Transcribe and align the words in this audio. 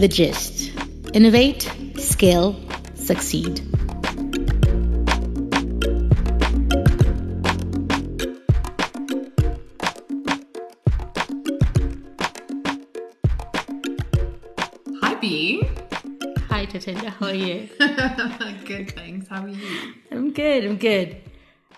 The 0.00 0.08
gist 0.08 0.72
innovate, 1.12 1.70
scale, 1.98 2.58
succeed. 2.94 3.60
Hi, 15.02 15.14
B. 15.20 15.68
Hi, 16.48 16.64
Tatenda. 16.64 17.10
How 17.10 17.26
are 17.26 17.34
you? 17.34 17.68
good, 18.64 18.92
thanks. 18.92 19.28
How 19.28 19.42
are 19.42 19.48
you? 19.48 19.92
I'm 20.10 20.32
good. 20.32 20.64
I'm 20.64 20.78
good. 20.78 21.20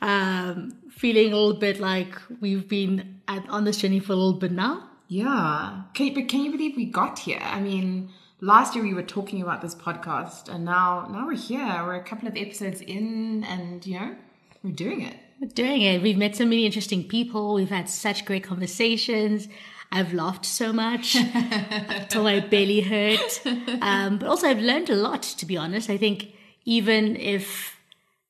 Um, 0.01 0.77
feeling 0.93 1.33
a 1.33 1.37
little 1.37 1.59
bit 1.59 1.81
like 1.81 2.15
we've 2.41 2.69
been 2.69 3.21
at, 3.27 3.49
on 3.49 3.65
this 3.65 3.79
journey 3.79 3.99
for 3.99 4.13
a 4.13 4.15
little 4.15 4.39
bit 4.39 4.53
now. 4.53 4.92
Yeah. 5.13 5.83
Can 5.93 6.07
you, 6.07 6.15
but 6.15 6.29
can 6.29 6.41
you 6.43 6.51
believe 6.51 6.75
we 6.75 6.87
got 6.87 7.19
here? 7.19 7.41
I 7.43 7.61
mean, 7.61 8.09
last 8.41 8.75
year 8.75 8.83
we 8.83 8.95
were 8.95 9.03
talking 9.03 9.43
about 9.43 9.61
this 9.61 9.75
podcast, 9.75 10.49
and 10.49 10.65
now 10.65 11.07
now 11.11 11.27
we're 11.27 11.37
here. 11.37 11.85
We're 11.85 11.97
a 11.97 12.03
couple 12.03 12.29
of 12.29 12.35
episodes 12.35 12.81
in, 12.81 13.45
and 13.45 13.87
you 13.87 14.01
know, 14.01 14.15
we're 14.63 14.73
doing 14.73 15.03
it. 15.03 15.17
We're 15.39 15.49
doing 15.49 15.83
it. 15.83 16.01
We've 16.01 16.17
met 16.17 16.35
so 16.35 16.47
many 16.47 16.65
interesting 16.65 17.05
people. 17.05 17.53
We've 17.53 17.69
had 17.69 17.91
such 17.91 18.25
great 18.25 18.43
conversations. 18.43 19.49
I've 19.91 20.15
laughed 20.15 20.47
so 20.47 20.73
much 20.73 21.13
till 22.09 22.23
my 22.23 22.41
belly 22.41 22.81
hurt. 22.81 23.43
Um, 23.83 24.17
but 24.17 24.27
also, 24.31 24.49
I've 24.49 24.61
learned 24.61 24.89
a 24.89 24.97
lot, 24.97 25.25
to 25.25 25.45
be 25.45 25.59
honest. 25.59 25.91
I 25.91 25.99
think 25.99 26.29
even 26.65 27.17
if, 27.17 27.77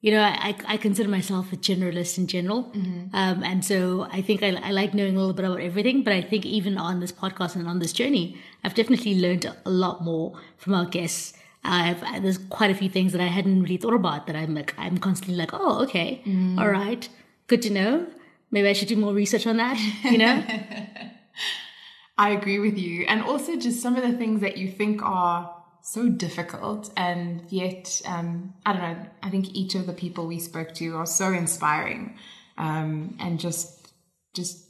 you 0.03 0.11
know, 0.11 0.21
I, 0.21 0.57
I 0.67 0.77
consider 0.77 1.09
myself 1.09 1.53
a 1.53 1.57
generalist 1.57 2.19
in 2.19 2.27
general. 2.27 2.71
Um, 3.15 3.45
and 3.45 3.65
so 3.65 4.09
I 4.11 4.21
think 4.21 4.43
I, 4.43 4.49
I 4.49 4.73
like 4.73 4.95
knowing 4.95 5.15
a 5.17 5.19
little 5.21 5.33
bit 5.33 5.45
about 5.45 5.61
everything. 5.61 6.03
But 6.03 6.13
I 6.13 6.21
think 6.21 6.45
even 6.45 6.77
on 6.77 6.99
this 6.99 7.13
podcast 7.13 7.55
and 7.55 7.69
on 7.69 7.79
this 7.79 7.93
journey, 7.93 8.37
I've 8.65 8.75
definitely 8.75 9.21
learned 9.21 9.47
a 9.65 9.71
lot 9.71 10.03
more 10.03 10.39
from 10.57 10.75
our 10.75 10.87
guests. 10.87 11.35
I've, 11.65 12.01
there's 12.21 12.39
quite 12.39 12.73
a 12.73 12.75
few 12.75 12.89
things 12.91 13.13
that 13.13 13.21
I 13.21 13.29
hadn't 13.29 13.63
really 13.63 13.77
thought 13.77 13.95
about 13.95 14.27
that 14.27 14.35
I'm 14.35 14.57
like, 14.57 14.75
I'm 14.77 14.99
constantly 14.99 15.37
like, 15.37 15.51
oh, 15.55 15.81
okay, 15.85 16.21
all 16.59 16.69
right, 16.69 17.09
good 17.47 17.63
to 17.63 17.71
know. 17.71 18.09
Maybe 18.51 18.69
I 18.69 18.73
should 18.73 18.89
do 18.89 18.97
more 18.97 19.15
research 19.15 19.47
on 19.47 19.59
that, 19.59 19.79
you 20.03 20.19
know? 20.19 20.43
I 22.19 22.31
agree 22.31 22.59
with 22.59 22.77
you, 22.77 23.05
and 23.09 23.23
also 23.23 23.57
just 23.57 23.81
some 23.81 23.95
of 23.95 24.03
the 24.03 24.19
things 24.19 24.41
that 24.41 24.59
you 24.59 24.73
think 24.73 25.03
are 25.03 25.55
so 25.83 26.09
difficult, 26.09 26.91
and 26.97 27.43
yet 27.49 28.01
um, 28.07 28.55
I 28.65 28.73
don't 28.73 28.83
know. 28.83 29.07
I 29.23 29.31
think 29.31 29.55
each 29.55 29.75
of 29.75 29.87
the 29.87 29.93
people 29.93 30.27
we 30.27 30.39
spoke 30.39 30.75
to 30.75 30.97
are 30.97 31.07
so 31.07 31.33
inspiring, 31.33 32.17
um, 32.59 33.17
and 33.21 33.39
just 33.39 33.93
just 34.35 34.69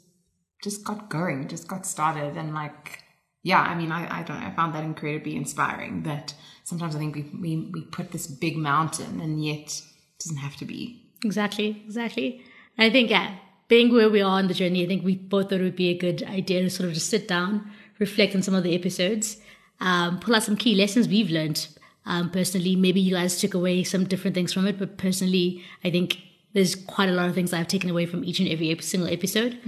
just 0.63 0.85
got 0.85 1.11
going, 1.11 1.49
just 1.49 1.69
got 1.69 1.87
started, 1.87 2.37
and 2.37 2.55
like 2.55 3.03
yeah, 3.43 3.61
I 3.61 3.75
mean, 3.75 3.91
I, 3.91 4.21
I 4.21 4.23
don't 4.23 4.41
know, 4.41 4.47
I 4.47 4.55
found 4.55 4.75
that 4.75 4.85
incredibly 4.85 5.37
inspiring. 5.37 6.05
That 6.05 6.35
sometimes 6.65 6.95
I 6.95 6.99
think 6.99 7.17
we 7.17 7.23
we 7.41 7.71
we 7.73 7.83
put 7.87 8.13
this 8.13 8.27
big 8.27 8.57
mountain, 8.57 9.21
and 9.21 9.45
yet 9.45 9.81
it 9.81 9.83
doesn't 10.21 10.39
have 10.39 10.57
to 10.57 10.65
be. 10.65 11.03
Exactly, 11.25 11.83
exactly. 11.85 12.43
I 12.79 12.91
think, 12.91 13.11
yeah, 13.11 13.35
being 13.69 13.93
where 13.93 14.11
we 14.11 14.23
are 14.23 14.39
on 14.39 14.49
the 14.49 14.55
journey, 14.55 14.85
I 14.85 14.87
think 14.87 15.05
we 15.05 15.17
both 15.17 15.51
thought 15.51 15.61
it 15.61 15.65
would 15.65 15.77
be 15.77 15.91
a 15.91 15.99
good 15.99 16.23
idea 16.23 16.63
to 16.63 16.71
sort 16.71 16.89
of 16.89 16.95
just 16.95 17.11
sit 17.11 17.29
down, 17.29 17.71
reflect 17.99 18.35
on 18.35 18.43
some 18.43 18.55
of 18.55 18.63
the 18.63 18.75
episodes, 18.75 19.39
um, 19.83 20.19
pull 20.21 20.35
out 20.35 20.43
some 20.43 20.57
key 20.57 20.75
lessons 20.75 21.09
we've 21.09 21.31
learned. 21.31 21.69
Um, 22.07 22.31
personally, 22.31 22.75
maybe 22.75 23.01
you 23.01 23.15
guys 23.15 23.39
took 23.39 23.55
away 23.55 23.85
some 23.85 24.05
different 24.05 24.35
things 24.35 24.53
from 24.53 24.67
it, 24.67 24.79
but 24.79 24.97
personally, 24.97 25.63
I 25.85 25.91
think 25.91 26.19
there's 26.55 26.75
quite 26.75 27.09
a 27.09 27.13
lot 27.13 27.29
of 27.29 27.35
things 27.35 27.53
I've 27.53 27.69
taken 27.69 27.91
away 27.91 28.07
from 28.07 28.25
each 28.25 28.41
and 28.41 28.49
every 28.49 28.77
single 28.81 29.09
episode. 29.09 29.59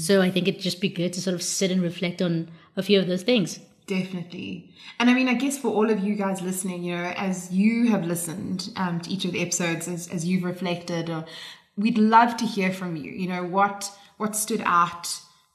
So 0.00 0.20
I 0.20 0.30
think 0.30 0.48
it'd 0.48 0.60
just 0.60 0.80
be 0.80 0.88
good 0.88 1.12
to 1.14 1.20
sort 1.20 1.34
of 1.34 1.42
sit 1.42 1.70
and 1.70 1.82
reflect 1.82 2.20
on 2.20 2.50
a 2.76 2.82
few 2.82 2.98
of 2.98 3.06
those 3.06 3.22
things. 3.22 3.58
Definitely. 3.86 4.70
And 4.98 5.08
I 5.08 5.14
mean, 5.14 5.28
I 5.28 5.34
guess 5.34 5.56
for 5.56 5.68
all 5.68 5.90
of 5.90 6.00
you 6.00 6.14
guys 6.16 6.42
listening, 6.42 6.82
you 6.82 6.96
know, 6.96 7.12
as 7.16 7.52
you 7.52 7.88
have 7.90 8.04
listened 8.04 8.70
um, 8.76 9.00
to 9.00 9.10
each 9.10 9.24
of 9.24 9.32
the 9.32 9.40
episodes, 9.40 9.86
as, 9.88 10.08
as 10.08 10.26
you've 10.26 10.42
reflected, 10.42 11.08
or 11.08 11.24
we'd 11.76 11.98
love 11.98 12.36
to 12.38 12.44
hear 12.44 12.72
from 12.72 12.96
you. 12.96 13.12
You 13.12 13.28
know, 13.28 13.44
what 13.44 13.90
what 14.16 14.34
stood 14.34 14.62
out 14.64 15.08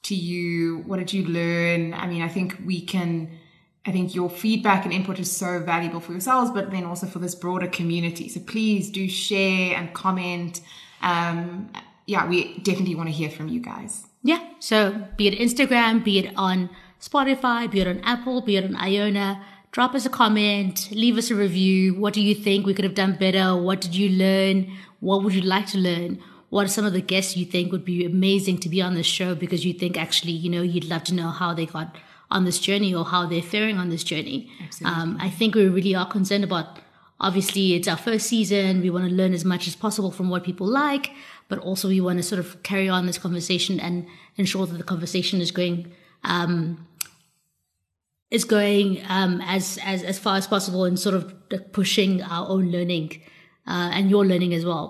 to 0.04 0.14
you? 0.14 0.78
What 0.86 0.98
did 0.98 1.12
you 1.12 1.26
learn? 1.26 1.92
I 1.94 2.06
mean, 2.06 2.22
I 2.22 2.28
think 2.28 2.60
we 2.64 2.80
can. 2.80 3.38
I 3.84 3.90
think 3.90 4.14
your 4.14 4.30
feedback 4.30 4.84
and 4.84 4.92
input 4.94 5.18
is 5.18 5.34
so 5.34 5.58
valuable 5.60 6.00
for 6.00 6.12
yourselves, 6.12 6.50
but 6.50 6.70
then 6.70 6.84
also 6.84 7.06
for 7.06 7.18
this 7.18 7.34
broader 7.34 7.66
community. 7.66 8.28
So 8.28 8.40
please 8.40 8.90
do 8.90 9.08
share 9.08 9.76
and 9.76 9.92
comment. 9.92 10.60
Um, 11.00 11.72
yeah, 12.06 12.28
we 12.28 12.58
definitely 12.58 12.94
want 12.94 13.08
to 13.08 13.12
hear 13.12 13.28
from 13.28 13.48
you 13.48 13.60
guys. 13.60 14.06
Yeah. 14.22 14.40
So 14.60 15.06
be 15.16 15.26
it 15.26 15.38
Instagram, 15.38 16.04
be 16.04 16.20
it 16.20 16.32
on 16.36 16.70
Spotify, 17.00 17.68
be 17.68 17.80
it 17.80 17.88
on 17.88 17.98
Apple, 18.00 18.40
be 18.40 18.56
it 18.56 18.64
on 18.64 18.74
iono, 18.74 19.42
drop 19.72 19.94
us 19.94 20.06
a 20.06 20.10
comment, 20.10 20.88
leave 20.92 21.18
us 21.18 21.30
a 21.30 21.34
review. 21.34 21.94
What 21.94 22.14
do 22.14 22.20
you 22.20 22.36
think 22.36 22.64
we 22.64 22.74
could 22.74 22.84
have 22.84 22.94
done 22.94 23.16
better? 23.18 23.56
What 23.56 23.80
did 23.80 23.96
you 23.96 24.10
learn? 24.10 24.70
What 25.00 25.24
would 25.24 25.34
you 25.34 25.42
like 25.42 25.66
to 25.68 25.78
learn? 25.78 26.22
What 26.50 26.66
are 26.66 26.68
some 26.68 26.84
of 26.84 26.92
the 26.92 27.00
guests 27.00 27.36
you 27.36 27.46
think 27.46 27.72
would 27.72 27.84
be 27.84 28.04
amazing 28.04 28.58
to 28.58 28.68
be 28.68 28.80
on 28.80 28.94
this 28.94 29.06
show 29.06 29.34
because 29.34 29.64
you 29.64 29.72
think 29.72 29.98
actually, 29.98 30.32
you 30.32 30.50
know, 30.50 30.62
you'd 30.62 30.84
love 30.84 31.02
to 31.04 31.14
know 31.14 31.30
how 31.30 31.54
they 31.54 31.66
got 31.66 31.96
on 32.32 32.44
this 32.44 32.58
journey 32.58 32.94
or 32.94 33.04
how 33.04 33.26
they're 33.26 33.42
faring 33.42 33.78
on 33.78 33.90
this 33.90 34.02
journey. 34.02 34.50
Um, 34.84 35.18
I 35.20 35.30
think 35.30 35.54
we 35.54 35.68
really 35.68 35.94
are 35.94 36.08
concerned 36.08 36.44
about 36.44 36.78
obviously 37.20 37.74
it's 37.74 37.86
our 37.86 37.96
first 37.96 38.26
season. 38.26 38.80
We 38.80 38.90
want 38.90 39.08
to 39.08 39.14
learn 39.14 39.34
as 39.34 39.44
much 39.44 39.68
as 39.68 39.76
possible 39.76 40.10
from 40.10 40.28
what 40.30 40.42
people 40.42 40.66
like, 40.66 41.12
but 41.48 41.58
also 41.58 41.88
we 41.88 42.00
want 42.00 42.18
to 42.18 42.22
sort 42.22 42.38
of 42.38 42.62
carry 42.62 42.88
on 42.88 43.06
this 43.06 43.18
conversation 43.18 43.78
and 43.78 44.06
ensure 44.36 44.66
that 44.66 44.78
the 44.78 44.84
conversation 44.84 45.40
is 45.40 45.50
going 45.50 45.92
um, 46.24 46.86
is 48.30 48.44
going 48.44 49.02
um, 49.08 49.40
as 49.42 49.78
as 49.84 50.02
as 50.02 50.18
far 50.18 50.36
as 50.36 50.46
possible 50.46 50.84
and 50.84 50.98
sort 50.98 51.14
of 51.14 51.34
pushing 51.72 52.22
our 52.22 52.48
own 52.48 52.70
learning 52.70 53.20
uh, 53.66 53.90
and 53.92 54.10
your 54.10 54.24
learning 54.26 54.54
as 54.54 54.64
well. 54.64 54.86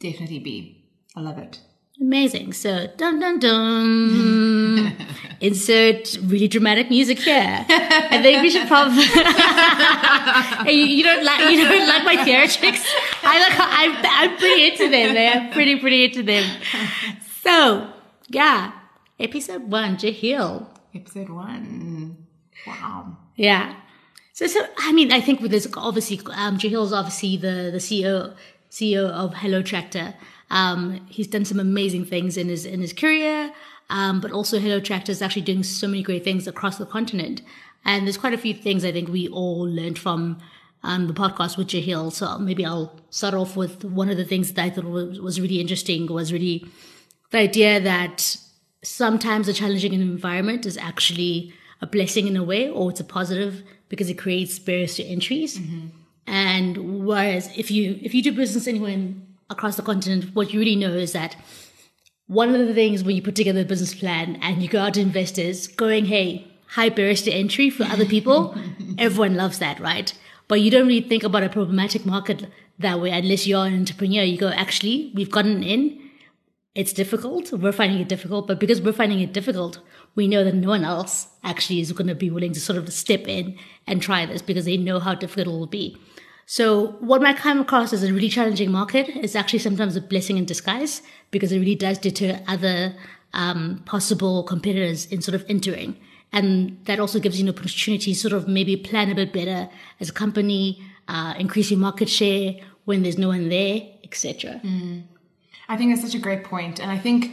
Definitely 0.00 0.38
be. 0.38 0.84
I 1.16 1.20
love 1.20 1.38
it. 1.38 1.60
Amazing. 2.00 2.52
So 2.52 2.86
dun 2.96 3.18
dun 3.18 3.38
dun. 3.40 4.96
Insert 5.40 6.16
really 6.22 6.46
dramatic 6.48 6.90
music 6.90 7.18
here. 7.18 7.66
I 7.68 8.22
think 8.22 8.42
we 8.42 8.50
should 8.50 8.68
probably. 8.68 9.04
Hey, 10.64 10.72
you, 10.74 10.84
you 10.84 11.02
don't 11.02 11.24
like 11.24 11.50
you 11.50 11.64
don't 11.64 11.88
like 11.88 12.04
my 12.04 12.16
theatrics. 12.16 12.84
I 13.22 13.38
like. 13.40 13.54
I'm 13.58 13.96
I'm 14.04 14.36
pretty 14.36 14.68
into 14.68 14.90
them. 14.90 15.14
They're 15.14 15.50
pretty 15.52 15.78
pretty 15.80 16.04
into 16.04 16.22
them. 16.22 16.44
So 17.42 17.90
yeah, 18.28 18.72
episode 19.18 19.70
one, 19.70 19.96
Jehiel. 19.98 20.68
Episode 20.94 21.30
one. 21.30 22.26
Wow. 22.66 23.16
Yeah. 23.36 23.74
So, 24.32 24.46
so 24.46 24.66
I 24.78 24.92
mean, 24.92 25.12
I 25.12 25.20
think 25.20 25.40
with 25.40 25.50
this, 25.50 25.66
obviously, 25.76 26.20
um, 26.32 26.58
Jehiel's 26.58 26.92
obviously 26.92 27.36
the 27.36 27.70
the 27.72 27.78
CEO 27.78 28.34
CEO 28.70 29.08
of 29.10 29.34
Hello 29.34 29.62
Tractor. 29.62 30.14
Um, 30.50 31.06
he's 31.08 31.26
done 31.26 31.44
some 31.44 31.60
amazing 31.60 32.04
things 32.04 32.36
in 32.36 32.48
his 32.48 32.64
in 32.64 32.80
his 32.80 32.92
career, 32.92 33.52
um, 33.90 34.20
but 34.20 34.32
also 34.32 34.58
Hello 34.58 34.80
Tractor 34.80 35.12
is 35.12 35.22
actually 35.22 35.42
doing 35.42 35.62
so 35.62 35.86
many 35.86 36.02
great 36.02 36.24
things 36.24 36.46
across 36.46 36.78
the 36.78 36.86
continent. 36.86 37.42
And 37.84 38.06
there's 38.06 38.18
quite 38.18 38.34
a 38.34 38.38
few 38.38 38.54
things 38.54 38.84
I 38.84 38.92
think 38.92 39.08
we 39.08 39.28
all 39.28 39.60
learned 39.60 39.98
from 39.98 40.38
um, 40.82 41.06
the 41.06 41.14
podcast 41.14 41.56
with 41.56 41.68
Jehiel. 41.68 42.10
So 42.10 42.38
maybe 42.38 42.64
I'll 42.64 42.98
start 43.10 43.34
off 43.34 43.56
with 43.56 43.84
one 43.84 44.10
of 44.10 44.16
the 44.16 44.24
things 44.24 44.52
that 44.52 44.62
I 44.62 44.70
thought 44.70 44.84
was, 44.84 45.20
was 45.20 45.40
really 45.40 45.60
interesting 45.60 46.06
was 46.06 46.32
really 46.32 46.66
the 47.30 47.38
idea 47.38 47.80
that 47.80 48.36
sometimes 48.82 49.48
a 49.48 49.52
challenging 49.52 49.92
environment 49.92 50.66
is 50.66 50.76
actually 50.76 51.52
a 51.80 51.86
blessing 51.86 52.26
in 52.26 52.36
a 52.36 52.42
way, 52.42 52.68
or 52.68 52.90
it's 52.90 53.00
a 53.00 53.04
positive 53.04 53.62
because 53.88 54.10
it 54.10 54.18
creates 54.18 54.58
barriers 54.58 54.96
to 54.96 55.04
entries. 55.04 55.60
And 56.26 57.06
whereas 57.06 57.50
if 57.56 57.70
you 57.70 57.98
if 58.02 58.14
you 58.14 58.22
do 58.22 58.32
business 58.32 58.66
anywhere 58.66 58.90
in, 58.90 59.26
across 59.50 59.76
the 59.76 59.82
continent, 59.82 60.34
what 60.34 60.52
you 60.52 60.60
really 60.60 60.76
know 60.76 60.92
is 60.92 61.12
that 61.12 61.36
one 62.26 62.54
of 62.54 62.66
the 62.66 62.74
things 62.74 63.02
when 63.02 63.16
you 63.16 63.22
put 63.22 63.34
together 63.34 63.60
a 63.60 63.64
business 63.64 63.94
plan 63.94 64.38
and 64.42 64.62
you 64.62 64.68
go 64.68 64.80
out 64.80 64.94
to 64.94 65.00
investors, 65.00 65.66
going, 65.66 66.04
hey, 66.04 66.46
high 66.68 66.90
barriers 66.90 67.22
to 67.22 67.32
entry 67.32 67.70
for 67.70 67.84
other 67.84 68.04
people, 68.04 68.54
everyone 68.98 69.34
loves 69.34 69.58
that, 69.58 69.80
right? 69.80 70.12
But 70.46 70.60
you 70.60 70.70
don't 70.70 70.86
really 70.86 71.08
think 71.08 71.24
about 71.24 71.42
a 71.42 71.48
problematic 71.48 72.04
market 72.04 72.46
that 72.78 73.00
way 73.00 73.10
unless 73.10 73.46
you're 73.46 73.66
an 73.66 73.74
entrepreneur. 73.74 74.22
You 74.22 74.38
go, 74.38 74.48
actually, 74.48 75.12
we've 75.14 75.30
gotten 75.30 75.62
in. 75.62 75.98
It's 76.74 76.92
difficult. 76.92 77.52
We're 77.52 77.72
finding 77.72 78.00
it 78.00 78.08
difficult, 78.08 78.46
but 78.46 78.60
because 78.60 78.80
we're 78.80 78.92
finding 78.92 79.20
it 79.20 79.32
difficult, 79.32 79.80
we 80.14 80.28
know 80.28 80.44
that 80.44 80.54
no 80.54 80.68
one 80.68 80.84
else 80.84 81.28
actually 81.42 81.80
is 81.80 81.90
going 81.92 82.06
to 82.06 82.14
be 82.14 82.30
willing 82.30 82.52
to 82.52 82.60
sort 82.60 82.78
of 82.78 82.92
step 82.92 83.26
in 83.26 83.58
and 83.86 84.00
try 84.00 84.26
this 84.26 84.42
because 84.42 84.64
they 84.64 84.76
know 84.76 85.00
how 85.00 85.14
difficult 85.14 85.46
it 85.46 85.50
will 85.50 85.66
be. 85.66 85.96
So 86.50 86.92
what 87.00 87.20
might 87.20 87.36
come 87.36 87.60
across 87.60 87.92
as 87.92 88.02
a 88.02 88.10
really 88.10 88.30
challenging 88.30 88.72
market 88.72 89.06
is 89.10 89.36
actually 89.36 89.58
sometimes 89.58 89.96
a 89.96 90.00
blessing 90.00 90.38
in 90.38 90.46
disguise 90.46 91.02
because 91.30 91.52
it 91.52 91.58
really 91.58 91.74
does 91.74 91.98
deter 91.98 92.40
other 92.48 92.94
um, 93.34 93.82
possible 93.84 94.42
competitors 94.44 95.04
in 95.04 95.20
sort 95.20 95.34
of 95.34 95.44
entering. 95.50 95.98
And 96.32 96.78
that 96.86 97.00
also 97.00 97.20
gives 97.20 97.38
you 97.38 97.46
an 97.46 97.54
opportunity 97.54 98.14
to 98.14 98.18
sort 98.18 98.32
of 98.32 98.48
maybe 98.48 98.78
plan 98.78 99.10
a 99.10 99.14
bit 99.14 99.30
better 99.30 99.68
as 100.00 100.08
a 100.08 100.12
company, 100.12 100.82
uh, 101.06 101.34
increase 101.38 101.70
your 101.70 101.80
market 101.80 102.08
share 102.08 102.54
when 102.86 103.02
there's 103.02 103.18
no 103.18 103.28
one 103.28 103.50
there, 103.50 103.82
etc. 104.02 104.58
I 105.68 105.76
think 105.76 105.94
that's 105.94 106.00
such 106.00 106.18
a 106.18 106.22
great 106.22 106.44
point, 106.44 106.80
and 106.80 106.90
I 106.90 106.96
think, 106.96 107.30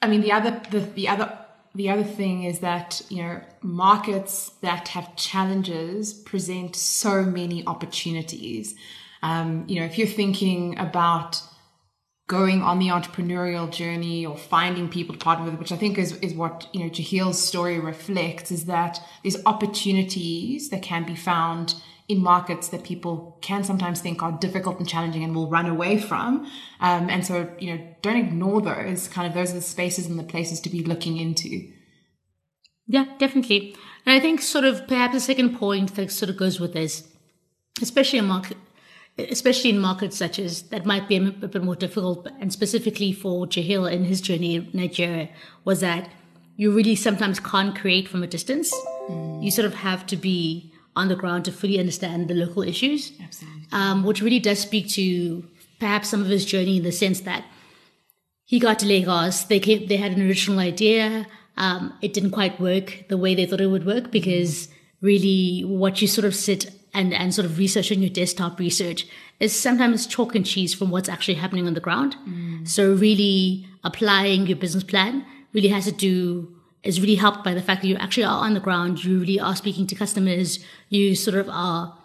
I 0.00 0.06
mean, 0.06 0.20
the 0.20 0.30
other 0.30 0.62
the, 0.70 0.78
the 0.78 1.08
other 1.08 1.41
the 1.74 1.90
other 1.90 2.04
thing 2.04 2.44
is 2.44 2.60
that 2.60 3.02
you 3.08 3.22
know 3.22 3.40
markets 3.62 4.52
that 4.60 4.88
have 4.88 5.16
challenges 5.16 6.12
present 6.12 6.76
so 6.76 7.22
many 7.24 7.66
opportunities. 7.66 8.74
Um, 9.22 9.64
you 9.68 9.78
know, 9.78 9.86
if 9.86 9.98
you're 9.98 10.06
thinking 10.06 10.78
about 10.78 11.40
going 12.26 12.62
on 12.62 12.78
the 12.78 12.88
entrepreneurial 12.88 13.70
journey 13.70 14.24
or 14.24 14.36
finding 14.36 14.88
people 14.88 15.14
to 15.14 15.22
partner 15.22 15.44
with, 15.44 15.58
which 15.58 15.72
I 15.72 15.76
think 15.76 15.98
is, 15.98 16.12
is 16.18 16.34
what, 16.34 16.66
you 16.72 16.80
know, 16.80 16.88
Jehiel's 16.88 17.42
story 17.42 17.78
reflects 17.78 18.50
is 18.50 18.64
that 18.66 19.00
there's 19.22 19.36
opportunities 19.44 20.70
that 20.70 20.82
can 20.82 21.04
be 21.04 21.14
found 21.14 21.74
in 22.12 22.22
markets 22.22 22.68
that 22.68 22.84
people 22.84 23.38
can 23.42 23.64
sometimes 23.64 24.00
think 24.00 24.22
are 24.22 24.32
difficult 24.32 24.78
and 24.78 24.88
challenging 24.88 25.24
and 25.24 25.34
will 25.34 25.48
run 25.48 25.66
away 25.66 25.98
from. 25.98 26.46
Um, 26.80 27.10
and 27.10 27.26
so, 27.26 27.50
you 27.58 27.74
know, 27.74 27.96
don't 28.02 28.16
ignore 28.16 28.60
those 28.60 29.08
kind 29.08 29.26
of, 29.26 29.34
those 29.34 29.50
are 29.50 29.56
the 29.56 29.62
spaces 29.62 30.06
and 30.06 30.18
the 30.18 30.22
places 30.24 30.60
to 30.60 30.70
be 30.70 30.84
looking 30.84 31.16
into. 31.16 31.68
Yeah, 32.86 33.06
definitely. 33.18 33.76
And 34.04 34.14
I 34.14 34.20
think 34.20 34.40
sort 34.42 34.64
of 34.64 34.86
perhaps 34.86 35.14
the 35.14 35.20
second 35.20 35.56
point 35.58 35.94
that 35.96 36.10
sort 36.10 36.30
of 36.30 36.36
goes 36.36 36.60
with 36.60 36.72
this, 36.72 37.08
especially 37.80 38.18
a 38.18 38.22
market, 38.22 38.56
especially 39.18 39.70
in 39.70 39.78
markets 39.78 40.16
such 40.16 40.38
as 40.38 40.62
that 40.70 40.84
might 40.84 41.08
be 41.08 41.16
a, 41.16 41.22
a 41.22 41.48
bit 41.48 41.62
more 41.62 41.76
difficult, 41.76 42.28
and 42.40 42.52
specifically 42.52 43.12
for 43.12 43.46
Jehiel 43.46 43.86
in 43.86 44.04
his 44.04 44.20
journey 44.20 44.56
in 44.56 44.70
Nigeria, 44.72 45.28
was 45.64 45.80
that 45.80 46.10
you 46.56 46.72
really 46.72 46.96
sometimes 46.96 47.40
can't 47.40 47.78
create 47.78 48.08
from 48.08 48.22
a 48.22 48.26
distance. 48.26 48.74
Mm. 49.08 49.44
You 49.44 49.50
sort 49.50 49.66
of 49.66 49.74
have 49.74 50.06
to 50.06 50.16
be 50.16 50.71
on 50.94 51.08
the 51.08 51.16
ground 51.16 51.44
to 51.46 51.52
fully 51.52 51.78
understand 51.78 52.28
the 52.28 52.34
local 52.34 52.62
issues. 52.62 53.12
Absolutely. 53.22 53.62
Um, 53.72 54.04
which 54.04 54.20
really 54.20 54.40
does 54.40 54.58
speak 54.58 54.88
to 54.90 55.44
perhaps 55.80 56.08
some 56.08 56.20
of 56.20 56.28
his 56.28 56.44
journey 56.44 56.76
in 56.76 56.82
the 56.82 56.92
sense 56.92 57.20
that 57.20 57.44
he 58.44 58.58
got 58.58 58.78
to 58.80 58.86
Lagos, 58.86 59.44
they 59.44 59.58
came, 59.58 59.86
they 59.86 59.96
had 59.96 60.12
an 60.12 60.22
original 60.22 60.58
idea. 60.58 61.26
Um, 61.56 61.94
it 62.02 62.12
didn't 62.12 62.32
quite 62.32 62.60
work 62.60 63.04
the 63.08 63.16
way 63.16 63.34
they 63.34 63.46
thought 63.46 63.60
it 63.60 63.68
would 63.68 63.86
work 63.86 64.10
because 64.10 64.68
really 65.00 65.62
what 65.62 66.02
you 66.02 66.08
sort 66.08 66.24
of 66.24 66.34
sit 66.34 66.70
and, 66.94 67.14
and 67.14 67.34
sort 67.34 67.46
of 67.46 67.58
research 67.58 67.90
on 67.90 68.00
your 68.00 68.10
desktop 68.10 68.58
research 68.58 69.06
is 69.40 69.58
sometimes 69.58 70.06
chalk 70.06 70.34
and 70.34 70.46
cheese 70.46 70.74
from 70.74 70.90
what's 70.90 71.08
actually 71.08 71.34
happening 71.34 71.66
on 71.66 71.74
the 71.74 71.80
ground. 71.80 72.16
Mm. 72.28 72.68
So 72.68 72.92
really 72.92 73.66
applying 73.84 74.46
your 74.46 74.56
business 74.56 74.84
plan 74.84 75.24
really 75.52 75.68
has 75.68 75.86
to 75.86 75.92
do 75.92 76.54
is 76.82 77.00
really 77.00 77.14
helped 77.14 77.44
by 77.44 77.54
the 77.54 77.62
fact 77.62 77.82
that 77.82 77.88
you 77.88 77.96
actually 77.96 78.24
are 78.24 78.44
on 78.44 78.54
the 78.54 78.60
ground, 78.60 79.04
you 79.04 79.20
really 79.20 79.38
are 79.38 79.54
speaking 79.54 79.86
to 79.86 79.94
customers, 79.94 80.58
you 80.88 81.14
sort 81.14 81.36
of 81.36 81.48
are 81.48 81.96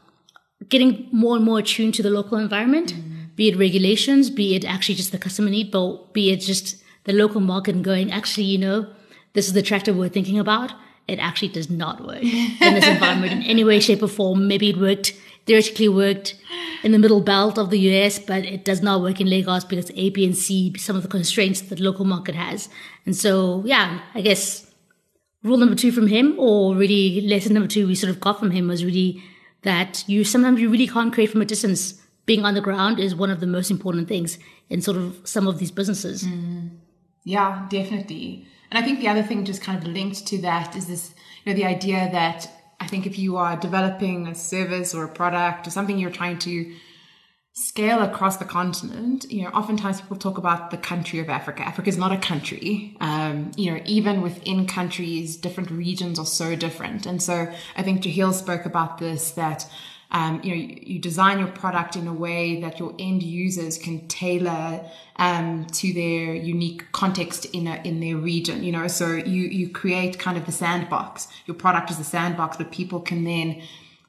getting 0.70 1.08
more 1.12 1.36
and 1.36 1.46
more 1.46 1.60
attuned 1.60 1.94
to 1.96 2.04
the 2.04 2.10
local 2.10 2.38
environment, 2.38 2.94
mm. 2.94 3.36
be 3.36 3.48
it 3.48 3.58
regulations, 3.58 4.30
be 4.30 4.56
it 4.56 4.66
actually 4.66 4.96
just 4.96 5.12
the 5.12 5.18
customer 5.18 5.50
need, 5.50 5.72
but 5.72 6.14
be 6.14 6.32
it 6.32 6.38
just 6.38 6.84
the 7.06 7.14
local 7.14 7.42
market 7.42 7.76
and 7.76 7.84
going, 7.84 8.12
actually, 8.12 8.44
you 8.44 8.58
know, 8.58 8.88
this 9.34 9.48
is 9.48 9.54
the 9.54 9.62
tractor 9.62 9.94
we're 9.94 10.10
thinking 10.10 10.38
about 10.38 10.74
it 11.08 11.20
actually 11.20 11.48
does 11.48 11.70
not 11.70 12.06
work 12.06 12.22
in 12.24 12.74
this 12.74 12.86
environment 12.86 13.32
in 13.32 13.44
any 13.44 13.64
way, 13.64 13.80
shape, 13.80 14.04
or 14.04 14.08
form. 14.08 14.48
Maybe 14.48 14.70
it 14.70 14.78
worked, 14.78 15.14
theoretically 15.46 15.90
worked 15.90 16.36
in 16.84 16.92
the 16.92 17.00
middle 17.00 17.22
belt 17.22 17.58
of 17.58 17.70
the 17.70 17.80
US, 17.80 18.20
but 18.20 18.44
it 18.44 18.66
does 18.66 18.82
not 18.82 19.02
work 19.02 19.22
in 19.22 19.30
Lagos 19.30 19.64
because 19.64 19.90
A, 19.96 20.10
B, 20.10 20.26
and 20.26 20.38
C, 20.38 20.74
some 20.78 20.96
of 20.96 21.04
the 21.04 21.10
constraints 21.10 21.62
that 21.62 21.76
the 21.76 21.84
local 21.84 22.06
market 22.06 22.36
has. 22.36 22.70
And 23.06 23.16
so, 23.16 23.64
yeah, 23.66 24.02
I 24.14 24.22
guess 24.22 24.67
rule 25.48 25.58
number 25.58 25.76
two 25.76 25.92
from 25.92 26.08
him, 26.08 26.36
or 26.38 26.76
really 26.76 27.22
lesson 27.22 27.54
number 27.54 27.68
two 27.68 27.88
we 27.88 27.96
sort 27.96 28.12
of 28.12 28.20
got 28.20 28.40
from 28.40 28.52
him 28.52 28.68
was 28.68 28.84
really 28.86 29.24
that 29.64 30.04
you 30.08 30.24
sometimes 30.24 30.60
you 30.60 30.70
really 30.70 30.88
can't 30.88 31.14
create 31.14 31.32
from 31.32 31.42
a 31.42 31.46
distance. 31.46 32.02
Being 32.26 32.44
on 32.44 32.56
the 32.56 32.62
ground 32.62 33.00
is 33.00 33.16
one 33.16 33.30
of 33.30 33.40
the 33.40 33.48
most 33.48 33.72
important 33.72 34.10
things 34.10 34.38
in 34.70 34.82
sort 34.82 34.98
of 34.98 35.22
some 35.24 35.48
of 35.48 35.60
these 35.60 35.72
businesses. 35.72 36.24
Mm. 36.24 36.72
Yeah, 37.24 37.66
definitely. 37.70 38.46
And 38.70 38.78
I 38.78 38.86
think 38.86 39.00
the 39.00 39.08
other 39.08 39.24
thing 39.24 39.46
just 39.46 39.62
kind 39.62 39.78
of 39.78 39.88
linked 39.88 40.28
to 40.28 40.38
that 40.40 40.76
is 40.76 40.88
this, 40.88 41.14
you 41.44 41.52
know, 41.52 41.56
the 41.56 41.66
idea 41.66 42.10
that 42.12 42.50
I 42.80 42.88
think 42.88 43.06
if 43.06 43.18
you 43.18 43.38
are 43.38 43.56
developing 43.56 44.28
a 44.28 44.36
service 44.36 44.94
or 44.94 45.06
a 45.06 45.10
product 45.10 45.68
or 45.68 45.72
something 45.72 45.98
you're 45.98 46.12
trying 46.12 46.38
to 46.40 46.74
scale 47.60 48.04
across 48.04 48.38
the 48.38 48.46
continent, 48.46 49.26
you 49.32 49.42
know, 49.42 49.50
oftentimes 49.50 50.00
people 50.00 50.16
talk 50.16 50.38
about 50.38 50.70
the 50.70 50.78
country 50.78 51.18
of 51.18 51.28
Africa. 51.28 51.64
Africa 51.64 51.90
is 51.90 51.98
not 51.98 52.12
a 52.12 52.18
country. 52.18 52.96
Um, 53.02 53.50
you 53.58 53.72
know, 53.72 53.82
even 53.84 54.22
within 54.22 54.68
countries, 54.68 55.36
different 55.36 55.72
regions 55.72 56.20
are 56.20 56.26
so 56.28 56.56
different. 56.56 57.08
And 57.08 57.20
so 57.20 57.52
I 57.76 57.82
think 57.82 58.02
Jehiel 58.02 58.32
spoke 58.34 58.66
about 58.66 59.00
this 59.00 59.32
that 59.32 59.68
um, 60.12 60.40
you 60.44 60.52
know, 60.52 60.56
you, 60.56 61.00
design 61.00 61.40
your 61.40 61.48
product 61.48 61.96
in 61.96 62.06
a 62.06 62.14
way 62.14 62.62
that 62.62 62.78
your 62.78 62.94
end 63.00 63.24
users 63.24 63.80
can 63.80 64.08
tailor 64.08 64.88
um, 65.16 65.66
to 65.66 65.92
their 65.94 66.36
unique 66.36 66.92
context 66.92 67.46
in 67.46 67.66
a, 67.66 67.82
in 67.84 68.00
their 68.02 68.18
region. 68.18 68.64
You 68.64 68.72
know, 68.72 68.88
so 68.88 69.16
you 69.16 69.42
you 69.42 69.68
create 69.68 70.20
kind 70.20 70.38
of 70.38 70.46
the 70.46 70.52
sandbox. 70.52 71.28
Your 71.48 71.56
product 71.56 71.90
is 71.90 71.98
the 71.98 72.04
sandbox, 72.04 72.56
but 72.56 72.72
people 72.72 73.02
can 73.02 73.24
then 73.24 73.64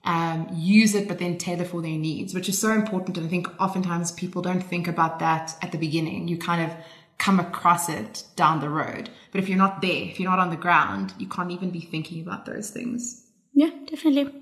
um, 0.09 0.49
use 0.55 0.95
it, 0.95 1.07
but 1.07 1.19
then 1.19 1.37
tailor 1.37 1.67
for 1.67 1.83
their 1.83 1.99
needs, 1.99 2.33
which 2.33 2.49
is 2.49 2.59
so 2.59 2.73
important. 2.73 3.19
And 3.19 3.27
I 3.27 3.29
think 3.29 3.47
oftentimes 3.61 4.11
people 4.13 4.41
don't 4.41 4.63
think 4.63 4.89
about 4.89 5.19
that 5.19 5.55
at 5.61 5.71
the 5.71 5.77
beginning. 5.77 6.29
You 6.29 6.39
kind 6.39 6.63
of 6.63 6.77
come 7.19 7.39
across 7.39 7.91
it 7.91 8.25
down 8.35 8.61
the 8.61 8.71
road. 8.71 9.11
But 9.31 9.43
if 9.43 9.51
you're 9.51 9.59
not 9.59 9.83
there, 9.83 10.05
if 10.05 10.19
you're 10.19 10.31
not 10.31 10.39
on 10.39 10.49
the 10.49 10.57
ground, 10.57 11.13
you 11.19 11.29
can't 11.29 11.51
even 11.51 11.71
be 11.71 11.81
thinking 11.81 12.23
about 12.23 12.47
those 12.47 12.71
things. 12.71 13.27
Yeah, 13.53 13.71
definitely. 13.85 14.33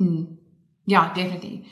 Mm. 0.00 0.36
Yeah, 0.84 1.14
definitely. 1.14 1.66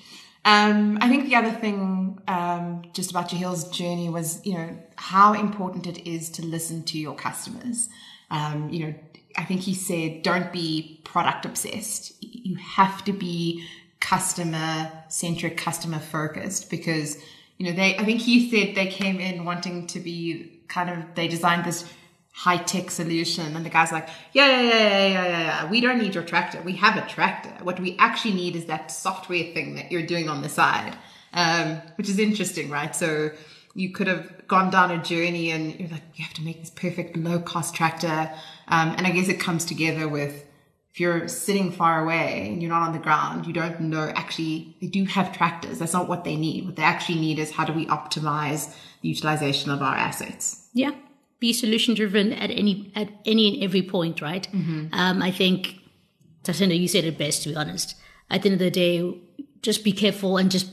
Um, 0.45 0.99
I 1.01 1.09
think 1.09 1.25
the 1.25 1.35
other 1.35 1.51
thing 1.51 2.21
um, 2.29 2.83
just 2.93 3.11
about 3.11 3.29
Jehiel's 3.29 3.69
journey 3.71 4.09
was, 4.09 4.41
you 4.47 4.55
know, 4.55 4.79
how 4.95 5.33
important 5.33 5.89
it 5.89 6.07
is 6.09 6.31
to 6.31 6.47
listen 6.47 6.85
to 6.85 6.99
your 6.99 7.17
customers. 7.17 7.89
Um, 8.31 8.69
you 8.71 8.87
know, 8.87 8.95
I 9.37 9.45
think 9.45 9.61
he 9.61 9.75
said, 9.75 10.23
don't 10.23 10.53
be 10.53 11.01
product 11.05 11.45
obsessed. 11.45 12.15
You 12.21 12.57
have 12.57 13.05
to 13.05 13.13
be 13.13 13.67
customer 14.01 14.91
centric, 15.09 15.57
customer 15.57 15.99
focused 15.99 16.71
because, 16.71 17.19
you 17.59 17.67
know, 17.67 17.73
they, 17.73 17.97
I 17.97 18.05
think 18.05 18.21
he 18.21 18.51
said 18.51 18.75
they 18.75 18.87
came 18.87 19.21
in 19.21 19.45
wanting 19.45 19.87
to 19.89 20.01
be 20.01 20.61
kind 20.69 20.91
of, 20.91 21.15
they 21.15 21.29
designed 21.29 21.65
this 21.65 21.85
high 22.33 22.59
tech 22.59 22.91
solution. 22.91 23.57
And 23.57 23.65
the 23.65 23.71
guy's 23.71 23.93
like, 23.93 24.09
yeah, 24.33 24.61
yeah, 24.61 24.69
yeah, 24.69 24.79
yeah, 24.79 25.09
yeah, 25.09 25.29
yeah. 25.29 25.71
We 25.71 25.81
don't 25.81 25.99
need 25.99 26.15
your 26.15 26.25
tractor. 26.25 26.61
We 26.63 26.75
have 26.77 26.97
a 27.03 27.09
tractor. 27.09 27.53
What 27.65 27.81
we 27.81 27.97
actually 27.99 28.35
need 28.35 28.57
is 28.57 28.67
that 28.67 28.91
software 28.91 29.55
thing 29.55 29.77
that 29.77 29.91
you're 29.91 30.07
doing 30.07 30.29
on 30.29 30.43
the 30.43 30.51
side, 30.51 30.97
um, 31.33 31.81
which 31.97 32.09
is 32.09 32.19
interesting, 32.19 32.69
right? 32.69 32.95
So 32.95 33.31
you 33.77 33.93
could 33.93 34.07
have 34.07 34.49
gone 34.49 34.71
down 34.71 34.91
a 34.91 35.03
journey 35.03 35.51
and 35.51 35.79
you're 35.79 35.89
like, 35.89 36.03
you 36.15 36.25
have 36.25 36.35
to 36.35 36.43
make 36.43 36.61
this 36.61 36.71
perfect 36.71 37.17
low 37.17 37.39
cost 37.39 37.75
tractor. 37.75 38.31
Um, 38.69 38.95
and 38.97 39.07
I 39.07 39.11
guess 39.11 39.29
it 39.29 39.39
comes 39.39 39.65
together 39.65 40.09
with 40.09 40.45
if 40.93 41.01
you're 41.01 41.29
sitting 41.29 41.71
far 41.71 42.03
away 42.03 42.49
and 42.49 42.63
you're 42.63 42.71
not 42.71 42.83
on 42.83 42.93
the 42.93 42.99
ground, 42.99 43.47
you 43.47 43.53
don't 43.53 43.81
know 43.81 44.11
actually 44.17 44.77
they 44.81 44.87
do 44.87 45.05
have 45.05 45.37
tractors. 45.37 45.79
That's 45.79 45.93
not 45.93 46.09
what 46.09 46.25
they 46.25 46.37
need. 46.37 46.65
What 46.65 46.77
they 46.77 46.83
actually 46.83 47.21
need 47.21 47.39
is 47.39 47.51
how 47.51 47.65
do 47.65 47.73
we 47.73 47.87
optimize 47.87 48.75
the 49.03 49.09
utilization 49.09 49.71
of 49.71 49.83
our 49.83 49.95
assets? 49.95 50.69
Yeah 50.73 50.93
be 51.39 51.53
solution 51.53 51.95
driven 51.95 52.33
at 52.33 52.51
any 52.51 52.91
at 52.95 53.09
any 53.25 53.55
and 53.55 53.63
every 53.63 53.83
point, 53.83 54.21
right? 54.21 54.49
Mm-hmm. 54.53 54.89
Um, 54.93 55.23
I 55.23 55.31
think 55.31 55.79
Tatenda, 56.43 56.79
you 56.79 56.89
said 56.89 57.05
it 57.05 57.19
best. 57.19 57.43
To 57.43 57.51
be 57.51 57.57
honest, 57.57 57.97
at 58.31 58.43
the 58.43 58.51
end 58.51 58.55
of 58.55 58.65
the 58.65 58.71
day, 58.71 59.19
just 59.63 59.85
be 59.85 59.93
careful 59.93 60.37
and 60.37 60.51
just 60.51 60.71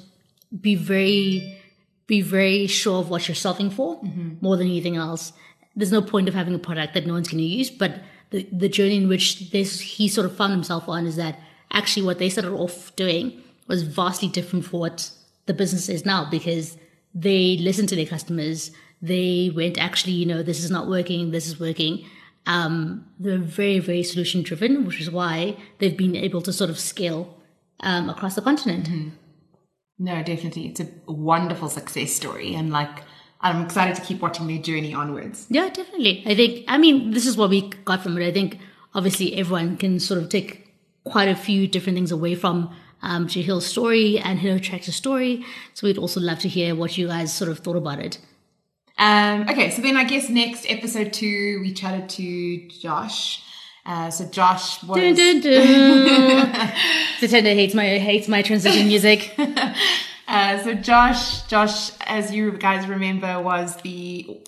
be 0.62 0.76
very 0.76 1.60
be 2.08 2.22
very 2.22 2.68
sure 2.68 3.00
of 3.00 3.10
what 3.10 3.28
you're 3.28 3.36
solving 3.36 3.70
for 3.70 4.02
mm-hmm. 4.02 4.34
more 4.42 4.58
than 4.58 4.68
anything 4.68 4.96
else. 4.96 5.34
There's 5.76 5.92
no 5.92 6.02
point 6.02 6.28
of 6.28 6.34
having 6.34 6.54
a 6.54 6.60
product 6.60 6.94
that 6.94 7.08
no 7.08 7.14
one's 7.14 7.28
going 7.28 7.40
to 7.40 7.44
use, 7.44 7.72
but 7.72 8.02
the 8.30 8.48
the 8.52 8.70
journey 8.70 8.98
in 8.98 9.08
which 9.08 9.52
this 9.52 9.80
he 9.80 10.08
sort 10.08 10.26
of 10.26 10.36
found 10.36 10.52
himself 10.52 10.88
on 10.88 11.06
is 11.06 11.16
that 11.16 11.40
actually 11.72 12.06
what 12.06 12.20
they 12.20 12.30
started 12.30 12.54
off 12.54 12.96
doing 12.96 13.42
was 13.68 13.84
vastly 13.84 14.28
different 14.28 14.66
for 14.66 14.80
what 14.80 15.10
the 15.46 15.54
business 15.54 15.90
is 15.90 16.06
now 16.06 16.30
because 16.30 16.78
they 17.16 17.58
listen 17.58 17.88
to 17.88 17.96
their 17.96 18.06
customers 18.06 18.72
they 19.04 19.52
went, 19.54 19.78
actually, 19.78 20.14
you 20.14 20.26
know, 20.26 20.42
this 20.42 20.64
is 20.64 20.72
not 20.72 20.88
working, 20.88 21.32
this 21.32 21.46
is 21.46 21.60
working. 21.60 22.06
Um, 22.48 23.06
they're 23.20 23.38
very, 23.38 23.80
very 23.80 24.02
solution 24.02 24.44
driven, 24.44 24.86
which 24.86 25.02
is 25.02 25.12
why 25.12 25.58
they've 25.80 25.96
been 25.96 26.16
able 26.16 26.42
to 26.42 26.54
sort 26.54 26.70
of 26.70 26.80
scale 26.80 27.38
um, 27.82 28.10
across 28.10 28.36
the 28.36 28.42
continent. 28.42 28.90
Mm-hmm. 28.90 29.10
No, 30.00 30.24
definitely. 30.24 30.68
It's 30.68 30.80
a 30.80 30.88
wonderful 31.08 31.70
success 31.70 32.14
story. 32.14 32.56
And 32.56 32.72
like, 32.72 33.04
I'm 33.42 33.62
excited 33.66 33.96
to 33.96 34.02
keep 34.02 34.22
watching 34.22 34.48
their 34.48 34.58
journey 34.58 34.94
onwards. 34.94 35.48
Yeah, 35.50 35.70
definitely. 35.70 36.24
I 36.26 36.36
think, 36.36 36.66
I 36.68 36.78
mean, 36.78 37.12
this 37.12 37.26
is 37.26 37.38
what 37.38 37.50
we 37.50 37.70
got 37.86 38.02
from 38.02 38.18
it. 38.18 38.26
I 38.28 38.32
think 38.32 38.60
obviously 38.96 39.36
everyone 39.36 39.78
can 39.78 40.00
sort 40.00 40.22
of 40.22 40.30
take 40.30 40.74
quite 41.04 41.28
a 41.28 41.36
few 41.36 41.68
different 41.68 41.98
things 41.98 42.12
away 42.12 42.36
from 42.36 42.74
um, 43.02 43.28
Jehiel's 43.28 43.66
story 43.66 44.18
and 44.18 44.40
Hello 44.40 44.58
Tractor's 44.58 44.96
story. 44.96 45.46
So 45.74 45.88
we'd 45.88 45.98
also 45.98 46.20
love 46.20 46.40
to 46.40 46.48
hear 46.48 46.74
what 46.74 46.98
you 46.98 47.08
guys 47.08 47.34
sort 47.34 47.52
of 47.52 47.60
thought 47.60 47.76
about 47.76 48.00
it. 48.00 48.18
Um, 48.98 49.42
okay, 49.50 49.70
so 49.72 49.82
then 49.82 49.98
I 49.98 50.04
guess 50.04 50.30
next 50.30 50.66
episode 50.70 51.12
two, 51.14 51.60
we 51.62 51.74
chatted 51.74 52.10
to 52.10 52.68
Josh. 52.70 53.44
Uh, 53.86 54.10
so 54.10 54.26
Josh 54.26 54.82
was. 54.84 54.98
Dun, 54.98 55.16
dun, 55.16 55.42
dun. 55.42 56.48
Hates 57.20 57.74
my 57.74 57.86
hates 58.00 58.28
my 58.28 58.42
transition 58.42 58.88
music. 58.88 59.34
uh, 60.28 60.64
so 60.64 60.74
Josh, 60.74 61.42
Josh, 61.44 61.92
as 62.02 62.34
you 62.34 62.54
guys 62.54 62.88
remember, 62.88 63.42
was 63.42 63.76
the 63.78 64.40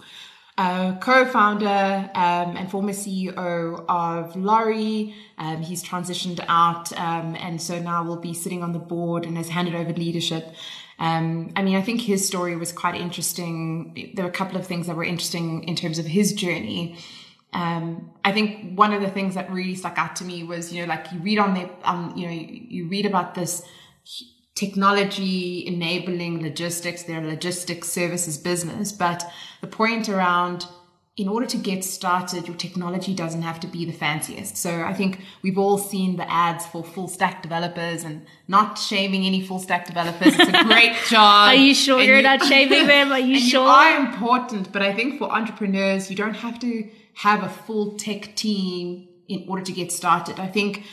uh, 0.58 0.96
co-founder 1.00 2.10
um, 2.16 2.56
and 2.56 2.72
former 2.72 2.94
CEO 2.94 3.86
of 3.90 4.36
Lori. 4.38 5.14
Um, 5.38 5.62
he's 5.62 5.84
transitioned 5.84 6.44
out, 6.48 6.98
um, 6.98 7.36
and 7.36 7.62
so 7.62 7.80
now 7.80 8.04
will 8.06 8.16
be 8.16 8.34
sitting 8.34 8.64
on 8.64 8.72
the 8.72 8.80
board 8.80 9.26
and 9.26 9.36
has 9.36 9.50
handed 9.50 9.76
over 9.76 9.92
leadership. 9.92 10.54
Um, 10.98 11.52
I 11.58 11.62
mean, 11.62 11.76
I 11.76 11.82
think 11.82 12.02
his 12.02 12.26
story 12.26 12.56
was 12.56 12.72
quite 12.72 12.96
interesting. 12.96 14.14
There 14.16 14.24
were 14.24 14.32
a 14.32 14.34
couple 14.34 14.58
of 14.58 14.66
things 14.66 14.88
that 14.88 14.96
were 14.96 15.04
interesting 15.04 15.66
in 15.66 15.76
terms 15.76 16.00
of 16.00 16.06
his 16.06 16.32
journey. 16.32 16.98
Um, 17.54 18.12
I 18.24 18.32
think 18.32 18.78
one 18.78 18.94
of 18.94 19.02
the 19.02 19.10
things 19.10 19.36
that 19.36 19.50
really 19.52 19.76
stuck 19.76 19.98
out 19.98 20.16
to 20.18 20.26
me 20.26 20.44
was, 20.44 20.74
you 20.74 20.82
know, 20.82 20.88
like 20.88 21.12
you 21.12 21.20
read 21.20 21.40
on 21.40 21.54
the, 21.54 21.70
um, 21.84 22.14
you 22.16 22.26
know, 22.26 22.34
you, 22.34 22.66
you 22.68 22.88
read 22.88 23.06
about 23.06 23.36
this 23.36 23.64
technology 24.56 25.66
enabling 25.68 26.42
logistics, 26.42 27.04
their 27.04 27.22
logistics 27.22 27.90
services 27.90 28.38
business. 28.38 28.92
But 28.92 29.24
the 29.62 29.68
point 29.68 30.10
around 30.10 30.66
in 31.18 31.30
order 31.30 31.46
to 31.46 31.58
get 31.58 31.82
started, 31.84 32.46
your 32.46 32.58
technology 32.58 33.14
doesn't 33.14 33.42
have 33.42 33.58
to 33.62 33.68
be 33.68 33.86
the 33.86 33.94
fanciest. 33.94 34.58
So 34.58 34.82
I 34.82 34.94
think 34.94 35.22
we've 35.44 35.58
all 35.58 35.78
seen 35.78 36.18
the 36.18 36.30
ads 36.30 36.66
for 36.66 36.84
full 36.84 37.08
stack 37.08 37.42
developers 37.42 38.04
and 38.04 38.26
not 38.50 38.78
shaming 38.78 39.26
any 39.26 39.42
full 39.42 39.60
stack 39.60 39.86
developers. 39.86 40.38
It's 40.38 40.50
a 40.50 40.64
great 40.66 40.94
job. 41.08 41.50
Are 41.50 41.56
you 41.56 41.74
sure 41.74 42.02
you're 42.02 42.18
you, 42.18 42.22
not 42.22 42.44
shaming 42.44 42.88
them? 42.88 43.14
Are 43.14 43.20
you 43.20 43.40
sure? 43.52 43.64
You 43.64 43.70
are 43.70 44.06
important, 44.06 44.74
but 44.74 44.82
I 44.82 44.94
think 44.94 45.18
for 45.18 45.32
entrepreneurs, 45.32 46.10
you 46.10 46.18
don't 46.18 46.34
have 46.34 46.60
to 46.60 46.90
have 47.16 47.44
a 47.44 47.50
full 47.50 47.98
tech 47.98 48.36
team 48.36 49.08
in 49.28 49.46
order 49.48 49.64
to 49.64 49.72
get 49.72 49.92
started. 49.92 50.40
I 50.40 50.48
think, 50.48 50.84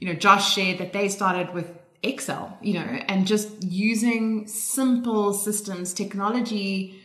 you 0.00 0.08
know, 0.08 0.14
Josh 0.14 0.54
shared 0.54 0.78
that 0.78 0.92
they 0.92 1.08
started 1.08 1.52
with 1.52 1.70
Excel, 2.02 2.58
you 2.60 2.74
know, 2.74 2.80
and 2.80 3.26
just 3.26 3.62
using 3.62 4.46
simple 4.48 5.32
systems, 5.32 5.92
technology, 5.92 7.00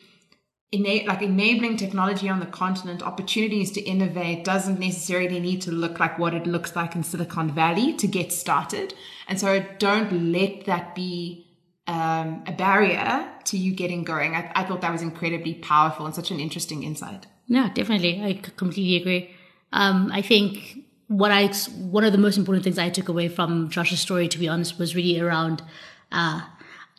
like 0.73 1.21
enabling 1.21 1.77
technology 1.77 2.29
on 2.29 2.39
the 2.39 2.45
continent, 2.45 3.03
opportunities 3.03 3.71
to 3.71 3.81
innovate 3.81 4.43
doesn't 4.43 4.79
necessarily 4.79 5.39
need 5.39 5.61
to 5.61 5.71
look 5.71 5.99
like 5.99 6.17
what 6.19 6.33
it 6.33 6.45
looks 6.47 6.75
like 6.75 6.95
in 6.95 7.03
Silicon 7.03 7.51
Valley 7.51 7.93
to 7.93 8.07
get 8.07 8.31
started. 8.31 8.93
And 9.27 9.39
so 9.39 9.63
don't 9.77 10.31
let 10.31 10.65
that 10.65 10.95
be 10.95 11.47
um, 11.85 12.43
a 12.47 12.51
barrier 12.51 13.29
to 13.45 13.57
you 13.57 13.73
getting 13.73 14.03
going. 14.03 14.35
I, 14.35 14.51
I 14.55 14.63
thought 14.63 14.81
that 14.81 14.91
was 14.91 15.01
incredibly 15.01 15.53
powerful 15.53 16.05
and 16.05 16.13
such 16.13 16.31
an 16.31 16.39
interesting 16.39 16.83
insight. 16.83 17.27
Yeah, 17.47 17.69
definitely. 17.73 18.21
I 18.23 18.33
completely 18.57 18.97
agree. 18.97 19.35
Um, 19.71 20.11
I 20.11 20.21
think 20.21 20.79
what 21.07 21.31
I 21.31 21.47
one 21.89 22.03
of 22.03 22.11
the 22.11 22.17
most 22.17 22.37
important 22.37 22.63
things 22.63 22.77
I 22.77 22.89
took 22.89 23.07
away 23.09 23.29
from 23.29 23.69
Josh's 23.69 23.99
story, 24.01 24.27
to 24.27 24.37
be 24.37 24.47
honest, 24.47 24.77
was 24.77 24.95
really 24.95 25.19
around 25.19 25.63
uh, 26.11 26.41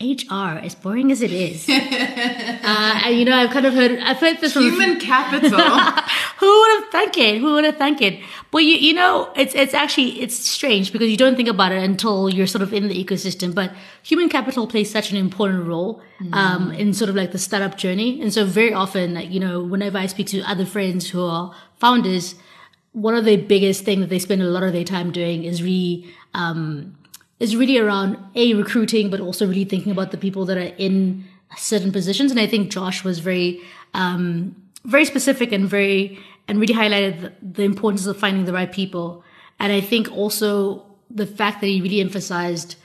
HR. 0.00 0.60
As 0.62 0.76
boring 0.76 1.10
as 1.10 1.22
it 1.22 1.32
is, 1.32 1.68
uh, 1.68 1.72
and 1.72 3.18
you 3.18 3.24
know, 3.24 3.34
I've 3.34 3.50
kind 3.50 3.66
of 3.66 3.74
heard 3.74 3.98
I've 3.98 4.18
heard 4.18 4.40
this 4.40 4.54
human 4.54 5.00
capital. 5.00 5.58
who 6.38 6.60
would 6.60 6.80
have 6.80 6.90
thunk 6.92 7.18
it? 7.18 7.38
Who 7.38 7.54
would 7.54 7.64
have 7.64 7.78
thunk 7.78 8.00
it? 8.00 8.20
But 8.52 8.58
you, 8.58 8.76
you 8.76 8.94
know, 8.94 9.32
it's 9.34 9.56
it's 9.56 9.74
actually 9.74 10.20
it's 10.20 10.36
strange 10.36 10.92
because 10.92 11.10
you 11.10 11.16
don't 11.16 11.34
think 11.34 11.48
about 11.48 11.72
it 11.72 11.82
until 11.82 12.28
you're 12.28 12.46
sort 12.46 12.62
of 12.62 12.72
in 12.72 12.86
the 12.86 13.04
ecosystem. 13.04 13.52
But 13.52 13.72
human 14.04 14.28
capital 14.28 14.68
plays 14.68 14.88
such 14.88 15.10
an 15.10 15.16
important 15.16 15.66
role 15.66 16.00
mm. 16.20 16.32
um, 16.32 16.70
in 16.70 16.94
sort 16.94 17.10
of 17.10 17.16
like 17.16 17.32
the 17.32 17.38
startup 17.38 17.76
journey, 17.76 18.20
and 18.22 18.32
so 18.32 18.44
very 18.44 18.72
often, 18.72 19.14
like, 19.14 19.30
you 19.32 19.40
know, 19.40 19.64
whenever 19.64 19.98
I 19.98 20.06
speak 20.06 20.28
to 20.28 20.42
other 20.42 20.64
friends 20.64 21.10
who 21.10 21.24
are 21.24 21.52
founders 21.74 22.36
one 22.92 23.14
of 23.14 23.24
the 23.24 23.36
biggest 23.36 23.84
things 23.84 24.00
that 24.00 24.10
they 24.10 24.18
spend 24.18 24.42
a 24.42 24.46
lot 24.46 24.62
of 24.62 24.72
their 24.72 24.82
time 24.82 25.12
doing 25.12 25.44
is 25.44 25.62
really 25.62 26.12
um, 26.34 26.97
is 27.40 27.56
really 27.56 27.78
around 27.78 28.18
a 28.34 28.54
recruiting, 28.54 29.10
but 29.10 29.20
also 29.20 29.46
really 29.46 29.64
thinking 29.64 29.92
about 29.92 30.10
the 30.10 30.18
people 30.18 30.44
that 30.46 30.56
are 30.56 30.74
in 30.76 31.24
certain 31.56 31.92
positions. 31.92 32.30
And 32.30 32.40
I 32.40 32.46
think 32.46 32.70
Josh 32.70 33.04
was 33.04 33.20
very 33.20 33.60
um, 33.94 34.56
very 34.84 35.04
specific 35.04 35.52
and 35.52 35.68
very 35.68 36.18
and 36.46 36.58
really 36.60 36.74
highlighted 36.74 37.20
the, 37.20 37.32
the 37.42 37.62
importance 37.62 38.06
of 38.06 38.16
finding 38.16 38.44
the 38.44 38.52
right 38.52 38.72
people. 38.72 39.22
And 39.60 39.72
I 39.72 39.80
think 39.80 40.10
also 40.10 40.86
the 41.10 41.26
fact 41.26 41.60
that 41.60 41.66
he 41.66 41.80
really 41.80 42.00
emphasized 42.00 42.76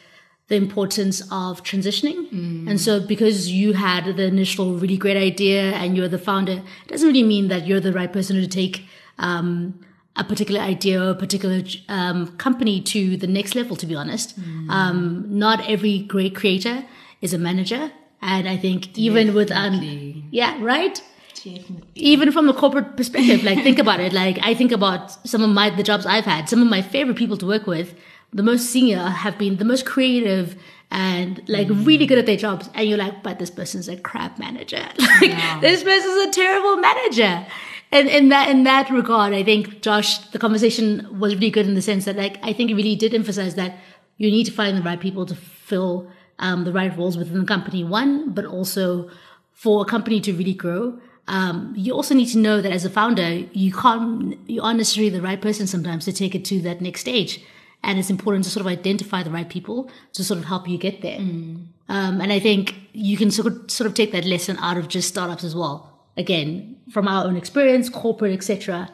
the 0.48 0.55
importance 0.55 1.22
of 1.31 1.63
transitioning. 1.63 2.29
Mm. 2.29 2.69
And 2.69 2.81
so 2.81 3.00
because 3.00 3.50
you 3.50 3.74
had 3.74 4.17
the 4.17 4.25
initial 4.25 4.75
really 4.75 4.98
great 4.98 5.17
idea 5.17 5.72
and 5.74 5.95
you're 5.95 6.10
the 6.10 6.19
founder, 6.19 6.62
it 6.86 6.88
doesn't 6.88 7.07
really 7.07 7.24
mean 7.24 7.48
that 7.48 7.65
you're 7.65 7.79
the 7.79 7.93
right 7.93 8.12
person 8.12 8.36
to 8.36 8.48
take 8.48 8.86
um, 9.19 9.79
a 10.15 10.24
particular 10.24 10.62
idea 10.62 11.01
or 11.01 11.10
a 11.12 11.15
particular 11.15 11.63
um, 11.89 12.27
company 12.38 12.82
to 12.82 13.17
the 13.17 13.27
next 13.27 13.55
level, 13.55 13.75
to 13.75 13.86
be 13.86 13.96
honest. 13.96 14.39
Mm. 14.39 14.70
Um, 14.70 15.25
not 15.29 15.67
every 15.67 16.00
great 16.00 16.36
creator 16.36 16.86
is 17.22 17.34
a 17.34 17.38
manager. 17.38 17.91
And 18.22 18.48
I 18.48 18.58
think 18.58 18.98
even 18.98 19.34
with, 19.34 19.51
um, 19.51 20.27
yeah, 20.32 20.58
right? 20.62 21.01
Definitely. 21.36 21.84
Even 21.96 22.32
from 22.32 22.48
a 22.48 22.53
corporate 22.53 22.96
perspective, 22.96 23.43
like 23.43 23.63
think 23.63 23.79
about 23.79 24.00
it. 24.00 24.13
Like 24.13 24.39
I 24.41 24.53
think 24.53 24.72
about 24.72 25.12
some 25.27 25.41
of 25.41 25.50
my, 25.50 25.70
the 25.72 25.84
jobs 25.84 26.05
I've 26.05 26.25
had, 26.25 26.48
some 26.48 26.62
of 26.62 26.67
my 26.67 26.82
favorite 26.82 27.17
people 27.17 27.36
to 27.38 27.46
work 27.46 27.67
with, 27.67 27.96
the 28.32 28.43
most 28.43 28.70
senior 28.70 29.00
have 29.00 29.38
been 29.38 29.58
the 29.58 29.65
most 29.65 29.86
creative 29.86 30.55
and 30.89 31.41
like 31.48 31.67
mm. 31.67 31.86
really 31.86 32.05
good 32.05 32.20
at 32.20 32.27
their 32.27 32.38
jobs. 32.38 32.70
And 32.75 32.88
you're 32.88 32.98
like, 32.98 33.24
but 33.24 33.39
this 33.39 33.50
person's 33.50 33.89
a 33.89 33.98
crap 33.98 34.38
manager. 34.38 34.86
Like 35.00 35.32
yeah. 35.32 35.60
this 35.60 35.84
person's 35.84 36.27
a 36.27 36.32
terrible 36.32 36.77
manager 36.77 37.46
and 37.93 38.09
in 38.09 38.29
that 38.29 38.50
in 38.50 38.63
that 38.63 38.89
regard, 38.89 39.33
I 39.33 39.43
think 39.43 39.81
Josh, 39.81 40.17
the 40.31 40.39
conversation 40.39 41.19
was 41.19 41.35
really 41.35 41.51
good 41.51 41.67
in 41.67 41.75
the 41.75 41.81
sense 41.81 42.05
that 42.05 42.15
like 42.15 42.39
I 42.41 42.51
think 42.51 42.71
it 42.71 42.75
really 42.75 42.95
did 42.95 43.13
emphasize 43.13 43.55
that 43.55 43.77
you 44.17 44.31
need 44.31 44.45
to 44.45 44.51
find 44.51 44.77
the 44.77 44.81
right 44.81 45.00
people 45.00 45.25
to 45.27 45.35
fill 45.35 46.07
um, 46.39 46.63
the 46.63 46.73
right 46.73 46.95
roles 46.97 47.17
within 47.17 47.39
the 47.39 47.45
company. 47.45 47.83
One, 47.83 48.31
but 48.31 48.45
also 48.45 49.09
for 49.53 49.83
a 49.83 49.85
company 49.85 50.19
to 50.21 50.33
really 50.33 50.53
grow. 50.55 51.00
Um, 51.27 51.73
you 51.77 51.93
also 51.93 52.13
need 52.13 52.29
to 52.29 52.38
know 52.38 52.62
that 52.62 52.71
as 52.73 52.83
a 52.83 52.89
founder, 52.89 53.45
you 53.53 53.71
can't, 53.71 54.38
you 54.50 54.62
aren't 54.62 54.77
necessarily 54.77 55.09
the 55.09 55.21
right 55.21 55.41
person 55.41 55.67
sometimes 55.67 56.03
to 56.03 56.12
take 56.12 56.35
it 56.35 56.43
to 56.45 56.59
that 56.62 56.81
next 56.81 57.01
stage. 57.01 57.41
And 57.81 57.97
it's 57.97 58.09
important 58.09 58.43
to 58.43 58.50
sort 58.50 58.65
of 58.65 58.67
identify 58.67 59.23
the 59.23 59.29
right 59.29 59.47
people 59.47 59.89
to 60.13 60.23
sort 60.23 60.38
of 60.38 60.45
help 60.45 60.67
you 60.67 60.77
get 60.77 61.01
there. 61.01 61.19
Mm. 61.19 61.67
Um, 61.88 62.19
and 62.19 62.33
I 62.33 62.39
think 62.39 62.75
you 62.91 63.15
can 63.15 63.31
sort 63.31 63.47
of, 63.47 63.71
sort 63.71 63.88
of 63.88 63.93
take 63.93 64.12
that 64.12 64.25
lesson 64.25 64.57
out 64.57 64.77
of 64.77 64.89
just 64.89 65.07
startups 65.07 65.45
as 65.45 65.55
well 65.55 65.92
again 66.17 66.77
from 66.91 67.08
our 67.08 67.25
own 67.25 67.36
experience 67.36 67.89
corporate 67.89 68.34
etc 68.34 68.89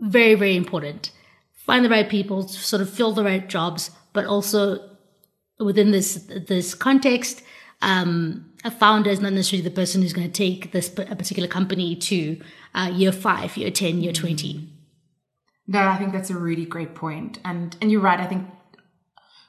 very 0.00 0.34
very 0.34 0.56
important. 0.56 1.12
Find 1.52 1.84
the 1.84 1.90
right 1.90 2.08
people 2.08 2.48
sort 2.48 2.82
of 2.82 2.90
fill 2.90 3.12
the 3.12 3.22
right 3.22 3.48
jobs 3.48 3.90
but 4.12 4.24
also 4.24 4.96
within 5.58 5.90
this 5.92 6.26
this 6.48 6.74
context 6.74 7.42
um, 7.82 8.46
a 8.64 8.70
founder 8.70 9.08
is 9.08 9.20
not 9.20 9.32
necessarily 9.32 9.66
the 9.66 9.74
person 9.74 10.02
who's 10.02 10.12
going 10.12 10.30
to 10.30 10.32
take 10.32 10.72
this 10.72 10.88
a 10.98 11.16
particular 11.16 11.48
company 11.48 11.94
to 11.96 12.40
uh, 12.74 12.90
year 12.92 13.12
five 13.12 13.56
year 13.56 13.70
10 13.70 14.00
year 14.00 14.12
20 14.12 14.68
no 15.66 15.86
i 15.86 15.96
think 15.96 16.12
that's 16.12 16.30
a 16.30 16.36
really 16.36 16.64
great 16.64 16.94
point 16.94 17.38
and 17.44 17.76
and 17.80 17.90
you're 17.90 18.00
right 18.00 18.20
i 18.20 18.26
think 18.26 18.46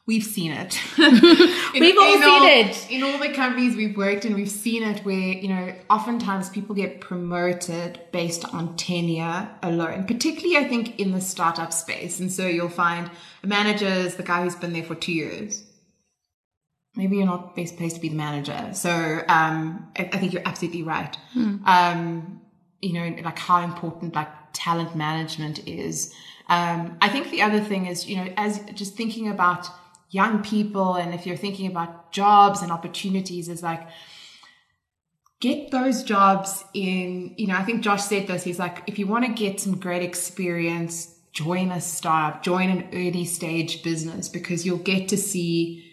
we've 0.08 0.24
seen 0.24 0.52
it. 0.52 0.80
in, 0.98 1.14
we've 1.80 1.98
all 1.98 2.14
seen 2.14 2.24
all, 2.24 2.48
it. 2.48 2.92
In 2.92 3.04
all 3.04 3.18
the 3.18 3.30
companies 3.34 3.76
we've 3.76 3.96
worked 3.96 4.26
in, 4.26 4.34
we've 4.34 4.50
seen 4.50 4.84
it 4.84 5.06
where, 5.06 5.16
you 5.16 5.48
know, 5.48 5.74
oftentimes 5.90 6.50
people 6.50 6.76
get 6.76 7.02
promoted 7.02 8.00
based 8.12 8.46
on 8.54 8.76
tenure 8.76 9.50
alone, 9.64 10.06
particularly 10.06 10.58
I 10.58 10.68
think 10.68 11.00
in 11.00 11.12
the 11.12 11.22
startup 11.22 11.72
space. 11.74 12.20
And 12.20 12.32
so 12.32 12.48
you'll 12.48 12.70
find 12.70 13.10
a 13.44 13.48
manager 13.48 13.88
is 13.88 14.16
the 14.16 14.24
guy 14.24 14.44
who's 14.44 14.56
been 14.56 14.74
there 14.74 14.84
for 14.84 14.96
two 14.96 15.14
years. 15.14 15.64
Maybe 16.96 17.18
you're 17.18 17.26
not 17.26 17.56
best 17.56 17.78
placed 17.78 17.96
to 17.96 18.02
be 18.02 18.10
the 18.10 18.16
manager. 18.16 18.74
So 18.74 18.92
um, 19.30 19.90
I, 19.98 20.10
I, 20.12 20.18
think 20.18 20.34
you're 20.34 20.42
absolutely 20.46 20.84
right. 20.84 21.16
Hmm. 21.32 21.58
Um, 21.66 22.42
you 22.82 22.92
know, 22.92 23.16
like 23.24 23.40
how 23.40 23.62
important 23.62 24.14
like 24.14 24.28
talent 24.52 24.94
management 24.94 25.66
is. 25.66 26.14
Um, 26.50 26.98
I 27.02 27.08
think 27.08 27.30
the 27.30 27.44
other 27.44 27.62
thing 27.62 27.86
is, 27.86 28.10
you 28.10 28.18
know, 28.18 28.34
as 28.36 28.60
just 28.74 28.96
thinking 28.96 29.30
about 29.30 29.70
young 30.12 30.44
people 30.44 30.96
and 30.96 31.14
if 31.14 31.26
you're 31.26 31.38
thinking 31.38 31.68
about 31.68 32.12
jobs 32.12 32.62
and 32.62 32.72
opportunities 32.72 33.50
is 33.50 33.64
like 33.64 33.88
get 35.40 35.72
those 35.72 36.04
jobs 36.04 36.64
in 36.74 37.34
you 37.38 37.48
know 37.48 37.56
i 37.56 37.64
think 37.64 37.82
josh 37.82 38.04
said 38.04 38.28
this 38.28 38.44
he's 38.44 38.60
like 38.60 38.84
if 38.88 39.00
you 39.00 39.08
want 39.08 39.26
to 39.26 39.32
get 39.32 39.60
some 39.60 39.78
great 39.78 40.04
experience 40.04 41.16
join 41.32 41.72
a 41.72 41.80
startup 41.80 42.44
join 42.44 42.70
an 42.70 42.88
early 42.94 43.26
stage 43.26 43.82
business 43.84 44.28
because 44.28 44.66
you'll 44.66 44.78
get 44.78 45.08
to 45.08 45.18
see 45.18 45.88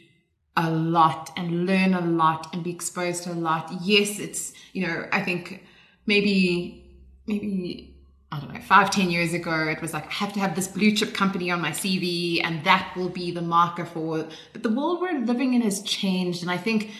a 0.56 0.68
lot 0.68 1.30
and 1.36 1.66
learn 1.66 1.94
a 1.94 2.00
lot 2.00 2.52
and 2.52 2.64
be 2.64 2.72
exposed 2.72 3.22
to 3.22 3.30
a 3.30 3.34
lot. 3.34 3.70
Yes 3.82 4.18
it's 4.18 4.52
you 4.72 4.84
know 4.84 5.06
i 5.12 5.22
think 5.22 5.64
maybe 6.06 6.84
maybe 7.28 7.97
I 8.30 8.40
don't 8.40 8.52
know, 8.52 8.60
five, 8.60 8.90
ten 8.90 9.10
years 9.10 9.32
ago, 9.32 9.68
it 9.68 9.80
was 9.80 9.94
like, 9.94 10.06
I 10.06 10.12
have 10.12 10.34
to 10.34 10.40
have 10.40 10.54
this 10.54 10.68
blue 10.68 10.92
chip 10.92 11.14
company 11.14 11.50
on 11.50 11.62
my 11.62 11.70
CV 11.70 12.42
and 12.44 12.62
that 12.64 12.92
will 12.94 13.08
be 13.08 13.30
the 13.30 13.40
marker 13.40 13.86
for, 13.86 14.28
but 14.52 14.62
the 14.62 14.68
world 14.68 15.00
we're 15.00 15.18
living 15.20 15.54
in 15.54 15.62
has 15.62 15.82
changed. 15.82 16.42
And 16.42 16.50
I 16.50 16.58
think 16.58 16.90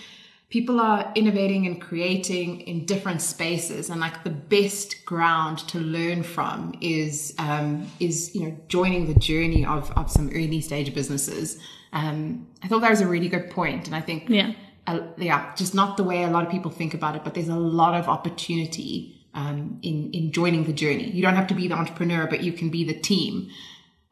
people 0.49 0.81
are 0.81 1.13
innovating 1.15 1.67
and 1.67 1.83
creating 1.83 2.63
in 2.63 2.87
different 2.87 3.21
spaces. 3.21 3.91
And 3.91 4.01
like 4.01 4.25
the 4.25 4.31
best 4.31 5.05
ground 5.05 5.59
to 5.69 5.79
learn 5.79 6.23
from 6.23 6.75
is, 6.81 7.35
um, 7.39 7.87
is, 8.01 8.35
you 8.35 8.45
know, 8.45 8.57
joining 8.69 9.13
the 9.13 9.21
journey 9.21 9.67
of, 9.67 9.91
of 9.99 10.11
some 10.11 10.29
early 10.31 10.63
stage 10.63 10.95
businesses. 10.95 11.59
Um, 11.93 12.47
I 12.63 12.69
thought 12.69 12.81
that 12.81 12.91
was 12.91 13.03
a 13.03 13.07
really 13.07 13.29
good 13.29 13.51
point. 13.51 13.87
And 13.87 13.95
I 13.95 14.01
think, 14.01 14.31
yeah. 14.31 14.55
uh, 14.87 15.01
yeah, 15.19 15.55
just 15.57 15.75
not 15.75 15.99
the 15.99 16.05
way 16.05 16.23
a 16.23 16.31
lot 16.31 16.45
of 16.45 16.51
people 16.51 16.71
think 16.71 16.95
about 16.95 17.17
it, 17.17 17.25
but 17.25 17.35
there's 17.35 17.49
a 17.49 17.55
lot 17.57 17.93
of 17.93 18.09
opportunity 18.09 19.18
um, 19.35 19.79
in 19.83 20.11
in 20.13 20.33
joining 20.33 20.65
the 20.65 20.73
journey. 20.73 21.11
You 21.11 21.23
don't 21.23 21.37
have 21.37 21.47
to 21.49 21.55
be 21.55 21.69
the 21.69 21.75
entrepreneur, 21.75 22.27
but 22.27 22.43
you 22.43 22.53
can 22.53 22.71
be 22.71 22.85
the 22.85 22.99
team 22.99 23.51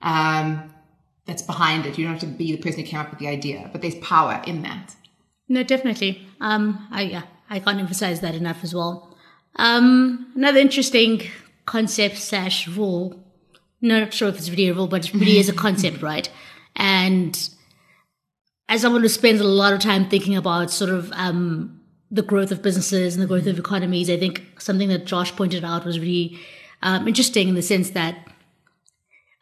um, 0.03 0.73
that's 1.27 1.43
behind 1.43 1.87
it. 1.87 1.99
You 1.99 2.05
don't 2.05 2.15
have 2.15 2.21
to 2.21 2.27
be 2.27 2.53
the 2.53 2.63
person 2.63 2.81
who 2.81 2.87
came 2.87 3.01
up 3.01 3.11
with 3.11 3.19
the 3.19 3.29
idea, 3.29 3.69
but 3.73 3.83
there's 3.83 3.97
power 3.97 4.43
in 4.47 4.63
that. 4.63 4.95
No, 5.49 5.63
definitely. 5.63 6.27
Um, 6.41 6.87
I 6.91 7.03
yeah, 7.03 7.23
I 7.51 7.61
can't 7.61 7.79
emphasize 7.79 8.21
that 8.21 8.35
enough 8.35 8.63
as 8.63 8.75
well. 8.75 9.17
Um, 9.57 10.33
another 10.35 10.59
interesting 10.59 11.23
concept 11.65 12.19
slash 12.19 12.69
rule. 12.69 13.23
No, 13.81 14.01
not 14.01 14.13
sure 14.13 14.29
if 14.29 14.37
it's 14.37 14.51
really 14.51 14.69
a 14.69 14.75
rule, 14.75 14.87
but 14.87 15.07
it 15.07 15.15
really 15.15 15.39
is 15.39 15.49
a 15.49 15.53
concept, 15.65 16.03
right? 16.03 16.29
And 16.75 17.37
as 18.69 18.83
someone 18.83 19.03
who 19.03 19.09
spends 19.09 19.41
a 19.41 19.45
lot 19.45 19.73
of 19.73 19.81
time 19.81 20.09
thinking 20.09 20.37
about 20.37 20.71
sort 20.71 20.91
of 20.91 21.13
um, 21.13 21.76
the 22.11 22.23
growth 22.23 22.51
of 22.51 22.63
businesses 22.63 23.15
and 23.15 23.23
the 23.23 23.27
growth 23.27 23.47
of 23.47 23.59
economies, 23.59 24.09
I 24.09 24.19
think 24.19 24.43
something 24.59 24.89
that 24.89 25.07
Josh 25.07 25.35
pointed 25.35 25.65
out 25.65 25.85
was 25.85 25.99
really 25.99 26.39
um, 26.83 27.09
interesting 27.09 27.49
in 27.49 27.55
the 27.55 27.63
sense 27.63 27.91
that 27.91 28.17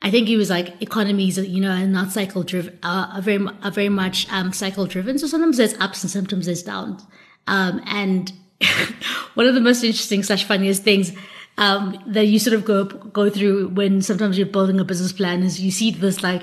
I 0.02 0.10
think 0.10 0.28
he 0.28 0.36
was 0.36 0.50
like 0.50 0.80
economies, 0.82 1.38
you 1.38 1.60
know, 1.60 1.70
are 1.70 1.86
not 1.86 2.12
cycle 2.12 2.42
driven, 2.42 2.78
uh, 2.82 3.10
are 3.14 3.22
very, 3.22 3.46
are 3.62 3.70
very 3.70 3.88
much 3.88 4.30
um, 4.30 4.52
cycle 4.52 4.86
driven. 4.86 5.18
So 5.18 5.26
sometimes 5.26 5.56
there's 5.56 5.74
ups 5.74 6.02
and 6.02 6.10
sometimes 6.10 6.46
there's 6.46 6.62
downs. 6.62 7.04
Um, 7.46 7.82
and 7.86 8.32
one 9.34 9.46
of 9.46 9.54
the 9.54 9.60
most 9.60 9.82
interesting 9.82 10.22
slash 10.22 10.44
funniest 10.44 10.82
things 10.82 11.12
um, 11.56 11.98
that 12.06 12.26
you 12.26 12.38
sort 12.38 12.54
of 12.54 12.64
go 12.64 12.84
go 12.84 13.30
through 13.30 13.68
when 13.68 14.02
sometimes 14.02 14.36
you're 14.36 14.46
building 14.46 14.80
a 14.80 14.84
business 14.84 15.12
plan 15.12 15.42
is 15.42 15.60
you 15.60 15.70
see 15.70 15.90
this 15.90 16.22
like 16.22 16.42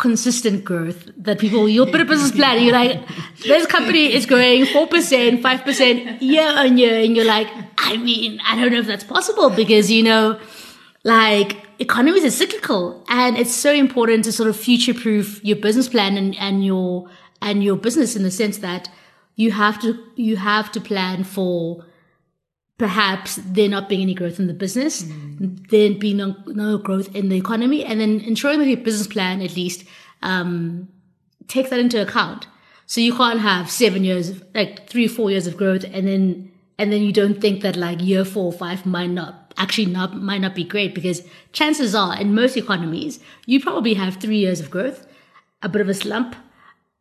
consistent 0.00 0.64
growth 0.64 1.10
that 1.18 1.38
people 1.38 1.68
you'll 1.68 1.90
put 1.94 2.00
a 2.00 2.06
business 2.06 2.32
plan 2.32 2.62
you're 2.62 2.72
like 2.72 2.98
this 3.42 3.66
company 3.66 4.04
is 4.14 4.24
growing 4.24 4.64
4% 4.64 5.42
5% 5.42 6.22
year 6.22 6.48
on 6.48 6.78
year 6.78 7.04
and 7.04 7.14
you're 7.14 7.26
like 7.26 7.48
i 7.76 7.98
mean 7.98 8.40
i 8.46 8.58
don't 8.58 8.72
know 8.72 8.78
if 8.78 8.86
that's 8.86 9.04
possible 9.04 9.50
because 9.50 9.90
you 9.90 10.02
know 10.02 10.40
like 11.04 11.58
economies 11.78 12.24
are 12.24 12.30
cyclical 12.30 13.04
and 13.08 13.36
it's 13.36 13.52
so 13.54 13.70
important 13.74 14.24
to 14.24 14.32
sort 14.32 14.48
of 14.48 14.56
future 14.56 14.94
proof 14.94 15.44
your 15.44 15.56
business 15.56 15.86
plan 15.86 16.16
and, 16.16 16.34
and 16.38 16.64
your 16.64 17.06
and 17.42 17.62
your 17.62 17.76
business 17.76 18.16
in 18.16 18.22
the 18.22 18.30
sense 18.30 18.56
that 18.58 18.88
you 19.36 19.50
have 19.50 19.78
to 19.82 19.98
you 20.16 20.36
have 20.36 20.72
to 20.72 20.80
plan 20.80 21.24
for 21.24 21.84
perhaps 22.80 23.38
there 23.44 23.68
not 23.68 23.90
being 23.90 24.00
any 24.00 24.14
growth 24.14 24.40
in 24.40 24.46
the 24.46 24.54
business, 24.54 25.02
mm. 25.02 25.68
there 25.68 25.92
being 25.92 26.16
no, 26.16 26.34
no, 26.46 26.78
growth 26.78 27.14
in 27.14 27.28
the 27.28 27.36
economy, 27.36 27.84
and 27.84 28.00
then 28.00 28.20
ensuring 28.20 28.58
that 28.58 28.68
your 28.68 28.78
business 28.78 29.06
plan 29.06 29.42
at 29.42 29.54
least 29.54 29.84
um, 30.22 30.88
takes 31.46 31.68
that 31.68 31.78
into 31.78 32.00
account. 32.00 32.46
So 32.86 33.02
you 33.02 33.14
can't 33.14 33.40
have 33.40 33.70
seven 33.70 34.02
years, 34.02 34.42
like 34.54 34.88
three 34.88 35.08
four 35.08 35.30
years 35.30 35.46
of 35.46 35.58
growth, 35.58 35.84
and 35.92 36.08
then 36.08 36.50
and 36.78 36.90
then 36.90 37.02
you 37.02 37.12
don't 37.12 37.38
think 37.38 37.60
that 37.60 37.76
like 37.76 38.00
year 38.00 38.24
four 38.24 38.46
or 38.46 38.52
five 38.52 38.86
might 38.86 39.10
not 39.10 39.52
actually 39.58 39.84
not 39.98 40.16
might 40.16 40.40
not 40.40 40.54
be 40.54 40.64
great 40.64 40.94
because 40.94 41.22
chances 41.52 41.94
are 41.94 42.18
in 42.18 42.34
most 42.34 42.56
economies 42.56 43.20
you 43.44 43.60
probably 43.60 43.92
have 43.92 44.16
three 44.16 44.38
years 44.38 44.58
of 44.58 44.70
growth, 44.70 45.06
a 45.62 45.68
bit 45.68 45.82
of 45.82 45.88
a 45.90 45.94
slump, 45.94 46.34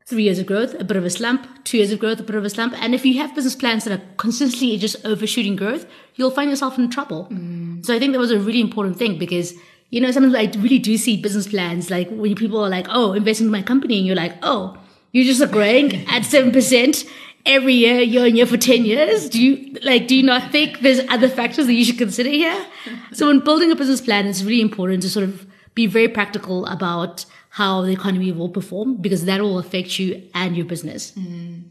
three 0.10 0.24
years 0.24 0.40
of 0.40 0.48
growth, 0.48 0.74
a 0.80 0.84
bit 0.84 0.98
of 0.98 1.06
a 1.06 1.10
slump, 1.10 1.48
two 1.66 1.78
years 1.78 1.92
of 1.92 2.00
growth, 2.00 2.20
a 2.20 2.24
bit 2.24 2.36
of 2.36 2.44
a 2.44 2.50
slump. 2.50 2.74
And 2.82 2.96
if 2.96 3.06
you 3.06 3.20
have 3.20 3.36
business 3.36 3.56
plans 3.56 3.84
that 3.84 4.00
are 4.00 4.04
consistently 4.18 4.76
just 4.78 5.06
overshooting 5.06 5.56
growth, 5.56 5.86
you'll 6.16 6.32
find 6.32 6.50
yourself 6.50 6.80
in 6.80 6.90
trouble. 6.90 7.28
Mm. 7.32 7.86
So 7.86 7.96
I 7.96 8.00
think 8.00 8.14
that 8.14 8.20
was 8.20 8.32
a 8.32 8.40
really 8.40 8.60
important 8.60 8.98
thing 8.98 9.20
because, 9.20 9.54
you 9.92 10.02
know, 10.02 10.10
sometimes 10.10 10.34
I 10.34 10.60
really 10.60 10.80
do 10.80 10.98
see 10.98 11.22
business 11.22 11.48
plans 11.48 11.92
like 11.92 12.10
when 12.10 12.34
people 12.34 12.60
are 12.60 12.70
like, 12.70 12.88
oh, 12.90 13.14
invest 13.14 13.40
in 13.40 13.50
my 13.50 13.62
company. 13.62 14.00
And 14.00 14.08
you're 14.08 14.16
like, 14.16 14.34
oh, 14.42 14.78
you're 15.12 15.26
just 15.26 15.52
growing 15.52 15.94
at 16.08 16.24
7% 16.24 17.08
every 17.46 17.74
year, 17.74 18.00
year 18.02 18.26
on 18.26 18.36
year 18.36 18.48
for 18.48 18.58
10 18.58 18.86
years. 18.86 19.30
Do 19.30 19.40
you 19.40 19.78
like, 19.84 20.08
do 20.08 20.16
you 20.16 20.24
not 20.24 20.52
think 20.52 20.80
there's 20.80 21.02
other 21.10 21.30
factors 21.30 21.68
that 21.68 21.74
you 21.74 21.86
should 21.86 22.00
consider 22.00 22.30
here? 22.30 22.66
So 23.12 23.28
when 23.28 23.40
building 23.40 23.72
a 23.72 23.76
business 23.76 24.02
plan, 24.02 24.28
it's 24.28 24.44
really 24.44 24.62
important 24.62 25.02
to 25.02 25.10
sort 25.10 25.24
of 25.24 25.46
be 25.76 25.88
very 25.88 26.08
practical 26.08 26.66
about 26.68 27.26
how 27.50 27.82
the 27.82 27.92
economy 27.92 28.32
will 28.32 28.50
perform 28.50 28.98
because 29.02 29.26
that 29.26 29.42
will 29.42 29.60
affect 29.60 30.00
you 30.00 30.30
and 30.34 30.56
your 30.56 30.66
business. 30.66 31.12
Mm. 31.12 31.70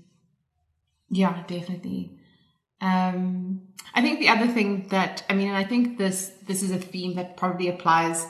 Yeah, 1.10 1.42
definitely. 1.46 2.18
Um, 2.80 3.62
I 3.94 4.02
think 4.02 4.20
the 4.20 4.28
other 4.28 4.46
thing 4.46 4.88
that 4.88 5.24
I 5.28 5.34
mean, 5.34 5.48
and 5.48 5.56
I 5.56 5.64
think 5.64 5.98
this 5.98 6.32
this 6.46 6.62
is 6.62 6.70
a 6.70 6.78
theme 6.78 7.14
that 7.14 7.36
probably 7.36 7.68
applies 7.68 8.26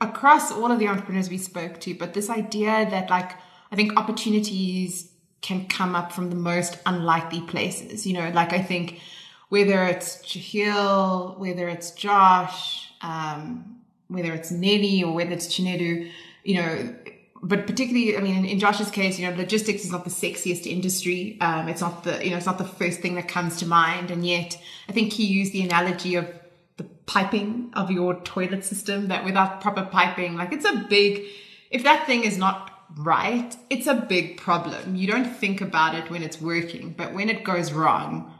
across 0.00 0.50
all 0.50 0.70
of 0.70 0.78
the 0.78 0.88
entrepreneurs 0.88 1.28
we 1.28 1.38
spoke 1.38 1.80
to, 1.80 1.94
but 1.94 2.14
this 2.14 2.30
idea 2.30 2.88
that 2.90 3.10
like 3.10 3.32
I 3.72 3.76
think 3.76 3.96
opportunities 3.96 5.10
can 5.40 5.66
come 5.66 5.94
up 5.94 6.12
from 6.12 6.30
the 6.30 6.36
most 6.36 6.78
unlikely 6.84 7.40
places. 7.42 8.06
You 8.06 8.14
know, 8.14 8.30
like 8.30 8.52
I 8.52 8.60
think 8.60 9.00
whether 9.48 9.84
it's 9.84 10.20
Jehiel, 10.22 11.34
whether 11.38 11.68
it's 11.68 11.90
Josh, 11.92 12.92
um, 13.00 13.80
whether 14.08 14.32
it's 14.32 14.50
Nelly 14.50 15.02
or 15.02 15.14
whether 15.14 15.32
it's 15.32 15.48
Chinedu, 15.48 16.10
you 16.44 16.56
know, 16.56 16.94
but 17.42 17.66
particularly, 17.66 18.16
I 18.16 18.20
mean, 18.20 18.36
in, 18.36 18.44
in, 18.44 18.58
Josh's 18.58 18.90
case, 18.90 19.18
you 19.18 19.28
know, 19.28 19.36
logistics 19.36 19.84
is 19.84 19.90
not 19.90 20.04
the 20.04 20.10
sexiest 20.10 20.66
industry. 20.66 21.38
Um, 21.40 21.68
it's 21.68 21.80
not 21.80 22.04
the, 22.04 22.22
you 22.22 22.30
know, 22.30 22.36
it's 22.36 22.46
not 22.46 22.58
the 22.58 22.64
first 22.64 23.00
thing 23.00 23.14
that 23.14 23.28
comes 23.28 23.56
to 23.58 23.66
mind. 23.66 24.10
And 24.10 24.26
yet 24.26 24.60
I 24.88 24.92
think 24.92 25.12
he 25.12 25.24
used 25.24 25.52
the 25.52 25.62
analogy 25.62 26.16
of 26.16 26.28
the 26.76 26.84
piping 27.06 27.70
of 27.74 27.90
your 27.90 28.14
toilet 28.22 28.64
system 28.64 29.08
that 29.08 29.24
without 29.24 29.60
proper 29.60 29.84
piping, 29.84 30.36
like 30.36 30.52
it's 30.52 30.66
a 30.66 30.86
big, 30.88 31.24
if 31.70 31.82
that 31.84 32.06
thing 32.06 32.24
is 32.24 32.36
not 32.36 32.70
right, 32.96 33.56
it's 33.70 33.86
a 33.86 33.94
big 33.94 34.36
problem. 34.36 34.94
You 34.94 35.06
don't 35.06 35.36
think 35.36 35.60
about 35.60 35.94
it 35.94 36.10
when 36.10 36.22
it's 36.22 36.40
working, 36.40 36.94
but 36.96 37.14
when 37.14 37.30
it 37.30 37.44
goes 37.44 37.72
wrong, 37.72 38.34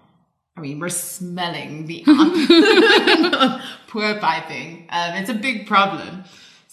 I 0.56 0.60
mean, 0.60 0.78
we're 0.78 0.90
smelling 0.90 1.86
the 1.86 2.02
poor 3.86 4.18
piping. 4.18 4.88
Um, 4.90 5.14
it's 5.14 5.30
a 5.30 5.34
big 5.34 5.66
problem. 5.66 6.24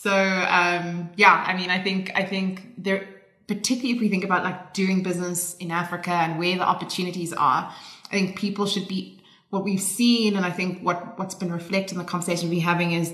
So 0.08 0.16
um, 0.16 1.10
yeah, 1.18 1.44
I 1.46 1.54
mean, 1.54 1.70
I 1.70 1.84
think 1.84 2.14
I 2.16 2.24
think 2.24 2.76
there, 2.78 3.10
particularly 3.46 3.96
if 3.96 4.00
we 4.00 4.08
think 4.08 4.24
about 4.24 4.46
like 4.46 4.74
doing 4.74 5.04
business 5.04 5.54
in 5.56 5.70
Africa 5.70 6.12
and 6.12 6.40
where 6.40 6.56
the 6.56 6.64
opportunities 6.64 7.34
are, 7.34 7.74
I 8.06 8.10
think 8.10 8.38
people 8.38 8.66
should 8.68 8.88
be 8.88 9.22
what 9.50 9.66
we've 9.66 9.82
seen, 9.82 10.38
and 10.38 10.46
I 10.46 10.52
think 10.52 10.82
what 10.82 11.20
what's 11.20 11.36
been 11.36 11.52
reflected 11.52 11.96
in 11.96 11.98
the 11.98 12.06
conversation 12.06 12.50
we're 12.50 12.62
having 12.62 12.94
is 12.94 13.14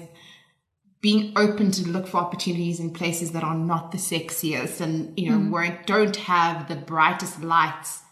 being 1.02 1.34
open 1.36 1.72
to 1.72 1.90
look 1.90 2.06
for 2.06 2.18
opportunities 2.18 2.80
in 2.80 2.92
places 2.92 3.32
that 3.32 3.44
are 3.44 3.56
not 3.56 3.92
the 3.92 3.98
sexiest 3.98 4.80
and 4.80 5.18
you 5.18 5.32
know 5.32 5.40
mm. 5.40 5.50
where 5.50 5.82
don't 5.88 6.18
have 6.18 6.68
the 6.68 6.76
brightest 6.76 7.44
lights 7.44 8.04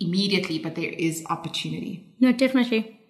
immediately, 0.00 0.58
but 0.58 0.74
there 0.74 0.90
is 0.90 1.24
opportunity. 1.30 2.14
No, 2.20 2.32
definitely. 2.32 3.00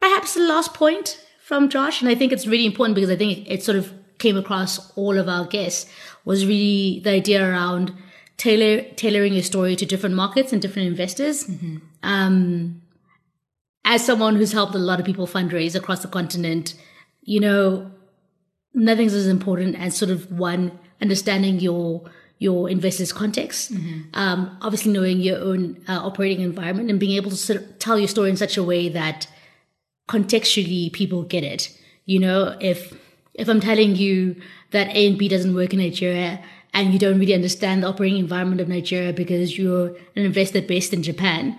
Perhaps 0.00 0.34
the 0.34 0.40
last 0.40 0.74
point 0.74 1.24
from 1.44 1.68
Josh, 1.68 2.02
and 2.02 2.10
I 2.10 2.16
think 2.16 2.32
it's 2.32 2.48
really 2.48 2.66
important 2.66 2.96
because 2.96 3.10
I 3.10 3.14
think 3.14 3.38
it, 3.38 3.52
it 3.52 3.62
sort 3.62 3.78
of 3.78 3.94
came 4.18 4.36
across 4.36 4.92
all 4.96 5.16
of 5.18 5.28
our 5.28 5.46
guests 5.46 5.90
was 6.24 6.44
really 6.46 7.00
the 7.04 7.10
idea 7.10 7.48
around 7.48 7.92
tailor, 8.36 8.82
tailoring 8.96 9.34
your 9.34 9.42
story 9.42 9.76
to 9.76 9.86
different 9.86 10.14
markets 10.14 10.52
and 10.52 10.62
different 10.62 10.88
investors. 10.88 11.46
Mm-hmm. 11.46 11.76
Um, 12.02 12.82
as 13.84 14.04
someone 14.04 14.36
who's 14.36 14.52
helped 14.52 14.74
a 14.74 14.78
lot 14.78 15.00
of 15.00 15.06
people 15.06 15.26
fundraise 15.26 15.74
across 15.74 16.02
the 16.02 16.08
continent, 16.08 16.74
you 17.22 17.40
know, 17.40 17.90
nothing's 18.74 19.14
as 19.14 19.26
important 19.26 19.76
as 19.76 19.96
sort 19.96 20.10
of 20.10 20.30
one 20.30 20.78
understanding 21.00 21.60
your 21.60 22.10
your 22.40 22.70
investors 22.70 23.12
context 23.12 23.72
mm-hmm. 23.72 24.02
um, 24.14 24.56
obviously 24.62 24.92
knowing 24.92 25.18
your 25.20 25.38
own 25.38 25.76
uh, 25.88 25.98
operating 26.00 26.40
environment 26.40 26.88
and 26.88 27.00
being 27.00 27.16
able 27.16 27.30
to 27.30 27.36
sort 27.36 27.60
of 27.60 27.78
tell 27.80 27.98
your 27.98 28.06
story 28.06 28.30
in 28.30 28.36
such 28.36 28.56
a 28.56 28.62
way 28.62 28.88
that 28.88 29.26
contextually 30.08 30.92
people 30.92 31.22
get 31.22 31.42
it 31.42 31.76
you 32.04 32.18
know 32.18 32.56
if 32.60 32.96
if 33.38 33.48
I'm 33.48 33.60
telling 33.60 33.96
you 33.96 34.36
that 34.72 34.88
A 34.88 35.06
and 35.06 35.16
B 35.16 35.28
doesn't 35.28 35.54
work 35.54 35.72
in 35.72 35.78
Nigeria 35.78 36.42
and 36.74 36.92
you 36.92 36.98
don't 36.98 37.18
really 37.18 37.34
understand 37.34 37.82
the 37.82 37.86
operating 37.86 38.18
environment 38.18 38.60
of 38.60 38.68
Nigeria 38.68 39.12
because 39.12 39.56
you're 39.56 39.88
an 40.16 40.24
investor 40.24 40.60
based 40.60 40.92
in 40.92 41.02
Japan, 41.02 41.56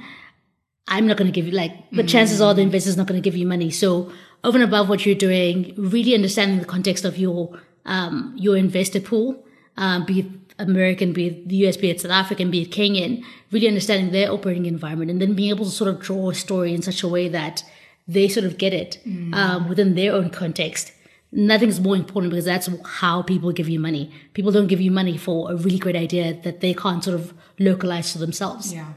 I'm 0.88 1.08
not 1.08 1.18
going 1.18 1.32
to 1.32 1.32
give 1.32 1.46
you 1.46 1.54
like 1.54 1.90
the 1.92 2.04
mm. 2.04 2.10
chances 2.10 2.42
are 2.42 2.54
the 2.54 2.62
investor's 2.62 2.98
not 2.98 3.08
going 3.08 3.20
to 3.20 3.24
give 3.24 3.38
you 3.38 3.48
money. 3.48 3.72
So 3.72 4.12
over 4.44 4.58
and 4.58 4.64
above 4.64 4.90
what 4.90 5.06
you're 5.06 5.16
doing, 5.16 5.74
really 5.78 6.14
understanding 6.14 6.60
the 6.60 6.66
context 6.66 7.06
of 7.06 7.18
your 7.18 7.58
um, 7.86 8.36
your 8.38 8.58
investor 8.58 9.00
pool, 9.00 9.44
um, 9.78 10.06
be 10.06 10.20
it 10.20 10.26
American, 10.60 11.14
be 11.14 11.28
it 11.28 11.48
the 11.48 11.68
US, 11.68 11.78
be 11.78 11.90
it 11.90 12.02
South 12.02 12.12
African, 12.12 12.52
be 12.52 12.64
it 12.64 12.72
Kenyan, 12.72 13.24
really 13.52 13.68
understanding 13.68 14.12
their 14.12 14.32
operating 14.32 14.66
environment 14.66 15.10
and 15.10 15.22
then 15.22 15.34
being 15.34 15.50
able 15.50 15.66
to 15.66 15.72
sort 15.72 15.90
of 15.90 16.02
draw 16.02 16.30
a 16.30 16.36
story 16.36 16.74
in 16.74 16.82
such 16.82 17.04
a 17.04 17.08
way 17.08 17.30
that 17.30 17.64
they 18.08 18.28
sort 18.28 18.46
of 18.46 18.58
get 18.58 18.74
it 18.74 19.00
mm. 19.08 19.34
um, 19.34 19.70
within 19.70 19.96
their 19.96 20.12
own 20.14 20.30
context 20.30 20.92
nothing's 21.32 21.80
more 21.80 21.96
important 21.96 22.32
because 22.32 22.46
that's 22.46 22.70
how 22.86 23.22
people 23.22 23.52
give 23.52 23.70
you 23.70 23.80
money. 23.80 24.12
People 24.34 24.52
don't 24.52 24.68
give 24.68 24.82
you 24.82 24.92
money 24.92 25.18
for 25.18 25.52
a 25.52 25.56
really 25.56 25.78
great 25.78 25.96
idea 25.96 26.40
that 26.42 26.62
they 26.62 26.74
can't 26.74 27.04
sort 27.04 27.20
of 27.20 27.34
localize 27.60 28.12
to 28.14 28.18
themselves. 28.18 28.74
Yeah. 28.74 28.94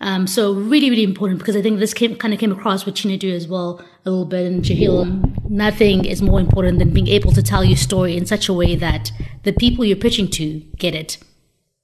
Um, 0.00 0.26
so 0.26 0.52
really, 0.52 0.90
really 0.90 1.04
important 1.04 1.38
because 1.38 1.56
I 1.56 1.62
think 1.62 1.78
this 1.78 1.94
came, 1.94 2.16
kind 2.16 2.34
of 2.34 2.40
came 2.40 2.52
across 2.52 2.84
with 2.84 2.94
Chinedu 2.94 3.32
as 3.32 3.46
well 3.46 3.82
a 4.04 4.10
little 4.10 4.26
bit 4.26 4.46
and 4.46 4.62
Jehiel. 4.62 5.06
Nothing 5.48 6.04
is 6.04 6.20
more 6.20 6.40
important 6.40 6.78
than 6.78 6.92
being 6.92 7.08
able 7.08 7.32
to 7.32 7.42
tell 7.42 7.64
your 7.64 7.76
story 7.76 8.16
in 8.16 8.26
such 8.26 8.48
a 8.48 8.52
way 8.52 8.76
that 8.76 9.12
the 9.44 9.52
people 9.52 9.84
you're 9.84 9.96
pitching 9.96 10.28
to 10.32 10.60
get 10.76 10.94
it. 10.94 11.18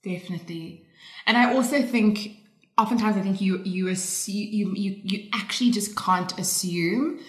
Definitely. 0.02 0.86
And 1.26 1.36
I 1.36 1.54
also 1.54 1.82
think 1.82 2.36
oftentimes 2.76 3.16
I 3.16 3.20
think 3.20 3.40
you 3.40 3.62
you 3.62 3.88
assume, 3.88 4.34
you 4.34 4.72
you 4.74 5.00
you 5.02 5.28
actually 5.32 5.70
just 5.70 5.96
can't 5.96 6.36
assume 6.38 7.20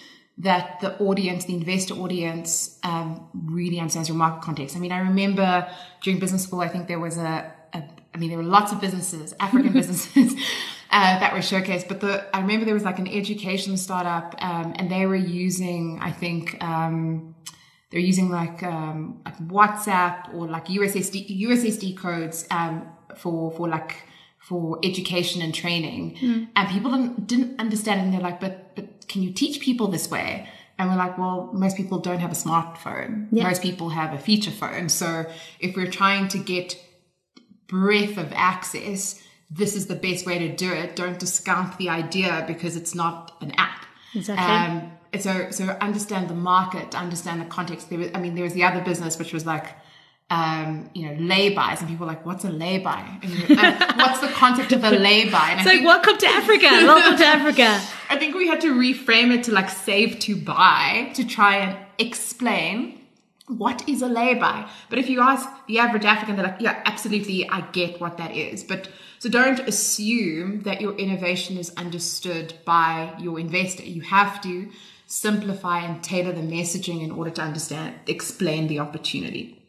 that 0.41 0.80
the 0.80 0.97
audience, 0.99 1.45
the 1.45 1.54
investor 1.54 1.93
audience, 1.95 2.80
um, 2.84 3.27
really 3.45 3.80
understands 3.80 4.10
your 4.10 4.17
market 4.17 4.41
context. 4.43 4.75
I 4.75 4.80
mean, 4.80 4.91
I 4.91 4.99
remember 4.99 5.69
during 6.01 6.19
business 6.19 6.43
school, 6.43 6.62
I 6.62 6.67
think 6.67 6.88
there 6.88 6.99
was 6.99 7.17
a, 7.17 7.51
a 7.73 7.84
I 8.13 8.17
mean, 8.17 8.30
there 8.30 8.38
were 8.38 8.43
lots 8.43 8.71
of 8.71 8.82
businesses, 8.82 9.34
African 9.39 9.73
businesses. 9.73 10.36
Uh, 10.93 11.17
that 11.19 11.32
were 11.32 11.39
showcased. 11.39 11.88
But 11.88 12.01
the 12.01 12.36
I 12.36 12.41
remember 12.41 12.65
there 12.65 12.73
was 12.73 12.84
like 12.84 12.99
an 12.99 13.08
education 13.08 13.77
startup, 13.77 14.36
um, 14.39 14.73
and 14.75 14.91
they 14.91 15.06
were 15.06 15.15
using, 15.15 15.99
I 16.01 16.12
think, 16.12 16.62
um, 16.62 17.34
they're 17.91 18.01
using 18.01 18.30
like 18.30 18.62
um, 18.62 19.21
like 19.23 19.38
WhatsApp 19.38 20.34
or 20.34 20.47
like 20.47 20.65
USSD 20.65 21.41
USSD 21.43 21.95
codes 21.95 22.45
um, 22.51 22.89
for 23.15 23.51
for 23.51 23.69
like 23.69 24.04
for 24.38 24.80
education 24.84 25.41
and 25.41 25.56
training, 25.56 26.17
mm. 26.21 26.47
and 26.58 26.67
people 26.67 26.91
didn't, 26.91 27.25
didn't 27.25 27.58
understand, 27.58 28.01
and 28.01 28.13
they're 28.13 28.19
like, 28.19 28.41
but 28.41 28.61
but 28.75 29.07
can 29.07 29.21
you 29.21 29.31
teach 29.31 29.60
people 29.60 29.88
this 29.88 30.10
way? 30.10 30.47
And 30.77 30.89
we're 30.89 30.95
like, 30.95 31.17
well, 31.17 31.51
most 31.53 31.77
people 31.77 31.99
don't 31.99 32.19
have 32.19 32.31
a 32.31 32.36
smartphone. 32.36 33.27
Yeah. 33.31 33.43
Most 33.43 33.62
people 33.62 33.89
have 33.89 34.13
a 34.13 34.17
feature 34.17 34.51
phone. 34.51 34.89
So 34.89 35.25
if 35.60 35.75
we're 35.75 35.91
trying 35.91 36.27
to 36.29 36.39
get 36.39 36.75
breadth 37.67 38.17
of 38.17 38.34
access, 38.34 39.21
this 39.49 39.75
is 39.75 39.88
the 39.88 39.95
best 39.95 40.25
way 40.25 40.39
to 40.39 40.55
do 40.55 40.71
it. 40.71 40.95
Don't 40.95 41.19
discount 41.19 41.77
the 41.77 41.89
idea 41.89 42.43
because 42.47 42.75
it's 42.75 42.95
not 42.95 43.38
an 43.41 43.51
app. 43.57 43.86
Exactly. 44.15 44.45
Um, 44.45 44.91
so, 45.19 45.51
so 45.51 45.65
understand 45.81 46.29
the 46.29 46.36
market, 46.36 46.95
understand 46.95 47.41
the 47.41 47.45
context. 47.45 47.89
There 47.89 47.99
was, 47.99 48.10
I 48.15 48.19
mean, 48.19 48.36
there 48.36 48.43
was 48.43 48.53
the 48.53 48.63
other 48.63 48.81
business 48.81 49.19
which 49.19 49.34
was 49.34 49.45
like, 49.45 49.67
um, 50.32 50.89
you 50.94 51.06
know, 51.06 51.15
lay-bys, 51.20 51.82
and 51.82 51.89
people 51.89 52.06
are 52.06 52.13
like, 52.13 52.26
"What's 52.26 52.46
a 52.46 52.50
lay-by? 52.50 53.20
And, 53.22 53.60
uh, 53.60 53.94
what's 53.98 54.22
the 54.22 54.30
concept 54.30 54.72
of 54.72 54.82
a 54.82 54.91
lay-by?" 54.91 55.50
And 55.52 55.60
it's 55.60 55.67
I 55.67 55.72
like, 55.72 55.80
think, 55.80 55.86
"Welcome 55.86 56.17
to 56.17 56.28
Africa, 56.28 56.70
welcome 56.72 57.17
to 57.17 57.26
Africa." 57.26 57.82
I 58.10 58.17
think 58.17 58.34
we 58.36 58.48
had 58.48 58.62
to 58.62 58.74
reframe 58.74 59.36
it 59.36 59.44
to 59.44 59.52
like 59.52 59.70
save 59.70 60.20
to 60.20 60.38
buy 60.38 61.12
to 61.15 61.28
try 61.28 61.58
and 61.58 61.78
explain 61.98 63.02
what 63.48 63.88
is 63.89 64.02
a 64.02 64.08
lay-by. 64.08 64.70
But 64.89 65.00
if 65.00 65.10
you 65.10 65.20
ask 65.20 65.50
the 65.67 65.80
average 65.80 66.06
African, 66.06 66.38
they're 66.38 66.46
like, 66.46 66.62
"Yeah, 66.62 66.82
absolutely, 66.86 67.50
I 67.50 67.60
get 67.74 68.00
what 68.00 68.17
that 68.17 68.34
is." 68.34 68.63
But 68.63 68.88
so 69.20 69.28
don't 69.28 69.60
assume 69.60 70.62
that 70.62 70.80
your 70.80 70.96
innovation 70.96 71.58
is 71.58 71.74
understood 71.76 72.54
by 72.63 73.13
your 73.20 73.38
investor. 73.38 73.84
You 73.84 74.02
have 74.02 74.41
to 74.44 74.72
simplify 75.08 75.80
and 75.80 76.02
tailor 76.02 76.32
the 76.32 76.41
messaging 76.41 77.04
in 77.04 77.12
order 77.12 77.32
to 77.32 77.41
understand, 77.41 77.96
explain 78.08 78.67
the 78.67 78.80
opportunity. 78.80 79.61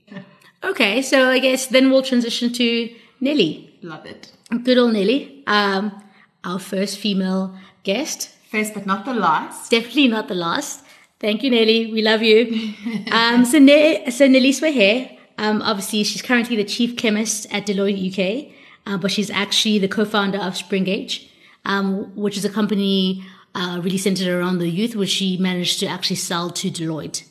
Okay, 0.65 1.03
so 1.03 1.29
I 1.29 1.39
guess 1.39 1.67
then 1.67 1.91
we'll 1.91 2.03
transition 2.03 2.53
to 2.55 2.95
Nelly. 3.21 3.79
Love 3.83 4.07
it. 4.07 4.33
Good 4.65 4.79
old 4.79 4.93
Nelly, 4.93 5.43
um, 5.47 6.03
our 6.45 6.59
first 6.59 6.99
female 6.99 7.57
guest. 7.83 8.31
First 8.51 8.75
but 8.75 8.87
not 8.87 9.05
the 9.05 9.15
last. 9.15 9.71
Definitely 9.71 10.09
not 10.09 10.29
the 10.29 10.35
last. 10.35 10.85
Thank 11.19 11.43
you, 11.43 11.51
Nelly. 11.51 11.93
We 11.93 12.03
love 12.03 12.23
you. 12.23 12.75
um, 13.13 13.45
so, 13.45 13.59
ne- 13.59 14.11
so 14.11 14.27
Nelly 14.27 14.53
Swehe, 14.53 15.19
um, 15.39 15.63
obviously, 15.63 16.05
she's 16.05 16.23
currently 16.23 16.57
the 16.57 16.65
chief 16.65 16.97
chemist 16.97 17.47
at 17.53 17.67
Deloitte 17.67 18.11
UK 18.11 18.53
uh, 18.87 18.97
but 18.97 19.11
she's 19.11 19.31
actually 19.31 19.79
the 19.79 19.89
co-founder 19.89 20.39
of 20.39 20.55
Springage, 20.55 21.29
um, 21.65 22.15
which 22.17 22.37
is 22.37 22.45
a 22.45 22.51
company 22.51 23.25
uh, 23.55 23.81
really 23.83 23.99
centered 23.99 24.29
around 24.29 24.59
the 24.59 24.69
youth, 24.69 24.97
which 24.97 25.11
she 25.11 25.37
managed 25.37 25.81
to 25.81 25.87
actually 25.87 26.17
sell 26.17 26.51
to 26.51 26.71
Deloitte. 26.71 27.25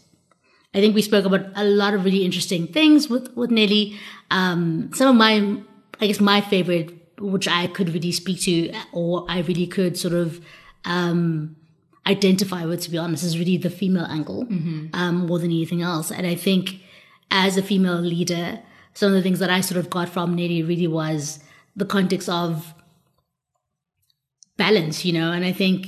I 0.73 0.79
think 0.79 0.95
we 0.95 1.01
spoke 1.01 1.25
about 1.25 1.47
a 1.55 1.65
lot 1.65 1.93
of 1.93 2.05
really 2.05 2.23
interesting 2.23 2.67
things 2.67 3.10
with 3.10 3.36
with 3.36 3.51
Nelly. 3.51 3.99
Um, 4.29 4.89
some 4.93 5.10
of 5.10 5.15
my, 5.15 5.57
I 5.99 6.07
guess, 6.07 6.19
my 6.21 6.39
favorite, 6.41 6.93
which 7.19 7.47
I 7.47 7.67
could 7.67 7.89
really 7.89 8.12
speak 8.12 8.41
to, 8.41 8.73
or 8.93 9.25
I 9.27 9.41
really 9.41 9.67
could 9.67 9.97
sort 9.97 10.13
of 10.13 10.39
um, 10.86 11.57
identify 12.07 12.65
with, 12.65 12.81
to 12.84 12.91
be 12.91 12.97
honest, 12.97 13.23
is 13.23 13.38
really 13.38 13.57
the 13.57 13.69
female 13.69 14.05
angle 14.05 14.45
mm-hmm. 14.45 14.88
um, 14.93 15.27
more 15.27 15.39
than 15.39 15.51
anything 15.51 15.81
else. 15.81 16.12
And 16.12 16.25
I 16.25 16.36
think 16.36 16.81
as 17.29 17.57
a 17.57 17.62
female 17.62 17.99
leader, 17.99 18.62
some 18.93 19.10
of 19.10 19.13
the 19.13 19.21
things 19.21 19.39
that 19.39 19.49
I 19.49 19.62
sort 19.62 19.77
of 19.77 19.89
got 19.89 20.10
from 20.10 20.36
Nelly 20.36 20.63
really 20.63 20.88
was 20.88 21.39
the 21.75 21.86
context 21.86 22.29
of 22.29 22.73
balance, 24.57 25.05
you 25.05 25.13
know, 25.13 25.31
and 25.31 25.43
I 25.43 25.51
think 25.51 25.88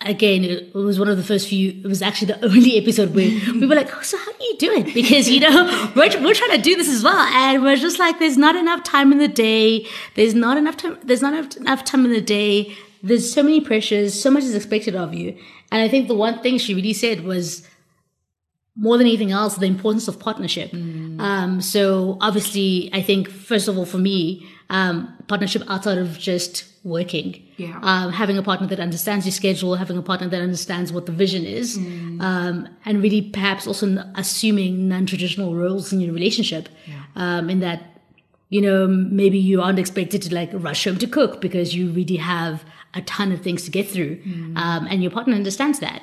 again, 0.00 0.44
it 0.44 0.74
was 0.74 0.98
one 0.98 1.08
of 1.08 1.16
the 1.16 1.24
first 1.24 1.48
few, 1.48 1.70
it 1.70 1.86
was 1.86 2.02
actually 2.02 2.28
the 2.28 2.44
only 2.44 2.76
episode 2.76 3.14
where 3.14 3.28
we 3.52 3.66
were 3.66 3.74
like, 3.74 3.94
oh, 3.96 4.02
so 4.02 4.16
how 4.16 4.32
do 4.32 4.44
you 4.44 4.56
do 4.58 4.72
it? 4.72 4.86
Because, 4.94 5.28
you 5.28 5.40
know, 5.40 5.92
we're, 5.96 6.22
we're 6.22 6.34
trying 6.34 6.56
to 6.56 6.62
do 6.62 6.76
this 6.76 6.88
as 6.88 7.02
well. 7.02 7.16
And 7.16 7.62
we're 7.62 7.76
just 7.76 7.98
like, 7.98 8.18
there's 8.18 8.38
not 8.38 8.56
enough 8.56 8.82
time 8.84 9.12
in 9.12 9.18
the 9.18 9.28
day. 9.28 9.86
There's 10.14 10.34
not 10.34 10.56
enough 10.56 10.76
time. 10.76 10.98
There's 11.02 11.22
not 11.22 11.56
enough 11.56 11.84
time 11.84 12.04
in 12.04 12.12
the 12.12 12.20
day. 12.20 12.76
There's 13.02 13.32
so 13.32 13.42
many 13.42 13.60
pressures. 13.60 14.20
So 14.20 14.30
much 14.30 14.44
is 14.44 14.54
expected 14.54 14.94
of 14.94 15.12
you. 15.12 15.36
And 15.72 15.82
I 15.82 15.88
think 15.88 16.08
the 16.08 16.14
one 16.14 16.40
thing 16.40 16.58
she 16.58 16.74
really 16.74 16.92
said 16.92 17.24
was, 17.24 17.66
more 18.78 18.98
than 18.98 19.06
anything 19.06 19.32
else, 19.32 19.56
the 19.56 19.66
importance 19.66 20.06
of 20.06 20.20
partnership. 20.20 20.70
Mm. 20.70 21.18
Um, 21.18 21.60
so 21.62 22.18
obviously, 22.20 22.90
I 22.92 23.00
think 23.00 23.30
first 23.30 23.68
of 23.68 23.78
all, 23.78 23.86
for 23.86 23.96
me, 23.98 24.46
um, 24.68 25.15
partnership 25.28 25.62
outside 25.68 25.98
of 25.98 26.18
just 26.18 26.64
working, 26.84 27.42
yeah. 27.56 27.78
um, 27.82 28.12
having 28.12 28.38
a 28.38 28.42
partner 28.42 28.66
that 28.68 28.78
understands 28.78 29.26
your 29.26 29.32
schedule, 29.32 29.74
having 29.74 29.96
a 29.96 30.02
partner 30.02 30.28
that 30.28 30.40
understands 30.40 30.92
what 30.92 31.06
the 31.06 31.12
vision 31.12 31.44
is, 31.44 31.78
mm. 31.78 32.20
um, 32.20 32.68
and 32.84 33.02
really 33.02 33.22
perhaps 33.22 33.66
also 33.66 34.02
assuming 34.14 34.88
non-traditional 34.88 35.54
roles 35.54 35.92
in 35.92 36.00
your 36.00 36.14
relationship. 36.14 36.68
Yeah. 36.86 37.02
Um, 37.16 37.50
in 37.50 37.60
that, 37.60 38.00
you 38.50 38.60
know, 38.60 38.86
maybe 38.86 39.38
you 39.38 39.60
aren't 39.60 39.78
expected 39.78 40.22
to 40.22 40.34
like 40.34 40.50
rush 40.52 40.84
home 40.84 40.98
to 40.98 41.06
cook 41.06 41.40
because 41.40 41.74
you 41.74 41.90
really 41.90 42.16
have 42.16 42.64
a 42.94 43.02
ton 43.02 43.32
of 43.32 43.40
things 43.40 43.64
to 43.64 43.70
get 43.70 43.88
through, 43.88 44.16
mm. 44.16 44.56
Um, 44.56 44.86
and 44.88 45.02
your 45.02 45.10
partner 45.10 45.34
understands 45.34 45.80
that. 45.80 46.02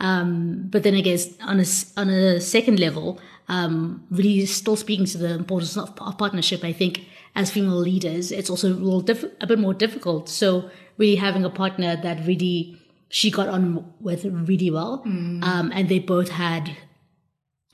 Um, 0.00 0.66
but 0.70 0.82
then 0.82 0.94
I 0.94 1.02
guess 1.02 1.28
on 1.42 1.60
a, 1.60 1.64
on 1.96 2.08
a 2.08 2.40
second 2.40 2.80
level, 2.80 3.20
um, 3.48 4.06
really 4.10 4.46
still 4.46 4.76
speaking 4.76 5.04
to 5.06 5.18
the 5.18 5.34
importance 5.34 5.76
of, 5.76 5.90
of, 6.00 6.16
partnership, 6.16 6.64
I 6.64 6.72
think 6.72 7.04
as 7.34 7.50
female 7.50 7.78
leaders, 7.78 8.32
it's 8.32 8.50
also 8.50 8.68
a 8.68 8.74
little 8.74 9.00
diff- 9.00 9.32
a 9.40 9.46
bit 9.46 9.58
more 9.58 9.74
difficult. 9.74 10.28
So 10.28 10.70
really 10.98 11.16
having 11.16 11.44
a 11.44 11.50
partner 11.50 11.96
that 12.02 12.26
really 12.26 12.76
she 13.08 13.30
got 13.30 13.48
on 13.48 13.92
with 14.00 14.24
really 14.24 14.70
well, 14.70 15.02
mm. 15.06 15.42
um, 15.42 15.72
and 15.74 15.88
they 15.88 15.98
both 15.98 16.28
had, 16.28 16.76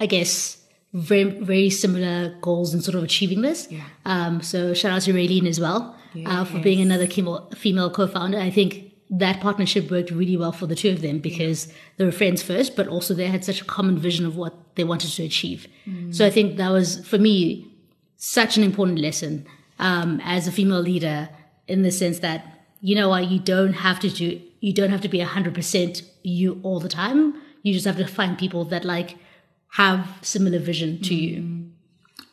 I 0.00 0.06
guess, 0.06 0.62
very 0.92 1.24
very 1.24 1.68
similar 1.68 2.36
goals 2.40 2.72
in 2.72 2.80
sort 2.80 2.94
of 2.94 3.04
achieving 3.04 3.42
this. 3.42 3.68
Yeah. 3.70 3.84
Um, 4.04 4.40
so 4.40 4.72
shout 4.72 4.92
out 4.92 5.02
to 5.02 5.12
Raylene 5.12 5.46
as 5.46 5.60
well 5.60 5.94
yes. 6.14 6.26
uh, 6.30 6.44
for 6.44 6.58
being 6.60 6.80
another 6.80 7.06
female 7.06 7.90
co-founder. 7.90 8.38
I 8.38 8.50
think 8.50 8.92
that 9.10 9.40
partnership 9.40 9.90
worked 9.90 10.10
really 10.10 10.36
well 10.36 10.52
for 10.52 10.66
the 10.66 10.74
two 10.74 10.90
of 10.90 11.00
them 11.00 11.18
because 11.18 11.72
they 11.96 12.04
were 12.04 12.12
friends 12.12 12.42
first, 12.42 12.74
but 12.74 12.88
also 12.88 13.14
they 13.14 13.26
had 13.26 13.44
such 13.44 13.60
a 13.60 13.64
common 13.64 13.98
vision 13.98 14.26
of 14.26 14.36
what 14.36 14.54
they 14.74 14.84
wanted 14.84 15.10
to 15.10 15.22
achieve. 15.22 15.68
Mm. 15.86 16.14
So 16.14 16.26
I 16.26 16.30
think 16.30 16.56
that 16.56 16.70
was, 16.70 17.06
for 17.06 17.18
me, 17.18 17.70
such 18.16 18.56
an 18.56 18.62
important 18.62 18.98
lesson 18.98 19.46
um, 19.78 20.20
as 20.24 20.48
a 20.48 20.52
female 20.52 20.80
leader 20.80 21.28
in 21.68 21.82
the 21.82 21.90
sense 21.90 22.20
that, 22.20 22.44
you 22.80 22.94
know 22.94 23.08
what, 23.08 23.28
you 23.28 23.38
don't 23.38 23.74
have 23.74 24.00
to 24.00 24.10
do, 24.10 24.40
you 24.60 24.72
don't 24.72 24.90
have 24.90 25.00
to 25.02 25.08
be 25.08 25.18
100% 25.18 26.02
you 26.22 26.60
all 26.62 26.80
the 26.80 26.88
time. 26.88 27.34
You 27.62 27.72
just 27.72 27.86
have 27.86 27.96
to 27.98 28.06
find 28.06 28.38
people 28.38 28.64
that 28.66 28.84
like 28.84 29.16
have 29.70 30.18
similar 30.22 30.58
vision 30.58 31.00
to 31.02 31.14
mm. 31.14 31.20
you. 31.20 31.66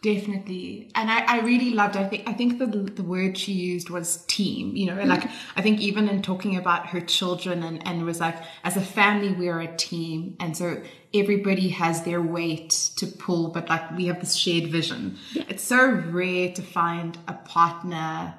Definitely. 0.03 0.91
And 0.95 1.09
I, 1.09 1.37
I 1.37 1.39
really 1.39 1.69
loved, 1.69 1.95
I 1.95 2.05
think, 2.05 2.27
I 2.27 2.33
think 2.33 2.59
the, 2.59 2.65
the 2.65 3.03
word 3.03 3.37
she 3.37 3.53
used 3.53 3.89
was 3.89 4.25
team, 4.25 4.75
you 4.75 4.85
know, 4.85 4.97
mm-hmm. 4.97 5.09
like 5.09 5.29
I 5.55 5.61
think 5.61 5.79
even 5.79 6.09
in 6.09 6.21
talking 6.21 6.57
about 6.57 6.87
her 6.87 6.99
children 6.99 7.63
and, 7.63 7.85
and 7.87 8.03
was 8.05 8.19
like, 8.19 8.35
as 8.65 8.75
a 8.75 8.81
family, 8.81 9.31
we're 9.31 9.61
a 9.61 9.77
team. 9.77 10.35
And 10.41 10.57
so 10.57 10.81
everybody 11.13 11.69
has 11.69 12.03
their 12.03 12.21
weight 12.21 12.69
to 12.97 13.05
pull, 13.05 13.49
but 13.49 13.69
like 13.69 13.95
we 13.95 14.05
have 14.05 14.19
this 14.19 14.35
shared 14.35 14.71
vision. 14.71 15.17
Yeah. 15.33 15.43
It's 15.49 15.63
so 15.63 15.89
rare 15.89 16.51
to 16.53 16.61
find 16.61 17.17
a 17.27 17.33
partner 17.33 18.35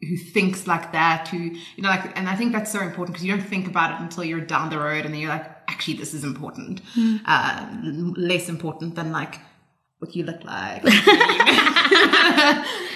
who 0.00 0.16
thinks 0.16 0.66
like 0.66 0.92
that, 0.92 1.28
who, 1.28 1.38
you 1.38 1.82
know, 1.82 1.88
like, 1.88 2.16
and 2.16 2.28
I 2.28 2.36
think 2.36 2.52
that's 2.52 2.70
so 2.70 2.80
important 2.80 3.14
because 3.14 3.24
you 3.24 3.34
don't 3.34 3.44
think 3.44 3.66
about 3.66 3.92
it 3.92 4.02
until 4.02 4.24
you're 4.24 4.40
down 4.40 4.70
the 4.70 4.78
road 4.78 5.04
and 5.04 5.12
then 5.12 5.20
you're 5.20 5.30
like, 5.30 5.50
actually, 5.68 5.94
this 5.94 6.14
is 6.14 6.22
important. 6.22 6.82
Mm. 6.94 7.20
Uh, 7.26 7.66
less 8.16 8.48
important 8.48 8.94
than 8.94 9.10
like, 9.10 9.40
what 9.98 10.14
you 10.14 10.24
look 10.24 10.44
like. 10.44 10.84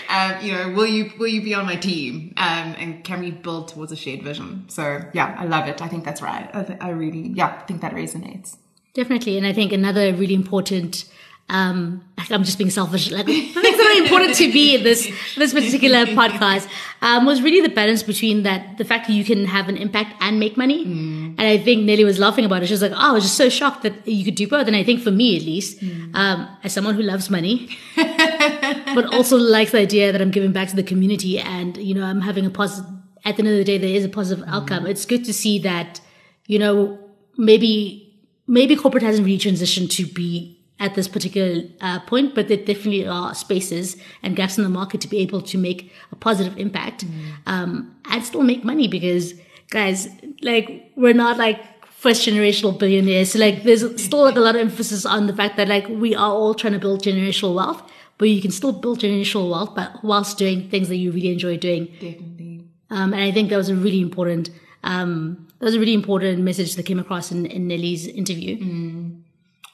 um, 0.08 0.44
you 0.44 0.52
know, 0.52 0.72
will 0.74 0.86
you 0.86 1.12
will 1.18 1.26
you 1.26 1.42
be 1.42 1.54
on 1.54 1.66
my 1.66 1.76
team? 1.76 2.32
Um, 2.36 2.74
and 2.78 3.04
can 3.04 3.20
we 3.20 3.30
build 3.30 3.68
towards 3.68 3.92
a 3.92 3.96
shared 3.96 4.22
vision? 4.22 4.66
So 4.68 5.02
yeah, 5.12 5.34
I 5.38 5.46
love 5.46 5.68
it. 5.68 5.82
I 5.82 5.88
think 5.88 6.04
that's 6.04 6.22
right. 6.22 6.48
I, 6.54 6.62
th- 6.62 6.78
I 6.80 6.90
really 6.90 7.28
yeah, 7.34 7.58
I 7.60 7.62
think 7.66 7.80
that 7.80 7.92
resonates. 7.92 8.56
Definitely, 8.94 9.38
and 9.38 9.46
I 9.46 9.52
think 9.52 9.72
another 9.72 10.12
really 10.12 10.34
important 10.34 11.06
um, 11.48 12.02
I'm 12.30 12.44
just 12.44 12.56
being 12.56 12.70
selfish. 12.70 13.10
Like, 13.10 13.26
things 13.26 13.54
that 13.54 13.94
are 13.94 14.02
important 14.02 14.34
to 14.36 14.48
me 14.48 14.76
in 14.76 14.84
this 14.84 15.10
this 15.36 15.52
particular 15.52 16.06
podcast 16.20 16.68
um, 17.02 17.26
was 17.26 17.42
really 17.42 17.60
the 17.60 17.74
balance 17.74 18.02
between 18.02 18.42
that 18.44 18.78
the 18.78 18.84
fact 18.84 19.08
that 19.08 19.12
you 19.12 19.24
can 19.24 19.44
have 19.44 19.68
an 19.68 19.76
impact 19.76 20.14
and 20.20 20.40
make 20.40 20.56
money. 20.56 20.86
Mm. 20.86 21.34
And 21.38 21.40
I 21.40 21.58
think 21.58 21.84
Nelly 21.84 22.04
was 22.04 22.18
laughing 22.18 22.44
about 22.44 22.62
it. 22.62 22.66
She 22.66 22.72
was 22.74 22.82
like, 22.82 22.92
"Oh, 22.92 23.10
I 23.10 23.12
was 23.12 23.24
just 23.24 23.36
so 23.36 23.48
shocked 23.48 23.82
that 23.82 24.06
you 24.06 24.24
could 24.24 24.34
do 24.34 24.48
both." 24.48 24.66
And 24.66 24.76
I 24.76 24.84
think 24.84 25.02
for 25.02 25.10
me, 25.10 25.36
at 25.36 25.42
least, 25.42 25.80
mm. 25.80 26.14
um, 26.14 26.48
as 26.64 26.72
someone 26.72 26.94
who 26.94 27.02
loves 27.02 27.28
money, 27.28 27.68
but 27.96 29.12
also 29.12 29.36
likes 29.36 29.72
the 29.72 29.78
idea 29.78 30.12
that 30.12 30.20
I'm 30.20 30.30
giving 30.30 30.52
back 30.52 30.68
to 30.68 30.76
the 30.76 30.82
community 30.82 31.38
and, 31.38 31.76
you 31.76 31.94
know, 31.94 32.04
I'm 32.04 32.20
having 32.20 32.46
a 32.46 32.50
positive, 32.50 32.90
at 33.24 33.36
the 33.36 33.42
end 33.42 33.48
of 33.48 33.56
the 33.56 33.64
day, 33.64 33.78
there 33.78 33.94
is 33.94 34.04
a 34.04 34.08
positive 34.08 34.44
Mm-hmm. 34.44 34.54
outcome. 34.54 34.86
It's 34.86 35.04
good 35.04 35.24
to 35.24 35.32
see 35.32 35.58
that, 35.60 36.00
you 36.46 36.58
know, 36.58 36.98
maybe, 37.36 38.14
maybe 38.46 38.76
corporate 38.76 39.02
hasn't 39.02 39.24
really 39.24 39.38
transitioned 39.38 39.90
to 39.90 40.06
be 40.06 40.61
at 40.82 40.96
this 40.96 41.06
particular 41.06 41.62
uh, 41.80 42.00
point, 42.00 42.34
but 42.34 42.48
there 42.48 42.56
definitely 42.56 43.06
are 43.06 43.34
spaces 43.34 43.96
and 44.22 44.34
gaps 44.34 44.58
in 44.58 44.64
the 44.64 44.74
market 44.80 45.00
to 45.00 45.08
be 45.08 45.18
able 45.26 45.40
to 45.40 45.56
make 45.56 45.92
a 46.10 46.16
positive 46.16 46.58
impact 46.58 47.04
um, 47.46 47.94
and 48.10 48.24
still 48.24 48.42
make 48.42 48.64
money 48.64 48.88
because, 48.88 49.34
guys, 49.70 50.08
like, 50.42 50.90
we're 50.96 51.14
not 51.14 51.38
like 51.38 51.60
first 52.04 52.26
generational 52.26 52.76
billionaires. 52.76 53.30
So, 53.30 53.38
like, 53.38 53.62
there's 53.62 53.84
still 54.02 54.24
like 54.24 54.34
a 54.34 54.40
lot 54.40 54.56
of 54.56 54.60
emphasis 54.60 55.06
on 55.06 55.28
the 55.28 55.36
fact 55.40 55.56
that, 55.56 55.68
like, 55.68 55.86
we 55.88 56.16
are 56.16 56.32
all 56.32 56.52
trying 56.52 56.72
to 56.72 56.80
build 56.80 57.04
generational 57.04 57.54
wealth, 57.54 57.80
but 58.18 58.28
you 58.28 58.42
can 58.42 58.50
still 58.50 58.72
build 58.72 58.98
generational 58.98 59.48
wealth, 59.50 59.76
but 59.76 60.02
whilst 60.02 60.36
doing 60.36 60.68
things 60.68 60.88
that 60.88 60.96
you 60.96 61.12
really 61.12 61.32
enjoy 61.32 61.56
doing. 61.56 61.84
Definitely. 62.00 62.64
Um, 62.90 63.14
and 63.14 63.22
I 63.22 63.30
think 63.30 63.50
that 63.50 63.56
was 63.56 63.68
a 63.68 63.76
really 63.76 64.00
important, 64.00 64.50
um, 64.82 65.46
that 65.60 65.66
was 65.66 65.76
a 65.76 65.78
really 65.78 65.94
important 65.94 66.42
message 66.42 66.74
that 66.74 66.86
came 66.86 66.98
across 66.98 67.30
in, 67.30 67.46
in 67.46 67.68
Nelly's 67.68 68.08
interview. 68.08 68.56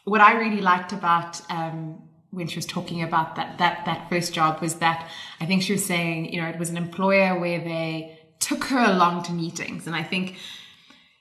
What 0.08 0.20
I 0.20 0.38
really 0.38 0.60
liked 0.60 0.92
about 0.92 1.40
um, 1.50 2.02
when 2.30 2.46
she 2.46 2.56
was 2.56 2.66
talking 2.66 3.02
about 3.02 3.36
that 3.36 3.58
that 3.58 3.84
that 3.86 4.08
first 4.08 4.32
job 4.34 4.60
was 4.60 4.76
that 4.76 5.08
I 5.40 5.46
think 5.46 5.62
she 5.62 5.72
was 5.72 5.84
saying, 5.84 6.32
you 6.32 6.40
know, 6.40 6.48
it 6.48 6.58
was 6.58 6.70
an 6.70 6.76
employer 6.76 7.38
where 7.38 7.58
they 7.58 8.18
took 8.40 8.64
her 8.64 8.84
along 8.84 9.24
to 9.24 9.32
meetings, 9.32 9.86
and 9.86 9.94
I 9.94 10.02
think 10.02 10.36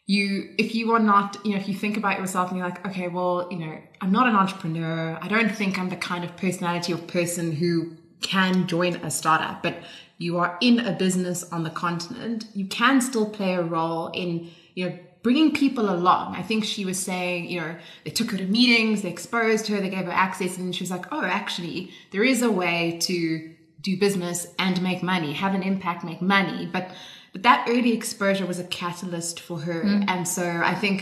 you 0.06 0.54
if 0.58 0.73
you 0.73 0.93
are 0.93 1.00
not 1.00 1.38
you 1.45 1.52
know 1.52 1.58
if 1.58 1.67
you 1.67 1.76
think 1.76 1.97
about 1.97 2.17
yourself 2.17 2.50
and 2.50 2.58
you're 2.58 2.67
like 2.67 2.86
okay 2.88 3.10
well 3.10 3.45
you 3.52 3.58
know 3.58 3.78
i'm 4.00 4.12
not 4.12 4.26
an 4.26 4.36
entrepreneur. 4.36 5.19
I 5.21 5.28
don't 5.28 5.54
think 5.54 5.78
i'm 5.78 5.89
the 5.89 5.97
kind 5.97 6.23
of 6.23 6.38
personality 6.38 6.93
or 6.93 6.97
person 6.97 7.52
who 7.52 7.97
can 8.21 8.67
join 8.67 8.95
a 8.95 9.12
startup 9.12 9.62
but 9.62 9.76
you 10.17 10.38
are 10.38 10.58
in 10.62 10.80
a 10.80 10.91
business 10.93 11.43
on 11.52 11.63
the 11.63 11.69
continent. 11.69 12.47
You 12.54 12.65
can 12.65 13.02
still 13.02 13.30
play 13.30 13.54
a 13.54 13.62
role 13.62 14.08
in 14.08 14.50
you 14.76 14.89
know 14.89 15.00
bringing 15.27 15.53
people 15.53 15.89
along. 15.89 16.35
I 16.37 16.41
think 16.41 16.63
she 16.63 16.85
was 16.85 16.97
saying 16.97 17.49
you 17.49 17.59
know 17.59 17.75
they 18.05 18.11
took 18.11 18.31
her 18.31 18.37
to 18.37 18.45
meetings 18.45 19.01
they 19.01 19.09
exposed 19.09 19.67
her 19.67 19.81
they 19.81 19.89
gave 19.89 20.05
her 20.05 20.19
access 20.25 20.57
and 20.57 20.73
she 20.73 20.83
was 20.83 20.89
like 20.89 21.05
oh 21.11 21.25
actually 21.25 21.91
there 22.11 22.23
is 22.23 22.41
a 22.41 22.49
way 22.49 22.97
to 23.01 23.53
do 23.81 23.97
business 23.97 24.47
and 24.57 24.81
make 24.81 25.03
money 25.03 25.33
have 25.33 25.53
an 25.53 25.63
impact 25.63 26.05
make 26.05 26.21
money. 26.21 26.69
But 26.71 26.91
but 27.33 27.43
that 27.43 27.67
early 27.67 27.91
exposure 27.91 28.45
was 28.45 28.57
a 28.57 28.63
catalyst 28.63 29.41
for 29.41 29.59
her. 29.67 29.83
Mm. 29.83 30.05
And 30.07 30.25
so 30.25 30.45
i 30.73 30.73
think 30.73 30.97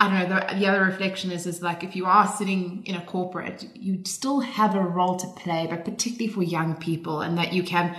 i 0.00 0.08
don't 0.08 0.18
know 0.18 0.28
the, 0.34 0.58
the 0.58 0.66
other 0.66 0.82
reflection 0.84 1.30
is 1.30 1.46
is 1.46 1.62
like 1.62 1.84
if 1.84 1.94
you 1.94 2.04
are 2.04 2.26
sitting 2.26 2.82
in 2.84 2.96
a 2.96 3.04
corporate 3.14 3.58
you 3.86 3.92
still 4.04 4.40
have 4.40 4.74
a 4.74 4.86
role 4.98 5.16
to 5.24 5.28
play 5.42 5.62
but 5.70 5.84
particularly 5.84 6.32
for 6.36 6.42
young 6.42 6.74
people 6.88 7.20
and 7.20 7.38
that 7.38 7.52
you 7.52 7.62
can 7.62 7.96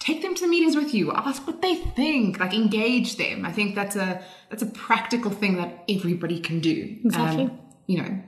take 0.00 0.22
them 0.22 0.34
to 0.34 0.40
the 0.42 0.48
meetings 0.48 0.74
with 0.74 0.92
you 0.92 1.12
ask 1.12 1.46
what 1.46 1.62
they 1.62 1.76
think 1.76 2.40
like 2.40 2.52
engage 2.54 3.16
them 3.16 3.44
i 3.44 3.52
think 3.52 3.74
that's 3.74 3.96
a 3.96 4.20
that's 4.50 4.62
a 4.62 4.66
practical 4.66 5.30
thing 5.30 5.56
that 5.56 5.84
everybody 5.88 6.40
can 6.40 6.58
do 6.58 6.98
Exactly. 7.04 7.44
Um, 7.44 7.58
you 7.86 7.98
know 8.02 8.22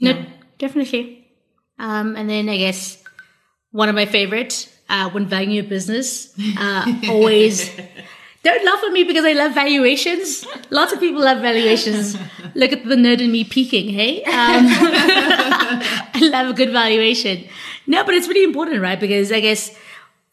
No, 0.00 0.24
definitely. 0.58 1.26
Um, 1.78 2.14
and 2.16 2.28
then 2.28 2.48
I 2.48 2.56
guess 2.58 3.02
one 3.70 3.88
of 3.88 3.94
my 3.94 4.06
favorite, 4.06 4.68
uh, 4.88 5.08
when 5.10 5.26
valuing 5.26 5.54
your 5.54 5.64
business, 5.64 6.32
uh, 6.58 6.84
always 7.08 7.70
don't 8.42 8.64
laugh 8.64 8.82
at 8.84 8.92
me 8.92 9.04
because 9.04 9.24
I 9.24 9.32
love 9.32 9.54
valuations. 9.54 10.44
Lots 10.70 10.92
of 10.92 11.00
people 11.00 11.22
love 11.22 11.40
valuations. 11.40 12.16
Look 12.54 12.72
at 12.72 12.84
the 12.84 12.94
nerd 12.94 13.20
in 13.20 13.32
me 13.32 13.44
peeking, 13.44 13.88
hey? 13.88 14.22
Um, 14.24 14.32
I 16.14 16.28
love 16.30 16.48
a 16.50 16.52
good 16.52 16.70
valuation. 16.70 17.48
No, 17.86 18.04
but 18.04 18.14
it's 18.14 18.28
really 18.28 18.44
important, 18.44 18.82
right? 18.82 19.00
Because 19.00 19.32
I 19.32 19.40
guess 19.40 19.76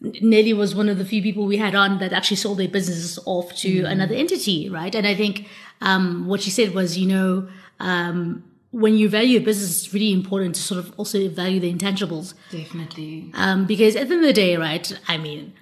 Nelly 0.01 0.53
was 0.53 0.73
one 0.73 0.89
of 0.89 0.97
the 0.97 1.05
few 1.05 1.21
people 1.21 1.45
we 1.45 1.57
had 1.57 1.75
on 1.75 1.99
that 1.99 2.11
actually 2.11 2.37
sold 2.37 2.57
their 2.57 2.67
businesses 2.67 3.19
off 3.25 3.55
to 3.57 3.83
another 3.83 4.15
entity, 4.15 4.67
right? 4.69 4.93
And 4.95 5.05
I 5.05 5.13
think 5.13 5.47
um, 5.79 6.25
what 6.25 6.41
she 6.41 6.49
said 6.49 6.73
was, 6.73 6.97
you 6.97 7.07
know, 7.07 7.47
um, 7.79 8.43
when 8.71 8.95
you 8.95 9.09
value 9.09 9.37
a 9.39 9.41
business, 9.41 9.83
it's 9.83 9.93
really 9.93 10.11
important 10.11 10.55
to 10.55 10.61
sort 10.61 10.79
of 10.79 10.93
also 10.97 11.29
value 11.29 11.59
the 11.59 11.71
intangibles. 11.71 12.33
definitely 12.51 13.31
Um, 13.35 13.65
because 13.65 13.95
at 13.95 14.07
the 14.07 14.15
end 14.15 14.23
of 14.23 14.27
the 14.27 14.33
day, 14.33 14.57
right, 14.57 14.99
I 15.07 15.17
mean, 15.17 15.53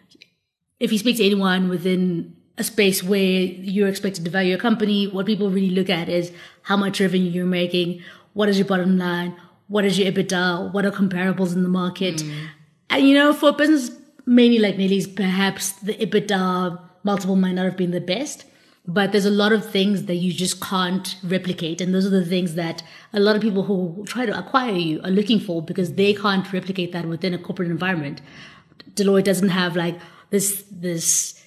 if 0.80 0.91
you 0.91 0.97
speak 0.97 1.17
to 1.17 1.25
anyone 1.25 1.67
within 1.67 2.36
a 2.58 2.63
space 2.63 3.04
where 3.04 3.41
you're 3.41 3.88
expected 3.88 4.23
to 4.25 4.32
value 4.32 4.56
a 4.56 4.58
company, 4.58 5.08
what 5.08 5.25
people 5.25 5.49
really 5.49 5.71
look 5.71 5.89
at 5.89 6.08
is 6.08 6.32
how 6.62 6.78
much 6.78 7.02
revenue 7.02 7.30
you're 7.30 7.45
making, 7.45 8.02
what 8.34 8.47
is 8.47 8.58
your 8.58 8.67
bottom 8.67 8.97
line, 8.97 9.36
what 9.67 9.86
is 9.86 9.97
your 9.97 10.12
EBITDA, 10.12 10.71
what 10.71 10.86
are 10.86 10.91
comparables 10.91 11.54
in 11.54 11.63
the 11.63 11.69
market. 11.69 12.23
And 12.89 13.08
you 13.08 13.15
know, 13.15 13.34
for 13.34 13.49
a 13.49 13.54
business 13.54 13.98
mainly 14.30 14.60
like 14.60 14.78
Nelly's, 14.78 15.08
perhaps 15.08 15.72
the 15.74 15.96
EBITDA 15.96 16.80
multiple 17.04 17.36
might 17.36 17.54
not 17.54 17.65
have 17.65 17.76
been 17.76 17.92
the 17.92 18.00
best. 18.00 18.46
But 18.86 19.12
there's 19.12 19.26
a 19.26 19.32
lot 19.32 19.52
of 19.52 19.70
things 19.70 20.06
that 20.06 20.15
you 20.15 20.32
just 20.32 20.62
can't 20.62 21.15
replicate. 21.24 21.82
And 21.82 21.94
those 21.94 22.06
are 22.06 22.12
the 22.12 22.26
things 22.26 22.56
that 22.56 22.82
a 23.12 23.20
lot 23.20 23.36
of 23.36 23.42
people 23.42 23.63
who 23.63 24.04
try 24.08 24.26
to 24.26 24.38
acquire 24.38 24.74
you 24.74 25.02
are 25.04 25.12
looking 25.12 25.39
for 25.39 25.62
because 25.62 25.94
they 25.94 26.13
can't 26.13 26.52
replicate 26.54 26.92
that 26.94 27.06
within 27.06 27.34
a 27.34 27.38
corporate 27.38 27.70
environment. 27.70 28.22
Deloitte 28.94 29.26
doesn't 29.26 29.50
have 29.50 29.76
like 29.76 30.00
this, 30.30 30.63
this, 30.72 31.44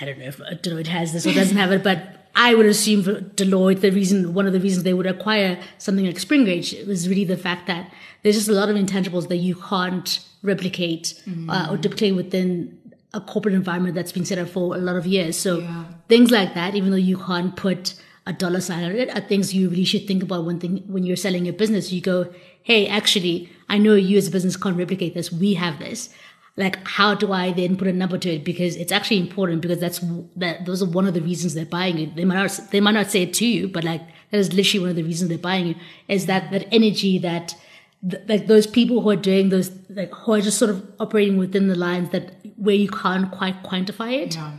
I 0.00 0.04
don't 0.04 0.18
know 0.18 0.26
if 0.26 0.38
Deloitte 0.38 0.86
has 0.86 1.12
this 1.12 1.26
or 1.26 1.32
doesn't 1.32 1.56
have 1.56 1.70
it, 1.70 1.84
but 1.84 2.23
I 2.36 2.54
would 2.54 2.66
assume 2.66 3.02
for 3.04 3.20
Deloitte, 3.20 3.80
the 3.80 3.90
reason, 3.90 4.34
one 4.34 4.46
of 4.46 4.52
the 4.52 4.60
reasons 4.60 4.82
they 4.82 4.92
would 4.94 5.06
acquire 5.06 5.60
something 5.78 6.04
like 6.04 6.16
Springridge 6.16 6.86
was 6.86 7.08
really 7.08 7.24
the 7.24 7.36
fact 7.36 7.66
that 7.68 7.92
there's 8.22 8.36
just 8.36 8.48
a 8.48 8.52
lot 8.52 8.68
of 8.68 8.76
intangibles 8.76 9.28
that 9.28 9.36
you 9.36 9.54
can't 9.54 10.18
replicate 10.42 11.14
uh, 11.48 11.68
or 11.70 11.76
duplicate 11.76 12.14
within 12.16 12.78
a 13.12 13.20
corporate 13.20 13.54
environment 13.54 13.94
that's 13.94 14.10
been 14.12 14.24
set 14.24 14.38
up 14.38 14.48
for 14.48 14.74
a 14.74 14.78
lot 14.78 14.96
of 14.96 15.06
years. 15.06 15.36
So 15.36 15.58
Yeah. 15.58 15.84
things 16.08 16.30
like 16.30 16.54
that, 16.54 16.74
even 16.74 16.90
though 16.90 16.96
you 16.96 17.16
can't 17.18 17.54
put 17.54 17.94
a 18.26 18.32
dollar 18.32 18.60
sign 18.60 18.82
on 18.84 18.92
it, 18.92 19.08
are 19.16 19.20
things 19.20 19.54
you 19.54 19.68
really 19.68 19.84
should 19.84 20.06
think 20.06 20.22
about 20.22 20.44
when 20.44 20.58
thing, 20.58 20.82
when 20.88 21.04
you're 21.04 21.16
selling 21.16 21.44
your 21.44 21.54
business. 21.54 21.92
You 21.92 22.00
go, 22.00 22.26
hey, 22.62 22.86
actually, 22.88 23.50
I 23.68 23.78
know 23.78 23.94
you 23.94 24.16
as 24.18 24.26
a 24.28 24.30
business 24.30 24.56
can't 24.56 24.76
replicate 24.76 25.14
this. 25.14 25.30
We 25.30 25.54
have 25.54 25.78
this. 25.78 26.08
Like, 26.56 26.86
how 26.86 27.14
do 27.14 27.32
I 27.32 27.52
then 27.52 27.76
put 27.76 27.88
a 27.88 27.92
number 27.92 28.16
to 28.18 28.30
it? 28.30 28.44
Because 28.44 28.76
it's 28.76 28.92
actually 28.92 29.18
important 29.18 29.60
because 29.60 29.80
that's 29.80 30.00
that 30.36 30.66
those 30.66 30.82
are 30.82 30.88
one 30.88 31.06
of 31.06 31.14
the 31.14 31.20
reasons 31.20 31.54
they're 31.54 31.66
buying 31.66 31.98
it. 31.98 32.14
They 32.14 32.24
might 32.24 32.36
not 32.36 32.60
they 32.70 32.80
might 32.80 32.92
not 32.92 33.10
say 33.10 33.22
it 33.22 33.34
to 33.34 33.46
you, 33.46 33.68
but 33.68 33.82
like 33.82 34.02
that 34.30 34.38
is 34.38 34.52
literally 34.52 34.80
one 34.80 34.90
of 34.90 34.96
the 34.96 35.02
reasons 35.02 35.28
they're 35.28 35.38
buying 35.38 35.68
it. 35.68 35.76
Is 36.08 36.26
that 36.26 36.52
that 36.52 36.68
energy 36.72 37.18
that 37.18 37.56
th- 38.08 38.22
like 38.28 38.46
those 38.46 38.68
people 38.68 39.00
who 39.00 39.10
are 39.10 39.16
doing 39.16 39.48
those 39.48 39.70
like 39.90 40.12
who 40.12 40.34
are 40.34 40.40
just 40.40 40.58
sort 40.58 40.70
of 40.70 40.86
operating 41.00 41.38
within 41.38 41.66
the 41.66 41.74
lines 41.74 42.10
that 42.10 42.34
where 42.56 42.76
you 42.76 42.88
can't 42.88 43.32
quite 43.32 43.62
quantify 43.64 44.12
it 44.12 44.36
yeah 44.36 44.52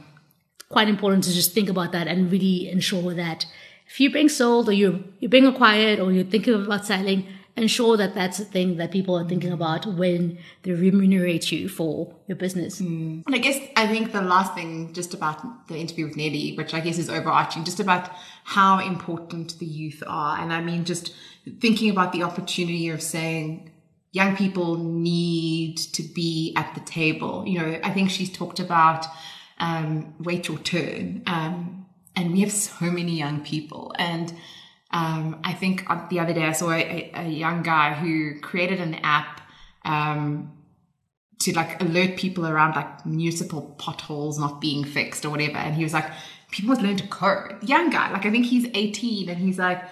quite 0.69 0.87
important 0.87 1.23
to 1.23 1.31
just 1.31 1.53
think 1.53 1.69
about 1.69 1.91
that 1.91 2.07
and 2.07 2.31
really 2.31 2.69
ensure 2.69 3.13
that 3.13 3.45
if 3.87 3.99
you're 3.99 4.11
being 4.11 4.29
sold 4.29 4.67
or 4.67 4.71
you're 4.71 4.99
you're 5.19 5.29
being 5.29 5.45
acquired 5.45 5.99
or 5.99 6.11
you're 6.11 6.23
thinking 6.23 6.53
about 6.53 6.85
selling, 6.85 7.25
ensure 7.57 7.95
that 7.95 8.13
that's 8.13 8.39
a 8.39 8.45
thing 8.45 8.77
that 8.77 8.91
people 8.91 9.15
are 9.17 9.27
thinking 9.27 9.51
about 9.51 9.85
when 9.85 10.37
they 10.63 10.71
remunerate 10.71 11.51
you 11.51 11.69
for 11.69 12.13
your 12.27 12.35
business. 12.35 12.79
And 12.79 13.23
I 13.33 13.37
guess 13.37 13.59
I 13.77 13.87
think 13.87 14.11
the 14.11 14.21
last 14.21 14.53
thing 14.53 14.93
just 14.93 15.13
about 15.13 15.67
the 15.67 15.77
interview 15.77 16.07
with 16.07 16.17
Nelly, 16.17 16.55
which 16.57 16.73
I 16.73 16.81
guess 16.81 16.97
is 16.97 17.09
overarching, 17.09 17.63
just 17.63 17.79
about 17.79 18.09
how 18.43 18.79
important 18.79 19.57
the 19.59 19.65
youth 19.65 20.03
are. 20.05 20.37
And 20.39 20.51
I 20.51 20.61
mean, 20.61 20.83
just 20.83 21.13
thinking 21.59 21.89
about 21.89 22.11
the 22.11 22.23
opportunity 22.23 22.89
of 22.89 23.01
saying 23.01 23.71
young 24.11 24.35
people 24.35 24.77
need 24.77 25.77
to 25.77 26.03
be 26.03 26.53
at 26.55 26.73
the 26.75 26.81
table. 26.81 27.43
You 27.47 27.59
know, 27.59 27.79
I 27.83 27.91
think 27.91 28.09
she's 28.09 28.31
talked 28.31 28.59
about 28.59 29.05
um, 29.59 30.13
wait 30.19 30.47
your 30.47 30.57
turn. 30.59 31.23
Um, 31.25 31.85
and 32.15 32.31
we 32.31 32.41
have 32.41 32.51
so 32.51 32.85
many 32.85 33.17
young 33.17 33.43
people. 33.43 33.93
And 33.97 34.33
um, 34.95 35.41
I 35.43 35.51
think 35.51 35.85
the 36.09 36.21
other 36.21 36.33
day 36.33 36.45
I 36.45 36.53
saw 36.53 36.71
a, 36.71 37.11
a 37.13 37.27
young 37.27 37.63
guy 37.63 37.93
who 37.93 38.39
created 38.39 38.79
an 38.79 38.95
app 39.03 39.41
um, 39.83 40.53
to 41.39 41.51
like 41.51 41.81
alert 41.81 42.15
people 42.15 42.47
around 42.47 42.77
like 42.77 43.05
municipal 43.05 43.75
potholes 43.77 44.39
not 44.39 44.61
being 44.61 44.85
fixed 44.85 45.25
or 45.25 45.31
whatever. 45.31 45.57
And 45.57 45.75
he 45.75 45.83
was 45.83 45.91
like, 45.91 46.09
people 46.49 46.69
must 46.69 46.81
learn 46.81 46.95
to 46.95 47.07
code. 47.07 47.61
Young 47.61 47.89
guy, 47.89 48.09
like 48.09 48.25
I 48.25 48.31
think 48.31 48.45
he's 48.45 48.69
18 48.73 49.27
and 49.27 49.37
he's 49.37 49.59
like, 49.59 49.83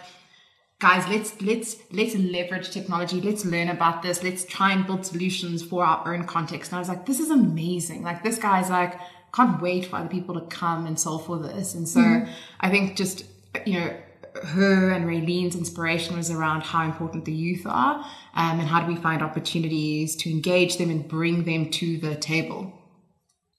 guys, 0.79 1.05
let's 1.09 1.41
let's 1.41 1.75
let's 1.91 2.15
leverage 2.15 2.71
technology. 2.71 3.19
Let's 3.19 3.43
learn 3.43 3.67
about 3.67 4.03
this. 4.03 4.23
Let's 4.23 4.45
try 4.45 4.71
and 4.71 4.85
build 4.85 5.05
solutions 5.05 5.61
for 5.61 5.83
our 5.83 6.13
own 6.13 6.23
context. 6.23 6.71
And 6.71 6.77
I 6.77 6.79
was 6.79 6.87
like, 6.87 7.05
this 7.05 7.19
is 7.19 7.29
amazing. 7.29 8.03
Like 8.03 8.23
this 8.23 8.37
guy's 8.39 8.69
like, 8.69 8.97
can't 9.35 9.61
wait 9.61 9.87
for 9.87 9.97
other 9.97 10.07
people 10.07 10.39
to 10.39 10.47
come 10.47 10.85
and 10.85 10.97
solve 10.97 11.25
for 11.25 11.39
this. 11.39 11.75
And 11.75 11.89
so 11.89 12.25
I 12.61 12.69
think 12.69 12.95
just 12.95 13.25
you 13.65 13.81
know 13.81 13.93
her 14.43 14.89
and 14.91 15.05
Raylene's 15.05 15.55
inspiration 15.55 16.15
was 16.17 16.31
around 16.31 16.61
how 16.63 16.83
important 16.85 17.25
the 17.25 17.31
youth 17.33 17.65
are 17.65 17.97
um, 18.35 18.59
and 18.59 18.67
how 18.67 18.81
do 18.81 18.87
we 18.87 18.95
find 18.99 19.21
opportunities 19.21 20.15
to 20.17 20.29
engage 20.29 20.77
them 20.77 20.89
and 20.89 21.07
bring 21.07 21.43
them 21.43 21.69
to 21.71 21.97
the 21.97 22.15
table. 22.15 22.73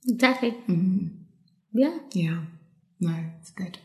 Exactly. 0.09 0.57
Yeah. 1.73 1.99
Yeah. 2.13 2.41
No, 3.01 3.15
it's 3.41 3.51
good. 3.51 3.79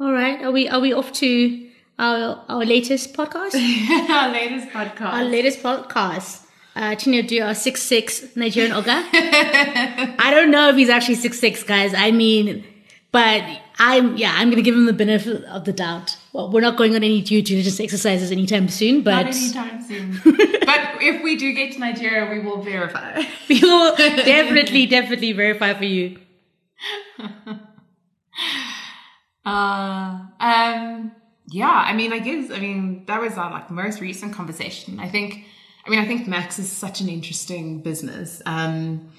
All 0.00 0.12
right. 0.12 0.42
Are 0.42 0.52
we 0.52 0.68
are 0.68 0.80
we 0.80 0.92
off 0.92 1.12
to 1.14 1.68
our 1.98 2.44
our 2.48 2.64
latest 2.64 3.14
podcast? 3.14 3.54
Our 4.10 4.30
latest 4.32 4.68
podcast. 4.68 5.12
our 5.12 5.24
latest 5.24 5.62
podcast. 5.62 6.44
uh, 6.76 6.94
Chinedu, 6.94 7.44
a 7.48 7.54
six 7.54 7.82
six 7.82 8.36
Nigerian 8.36 8.72
Oga. 8.72 9.02
I 9.12 10.28
don't 10.30 10.50
know 10.50 10.68
if 10.68 10.76
he's 10.76 10.88
actually 10.88 11.16
six 11.16 11.40
six, 11.40 11.62
guys. 11.64 11.94
I 11.94 12.12
mean, 12.12 12.64
but 13.10 13.42
I'm 13.78 14.16
yeah, 14.16 14.34
I'm 14.36 14.50
gonna 14.50 14.62
give 14.62 14.74
him 14.74 14.86
the 14.86 14.92
benefit 14.92 15.44
of 15.44 15.64
the 15.64 15.72
doubt. 15.72 16.16
Well, 16.32 16.50
we're 16.50 16.60
not 16.60 16.76
going 16.76 16.94
on 16.94 17.02
any 17.02 17.22
due 17.22 17.42
diligence 17.42 17.80
exercises 17.80 18.30
anytime 18.30 18.68
soon, 18.68 19.02
but 19.02 19.26
Not 19.26 19.34
anytime 19.34 19.82
soon. 19.82 20.20
but 20.24 20.80
if 21.00 21.22
we 21.22 21.36
do 21.36 21.52
get 21.54 21.72
to 21.72 21.78
Nigeria, 21.78 22.30
we 22.30 22.40
will 22.40 22.62
verify. 22.62 23.22
we 23.48 23.60
will 23.60 23.96
definitely, 23.96 24.86
definitely 24.86 25.32
verify 25.32 25.74
for 25.74 25.84
you. 25.84 26.18
Uh, 29.48 30.26
um, 30.40 31.10
yeah, 31.50 31.70
I 31.70 31.94
mean, 31.94 32.12
I 32.12 32.18
guess, 32.18 32.50
I 32.50 32.58
mean, 32.60 33.06
that 33.06 33.18
was 33.18 33.38
our 33.38 33.50
like 33.50 33.70
most 33.70 33.98
recent 33.98 34.34
conversation. 34.34 35.00
I 35.00 35.08
think, 35.08 35.46
I 35.86 35.90
mean, 35.90 36.00
I 36.00 36.06
think 36.06 36.28
Max 36.28 36.58
is 36.58 36.70
such 36.70 37.00
an 37.00 37.08
interesting 37.08 37.80
business. 37.80 38.42
Um, 38.44 39.10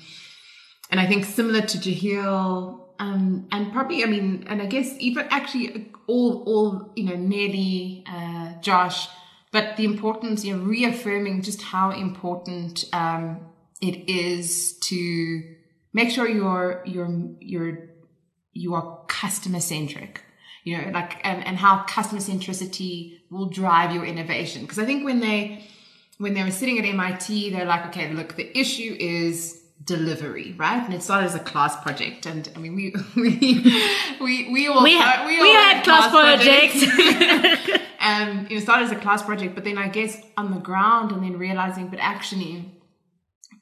and 0.91 0.99
I 0.99 1.07
think 1.07 1.25
similar 1.25 1.61
to 1.61 1.81
Jehiel, 1.81 2.88
um, 2.99 3.47
and 3.51 3.71
probably, 3.71 4.03
I 4.03 4.07
mean, 4.07 4.45
and 4.47 4.61
I 4.61 4.65
guess 4.65 4.93
even 4.99 5.25
actually 5.29 5.91
all, 6.07 6.43
all, 6.43 6.91
you 6.95 7.05
know, 7.05 7.15
Nelly, 7.15 8.03
uh, 8.07 8.53
Josh, 8.61 9.07
but 9.51 9.77
the 9.77 9.85
importance, 9.85 10.43
you 10.45 10.55
know, 10.55 10.63
reaffirming 10.63 11.41
just 11.41 11.61
how 11.61 11.91
important, 11.91 12.85
um, 12.93 13.39
it 13.81 14.09
is 14.09 14.77
to 14.79 15.55
make 15.93 16.11
sure 16.11 16.27
you're, 16.27 16.83
you're, 16.85 17.09
you're, 17.39 17.89
you 18.53 18.73
are 18.75 18.99
customer 19.07 19.61
centric 19.61 20.23
you 20.63 20.77
know 20.77 20.91
like 20.91 21.19
and, 21.23 21.45
and 21.45 21.57
how 21.57 21.83
customer 21.83 22.19
centricity 22.19 23.19
will 23.29 23.47
drive 23.47 23.93
your 23.93 24.05
innovation. 24.05 24.63
Because 24.63 24.79
i 24.79 24.85
think 24.85 25.05
when 25.05 25.19
they 25.19 25.63
when 26.17 26.33
they 26.33 26.43
were 26.43 26.51
sitting 26.51 26.77
at 26.77 26.83
mit 26.83 27.51
they're 27.51 27.65
like 27.65 27.87
okay 27.87 28.11
look 28.13 28.35
the 28.35 28.57
issue 28.57 28.95
is 28.99 29.58
delivery 29.83 30.53
right? 30.57 30.83
And 30.83 30.93
it 30.93 31.01
started 31.01 31.25
as 31.25 31.35
a 31.35 31.39
class 31.39 31.81
project. 31.81 32.25
And 32.25 32.49
i 32.55 32.59
mean 32.59 32.75
we 32.75 32.93
we 33.15 33.81
we, 34.19 34.51
we 34.53 34.67
all 34.67 34.83
We 34.83 34.93
had, 34.93 35.25
we, 35.25 35.41
we 35.41 35.47
all 35.47 35.55
had 35.55 35.83
class 35.83 36.09
projects. 36.09 36.83
um 38.01 38.47
it 38.49 38.61
started 38.61 38.85
as 38.85 38.91
a 38.91 38.95
class 38.95 39.21
project 39.21 39.55
but 39.55 39.65
then 39.65 39.77
i 39.77 39.89
guess 39.89 40.21
on 40.37 40.51
the 40.51 40.59
ground 40.59 41.11
and 41.11 41.21
then 41.21 41.37
realizing 41.37 41.89
but 41.89 41.99
actually 41.99 42.79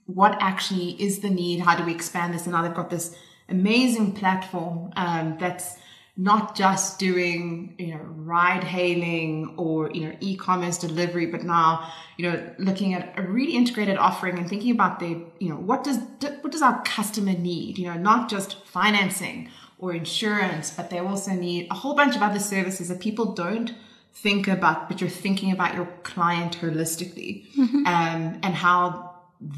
what 0.08 0.38
actually 0.42 1.02
is 1.02 1.20
the 1.20 1.30
need? 1.30 1.60
How 1.60 1.76
do 1.76 1.84
we 1.84 1.94
expand 1.94 2.34
this? 2.34 2.44
And 2.44 2.54
now 2.54 2.64
they've 2.64 2.74
got 2.74 2.90
this 2.90 3.16
amazing 3.50 4.14
platform 4.14 4.92
um, 4.96 5.38
that's 5.40 5.76
not 6.18 6.56
just 6.56 6.98
doing 6.98 7.76
you 7.78 7.94
know 7.94 8.02
ride 8.02 8.64
hailing 8.64 9.54
or 9.56 9.92
you 9.92 10.08
know 10.08 10.16
e-commerce 10.20 10.78
delivery 10.80 11.28
but 11.28 11.44
now 11.44 11.92
you 12.18 12.30
know 12.30 12.54
looking 12.58 12.96
at 12.96 13.14
a 13.18 13.22
really 13.22 13.54
integrated 13.54 13.98
offering 13.98 14.38
and 14.38 14.50
thinking 14.50 14.72
about 14.72 15.00
the 15.00 15.22
you 15.40 15.48
know 15.48 15.56
what 15.56 15.84
does 15.84 16.00
what 16.42 16.52
does 16.52 16.62
our 16.62 16.82
customer 16.84 17.34
need? 17.34 17.78
You 17.78 17.88
know 17.88 17.98
not 17.98 18.30
just 18.30 18.66
financing 18.66 19.50
or 19.78 19.94
insurance 19.94 20.72
but 20.72 20.90
they 20.90 20.98
also 20.98 21.32
need 21.32 21.68
a 21.70 21.76
whole 21.76 21.96
bunch 21.96 22.16
of 22.16 22.24
other 22.24 22.40
services 22.40 22.88
that 22.88 23.00
people 23.00 23.34
don't 23.34 23.76
think 24.12 24.48
about 24.48 24.90
but 24.90 25.00
you're 25.00 25.10
thinking 25.10 25.52
about 25.52 25.76
your 25.76 25.86
client 26.02 26.58
holistically 26.60 27.56
um, 27.86 28.40
and 28.42 28.56
how 28.56 29.14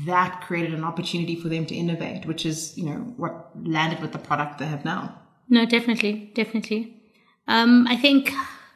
that 0.05 0.41
created 0.41 0.73
an 0.73 0.83
opportunity 0.83 1.37
for 1.37 1.47
them 1.47 1.65
to 1.65 1.73
innovate 1.73 2.25
which 2.25 2.45
is 2.45 2.77
you 2.77 2.83
know 2.83 2.97
what 3.15 3.49
landed 3.63 4.01
with 4.01 4.11
the 4.11 4.19
product 4.19 4.59
they 4.59 4.65
have 4.65 4.83
now 4.83 5.18
No, 5.49 5.65
definitely, 5.65 6.31
definitely. 6.35 6.95
Um, 7.47 7.87
I 7.87 7.97
think 7.97 8.31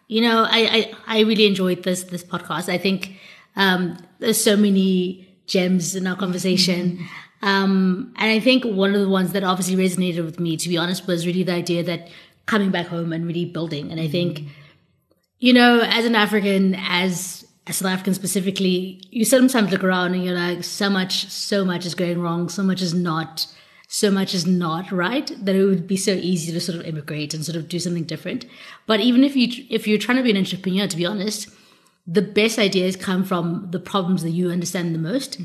you 0.07 0.21
know, 0.21 0.43
I, 0.43 0.93
I 1.07 1.17
I 1.17 1.19
really 1.21 1.45
enjoyed 1.45 1.83
this 1.83 2.03
this 2.03 2.23
podcast. 2.23 2.69
I 2.69 2.77
think 2.77 3.17
um, 3.55 3.97
there's 4.19 4.43
so 4.43 4.57
many 4.57 5.27
gems 5.47 5.95
in 5.95 6.07
our 6.07 6.15
conversation, 6.15 6.99
um, 7.41 8.13
and 8.17 8.31
I 8.31 8.39
think 8.39 8.63
one 8.63 8.93
of 8.93 9.01
the 9.01 9.09
ones 9.09 9.33
that 9.33 9.43
obviously 9.43 9.75
resonated 9.75 10.25
with 10.25 10.39
me, 10.39 10.57
to 10.57 10.69
be 10.69 10.77
honest, 10.77 11.07
was 11.07 11.25
really 11.25 11.43
the 11.43 11.53
idea 11.53 11.83
that 11.83 12.09
coming 12.45 12.71
back 12.71 12.87
home 12.87 13.13
and 13.13 13.25
really 13.25 13.45
building. 13.45 13.91
And 13.91 13.99
I 13.99 14.07
think, 14.07 14.43
you 15.39 15.53
know, 15.53 15.79
as 15.81 16.05
an 16.05 16.15
African, 16.15 16.75
as 16.75 17.45
as 17.65 17.77
South 17.77 17.91
African 17.91 18.13
specifically, 18.13 19.01
you 19.09 19.23
sometimes 19.23 19.71
look 19.71 19.83
around 19.83 20.13
and 20.13 20.23
you're 20.25 20.35
like, 20.35 20.63
so 20.63 20.89
much, 20.89 21.29
so 21.29 21.63
much 21.63 21.85
is 21.85 21.95
going 21.95 22.19
wrong, 22.19 22.49
so 22.49 22.61
much 22.61 22.81
is 22.81 22.93
not 22.93 23.47
so 24.01 24.09
much 24.09 24.33
is 24.33 24.45
not 24.47 24.91
right 24.91 25.27
that 25.45 25.55
it 25.55 25.65
would 25.65 25.85
be 25.87 25.97
so 25.97 26.13
easy 26.13 26.51
to 26.51 26.59
sort 26.67 26.79
of 26.79 26.85
immigrate 26.91 27.33
and 27.35 27.45
sort 27.45 27.55
of 27.55 27.67
do 27.73 27.79
something 27.79 28.05
different. 28.13 28.45
But 28.87 28.99
even 29.09 29.23
if 29.23 29.35
you 29.35 29.47
if 29.69 29.87
you're 29.87 29.99
trying 30.05 30.17
to 30.21 30.23
be 30.27 30.31
an 30.31 30.37
entrepreneur, 30.43 30.87
to 30.87 30.97
be 31.01 31.05
honest, 31.05 31.49
the 32.17 32.23
best 32.39 32.57
ideas 32.67 32.95
come 32.95 33.23
from 33.31 33.67
the 33.75 33.79
problems 33.91 34.23
that 34.23 34.31
you 34.39 34.49
understand 34.49 34.87
the 34.95 34.99
most. 35.11 35.37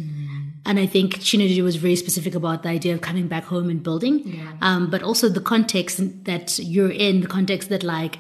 And 0.68 0.78
I 0.84 0.86
think 0.94 1.08
Chinedu 1.28 1.62
was 1.62 1.76
very 1.76 1.96
specific 2.04 2.34
about 2.34 2.62
the 2.62 2.70
idea 2.70 2.94
of 2.94 3.00
coming 3.00 3.28
back 3.34 3.44
home 3.44 3.68
and 3.74 3.82
building, 3.82 4.16
Yeah. 4.26 4.52
um, 4.68 4.90
but 4.90 5.02
also 5.02 5.28
the 5.28 5.40
context 5.54 5.96
that 6.24 6.58
you're 6.58 6.90
in, 7.08 7.20
the 7.20 7.32
context 7.38 7.68
that 7.68 7.82
like 7.96 8.18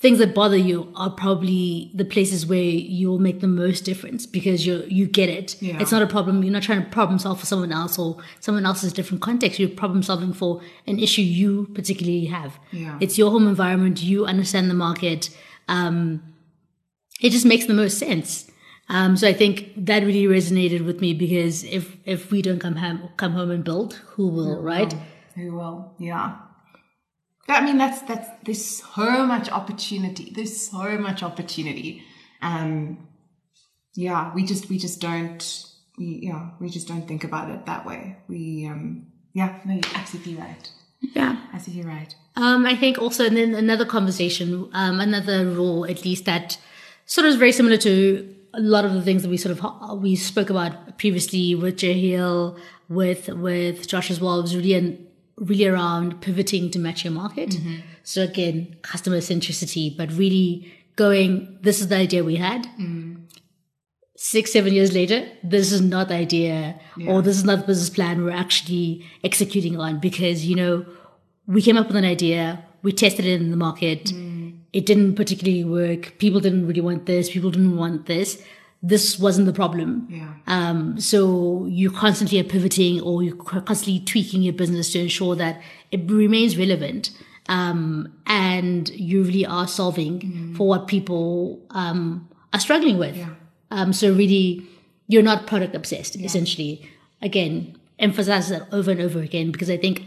things 0.00 0.18
that 0.20 0.34
bother 0.34 0.56
you 0.56 0.92
are 0.94 1.10
probably 1.10 1.90
the 1.92 2.04
places 2.04 2.46
where 2.46 2.58
you 2.58 3.08
will 3.08 3.18
make 3.18 3.40
the 3.40 3.48
most 3.48 3.84
difference 3.84 4.26
because 4.26 4.64
you 4.66 4.84
you 4.88 5.06
get 5.06 5.28
it. 5.28 5.60
Yeah. 5.60 5.78
It's 5.80 5.90
not 5.90 6.02
a 6.02 6.06
problem. 6.06 6.42
You're 6.42 6.52
not 6.52 6.62
trying 6.62 6.84
to 6.84 6.90
problem 6.90 7.18
solve 7.18 7.40
for 7.40 7.46
someone 7.46 7.72
else 7.72 7.98
or 7.98 8.18
someone 8.40 8.64
else's 8.64 8.92
different 8.92 9.22
context. 9.22 9.58
You're 9.58 9.70
problem 9.70 10.02
solving 10.02 10.32
for 10.32 10.60
an 10.86 10.98
issue 10.98 11.22
you 11.22 11.66
particularly 11.74 12.26
have. 12.26 12.58
Yeah. 12.70 12.98
It's 13.00 13.18
your 13.18 13.30
home 13.30 13.48
environment. 13.48 14.02
You 14.02 14.24
understand 14.24 14.70
the 14.70 14.74
market. 14.74 15.30
Um, 15.66 16.22
it 17.20 17.30
just 17.30 17.44
makes 17.44 17.66
the 17.66 17.74
most 17.74 17.98
sense. 17.98 18.48
Um, 18.90 19.16
so 19.16 19.28
I 19.28 19.34
think 19.34 19.72
that 19.76 20.02
really 20.02 20.24
resonated 20.24 20.86
with 20.86 21.00
me 21.00 21.12
because 21.12 21.64
if 21.64 21.96
if 22.06 22.30
we 22.30 22.40
don't 22.40 22.60
come 22.60 22.76
home 22.76 23.08
come 23.16 23.32
home 23.32 23.50
and 23.50 23.64
build, 23.64 23.94
who 24.14 24.28
will, 24.28 24.62
right? 24.62 24.94
Who 25.34 25.56
will? 25.56 25.92
Yeah. 25.98 26.36
I 27.48 27.64
mean, 27.64 27.78
that's 27.78 28.02
that's 28.02 28.28
there's 28.44 28.64
so 28.64 29.26
much 29.26 29.50
opportunity. 29.50 30.32
There's 30.34 30.68
so 30.70 30.98
much 30.98 31.22
opportunity. 31.22 32.02
Um, 32.42 33.08
yeah, 33.94 34.32
we 34.34 34.44
just 34.44 34.68
we 34.68 34.78
just 34.78 35.00
don't. 35.00 35.64
We, 35.98 36.20
yeah, 36.22 36.50
we 36.60 36.68
just 36.68 36.86
don't 36.86 37.08
think 37.08 37.24
about 37.24 37.50
it 37.50 37.66
that 37.66 37.86
way. 37.86 38.18
We 38.28 38.66
um, 38.66 39.06
yeah, 39.32 39.58
no, 39.64 39.74
you're 39.74 39.94
absolutely 39.94 40.36
right. 40.36 40.70
Yeah. 41.00 41.36
Absolutely 41.52 41.90
right. 41.90 42.14
Um, 42.36 42.66
I 42.66 42.76
think 42.76 42.98
also, 42.98 43.26
and 43.26 43.36
then 43.36 43.54
another 43.54 43.84
conversation, 43.84 44.68
um, 44.72 45.00
another 45.00 45.46
rule, 45.46 45.84
at 45.86 46.04
least 46.04 46.24
that 46.26 46.58
sort 47.06 47.26
of 47.26 47.30
is 47.30 47.36
very 47.36 47.52
similar 47.52 47.76
to 47.78 48.34
a 48.54 48.60
lot 48.60 48.84
of 48.84 48.94
the 48.94 49.02
things 49.02 49.22
that 49.22 49.28
we 49.28 49.36
sort 49.36 49.58
of 49.58 50.00
we 50.00 50.14
spoke 50.16 50.50
about 50.50 50.98
previously 50.98 51.54
with 51.54 51.78
Jehiel, 51.78 52.56
with 52.88 53.28
with 53.28 53.86
Josh 53.88 54.10
as 54.10 54.20
well. 54.20 54.40
Was 54.40 54.54
really 54.54 54.74
an, 54.74 55.07
really 55.40 55.66
around 55.66 56.20
pivoting 56.20 56.70
to 56.70 56.78
match 56.78 57.04
your 57.04 57.12
market. 57.12 57.50
Mm-hmm. 57.50 57.76
So 58.02 58.22
again, 58.22 58.76
customer 58.82 59.18
centricity, 59.18 59.96
but 59.96 60.12
really 60.12 60.72
going. 60.96 61.58
This 61.62 61.80
is 61.80 61.88
the 61.88 61.96
idea 61.96 62.24
we 62.24 62.36
had. 62.36 62.66
Mm. 62.78 63.22
Six, 64.16 64.52
seven 64.52 64.74
years 64.74 64.92
later, 64.92 65.28
this 65.44 65.70
is 65.70 65.80
not 65.80 66.08
the 66.08 66.14
idea, 66.14 66.80
or 67.06 67.22
this 67.22 67.36
is 67.36 67.44
not 67.44 67.60
the 67.60 67.66
business 67.68 67.88
plan 67.88 68.24
we're 68.24 68.32
actually 68.32 69.06
executing 69.22 69.78
on 69.78 70.00
because 70.00 70.44
you 70.44 70.56
know 70.56 70.84
we 71.46 71.62
came 71.62 71.76
up 71.76 71.86
with 71.86 71.96
an 71.96 72.04
idea, 72.04 72.64
we 72.82 72.92
tested 72.92 73.24
it 73.24 73.40
in 73.40 73.52
the 73.52 73.56
market, 73.56 74.06
mm. 74.06 74.58
it 74.72 74.86
didn't 74.86 75.14
particularly 75.14 75.62
work. 75.62 76.18
People 76.18 76.40
didn't 76.40 76.66
really 76.66 76.80
want 76.80 77.06
this, 77.06 77.30
people 77.30 77.50
didn't 77.52 77.76
want 77.76 78.06
this. 78.06 78.42
This 78.82 79.18
wasn't 79.18 79.46
the 79.46 79.52
problem. 79.52 80.06
Yeah. 80.08 80.34
Um, 80.46 81.00
so 81.00 81.66
you 81.66 81.90
constantly 81.90 82.38
are 82.38 82.44
pivoting 82.44 83.00
or 83.00 83.22
you're 83.24 83.34
constantly 83.36 84.00
tweaking 84.04 84.42
your 84.42 84.52
business 84.52 84.92
to 84.92 85.00
ensure 85.00 85.34
that 85.36 85.60
it 85.90 86.08
remains 86.10 86.56
relevant. 86.56 87.10
Um, 87.48 88.12
and 88.26 88.88
you 88.90 89.22
really 89.24 89.44
are 89.46 89.66
solving 89.66 90.54
for 90.54 90.68
what 90.68 90.86
people 90.86 91.60
um, 91.70 92.28
are 92.52 92.60
struggling 92.60 92.98
with. 92.98 93.16
Yeah. 93.16 93.30
Um, 93.70 93.92
so 93.92 94.12
really, 94.14 94.64
you're 95.08 95.22
not 95.22 95.46
product 95.46 95.74
obsessed. 95.74 96.14
Essentially, 96.16 96.88
again, 97.22 97.76
emphasize 97.98 98.48
that 98.50 98.62
over 98.72 98.90
and 98.92 99.00
over 99.00 99.20
again 99.20 99.50
because 99.50 99.70
I 99.70 99.76
think 99.78 100.04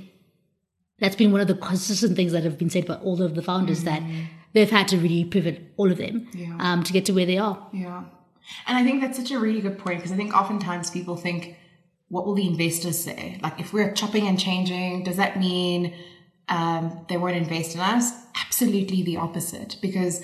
that's 1.00 1.16
been 1.16 1.32
one 1.32 1.41
of 1.41 1.48
the 1.48 1.56
consistent 1.56 2.16
things 2.16 2.32
that 2.32 2.43
have 2.43 2.58
been 2.58 2.70
said 2.70 2.86
by 2.86 2.96
all 2.96 3.22
of 3.22 3.34
the 3.36 3.41
founders 3.41 3.84
that 3.84 4.02
they've 4.54 4.70
had 4.70 4.88
to 4.89 4.98
really 4.98 5.26
pivot 5.26 5.74
all 5.78 5.91
of 5.91 5.98
them 5.98 6.28
Yeah. 6.34 6.56
um, 6.60 6.84
to 6.84 6.93
get 6.93 7.06
to 7.08 7.12
where 7.14 7.26
they 7.26 7.38
are. 7.39 7.68
Yeah. 7.74 8.04
And 8.68 8.78
I 8.78 8.84
think 8.84 9.02
that's 9.02 9.18
such 9.18 9.32
a 9.32 9.39
really 9.39 9.62
good 9.62 9.78
point 9.78 9.98
because 9.98 10.12
I 10.12 10.16
think 10.16 10.34
oftentimes 10.34 10.89
people 10.89 11.16
think, 11.16 11.58
what 12.10 12.26
will 12.26 12.36
the 12.36 12.48
investors 12.48 13.00
say? 13.00 13.39
Like, 13.42 13.60
if 13.60 13.72
we're 13.72 13.94
chopping 13.94 14.28
and 14.28 14.39
changing, 14.39 15.04
does 15.04 15.18
that 15.18 15.39
mean 15.39 15.94
um, 16.50 17.06
they 17.08 17.18
won't 17.18 17.38
invest 17.38 17.76
in 17.76 17.82
us? 17.82 18.12
Absolutely 18.36 19.02
the 19.04 19.18
opposite. 19.18 19.78
Because 19.82 20.24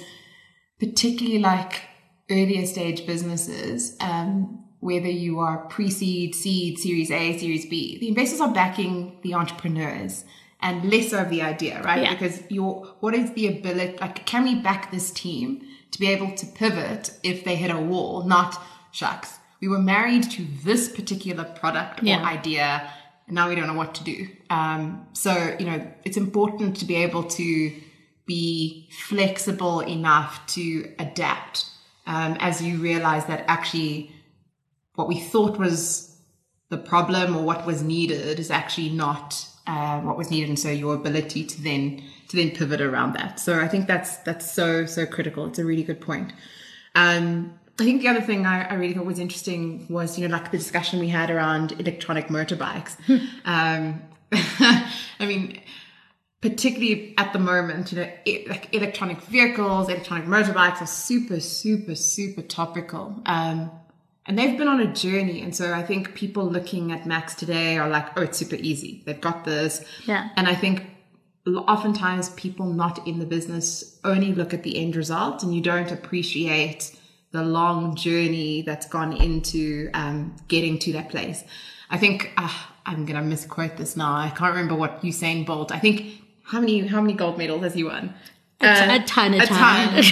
particularly 0.80 1.40
like 1.40 1.82
earlier 2.30 2.66
stage 2.66 3.06
businesses, 3.06 3.96
um, 4.02 4.66
whether 4.80 5.10
you 5.10 5.40
are 5.40 5.66
pre-seed, 5.68 6.36
seed, 6.36 6.78
series 6.78 7.10
A, 7.10 7.38
series 7.38 7.66
B, 7.66 7.98
the 8.00 8.10
investors 8.10 8.42
are 8.42 8.54
backing 8.54 9.18
the 9.24 9.34
entrepreneurs 9.34 10.26
and 10.62 10.90
less 10.92 11.14
of 11.14 11.30
the 11.30 11.42
idea, 11.42 11.82
right? 11.84 12.04
Yeah. 12.04 12.14
Because 12.14 12.42
your 12.50 12.86
what 13.00 13.14
is 13.14 13.32
the 13.34 13.48
ability 13.48 13.98
like 14.00 14.26
can 14.26 14.44
we 14.44 14.56
back 14.56 14.92
this 14.92 15.12
team 15.12 15.62
to 15.92 16.00
be 16.00 16.08
able 16.08 16.32
to 16.36 16.46
pivot 16.46 17.12
if 17.24 17.44
they 17.44 17.56
hit 17.56 17.72
a 17.72 17.80
wall, 17.80 18.24
not 18.24 18.62
shucks. 18.92 19.38
we 19.60 19.68
were 19.68 19.80
married 19.80 20.22
to 20.30 20.46
this 20.64 20.88
particular 20.88 21.44
product 21.44 22.04
or 22.04 22.06
Yeah. 22.06 22.24
idea, 22.24 22.92
and 23.26 23.34
now 23.34 23.50
we 23.50 23.56
don't 23.56 23.66
know 23.66 23.74
what 23.74 23.96
to 23.96 24.04
do. 24.04 24.28
Um, 24.52 25.08
so, 25.14 25.56
you 25.60 25.66
know, 25.66 25.80
it's 26.06 26.16
important 26.18 26.78
to 26.78 26.86
be 26.86 26.94
able 26.96 27.24
to 27.24 27.74
be 28.28 28.88
flexible 29.10 29.80
enough 29.80 30.46
to 30.48 30.94
adapt 31.00 31.66
um, 32.06 32.38
as 32.40 32.62
you 32.62 32.78
realize 32.78 33.26
that 33.26 33.44
actually 33.48 34.12
what 34.96 35.08
we 35.08 35.20
thought 35.20 35.58
was 35.58 36.16
the 36.70 36.78
problem 36.78 37.36
or 37.36 37.44
what 37.44 37.66
was 37.66 37.82
needed 37.82 38.40
is 38.40 38.52
actually 38.52 38.90
not 38.90 39.48
uh, 39.66 40.00
what 40.02 40.18
was 40.18 40.30
needed, 40.30 40.50
and 40.50 40.60
so 40.60 40.70
your 40.70 40.94
ability 40.96 41.44
to 41.46 41.62
then 41.62 42.02
to 42.30 42.38
then 42.38 42.52
pivot 42.52 42.82
around 42.82 43.14
that. 43.14 43.40
So 43.40 43.60
I 43.60 43.68
think 43.68 43.88
that's 43.88 44.18
that's 44.18 44.50
so 44.52 44.86
so 44.86 45.06
critical. 45.06 45.46
It's 45.46 45.60
a 45.60 45.66
really 45.66 45.84
good 45.84 46.02
point. 46.02 46.34
Um, 46.96 47.60
I 47.80 47.84
think 47.84 48.02
the 48.02 48.08
other 48.08 48.22
thing 48.22 48.46
I, 48.46 48.64
I 48.70 48.74
really 48.74 48.94
thought 48.94 49.06
was 49.06 49.20
interesting 49.20 49.86
was 49.90 50.18
you 50.18 50.28
know 50.28 50.36
like 50.36 50.52
the 50.52 50.58
discussion 50.58 51.00
we 51.00 51.10
had 51.10 51.30
around 51.30 51.74
electronic 51.74 52.28
motorbikes. 52.28 52.98
um, 53.46 54.02
I 54.32 55.26
mean 55.26 55.62
particularly 56.42 57.16
at 57.18 57.34
the 57.34 57.40
moment, 57.40 57.92
you 57.92 58.00
know, 58.00 58.12
like 58.48 58.74
electronic 58.74 59.22
vehicles, 59.22 59.90
electronic 59.90 60.26
motorbikes 60.26 60.82
are 60.82 60.88
super, 60.88 61.40
super, 61.40 61.96
super 61.96 62.42
topical. 62.42 63.22
Um, 63.26 63.72
and 64.26 64.38
they've 64.38 64.58
been 64.58 64.68
on 64.68 64.80
a 64.80 64.94
journey. 64.94 65.42
And 65.42 65.56
so 65.56 65.74
I 65.74 65.84
think 65.84 66.14
people 66.14 66.46
looking 66.46 66.92
at 66.92 67.06
Max 67.06 67.34
today 67.34 67.78
are 67.78 67.90
like, 67.90 68.18
oh, 68.18 68.24
it's 68.24 68.38
super 68.38 68.56
easy. 68.56 69.02
They've 69.06 69.20
got 69.20 69.46
this. 69.46 69.84
Yeah. 70.06 70.30
And 70.36 70.48
I 70.48 70.56
think 70.56 70.84
oftentimes 71.56 72.30
people 72.32 72.66
not 72.66 73.06
in 73.08 73.20
the 73.20 73.26
business 73.26 74.00
only 74.04 74.34
look 74.34 74.54
at 74.54 74.64
the 74.64 74.78
end 74.78 74.96
result 74.96 75.44
and 75.44 75.54
you 75.54 75.62
don't 75.62 75.92
appreciate 75.92 76.98
the 77.32 77.44
long 77.44 77.96
journey 77.96 78.62
that's 78.62 78.88
gone 78.88 79.14
into 79.14 79.90
um, 79.94 80.36
getting 80.48 80.80
to 80.80 80.94
that 80.94 81.10
place. 81.10 81.44
I 81.90 81.98
think 81.98 82.34
uh, 82.38 82.54
I'm 82.86 83.06
going 83.06 83.20
to 83.20 83.22
misquote 83.22 83.78
this 83.78 83.96
now. 83.96 84.16
I 84.16 84.30
can't 84.30 84.52
remember 84.52 84.76
what 84.76 85.02
Usain 85.02 85.46
Bolt. 85.46 85.72
I 85.72 85.80
think 85.80 86.22
how 86.44 86.60
many 86.60 86.88
how 86.88 87.02
many 87.02 87.14
gold 87.14 87.38
medals 87.38 87.64
has 87.64 87.74
he 87.74 87.84
won? 87.84 88.14
A 88.92 89.06
ton, 89.06 89.34
a 89.34 89.46
ton. 89.46 90.04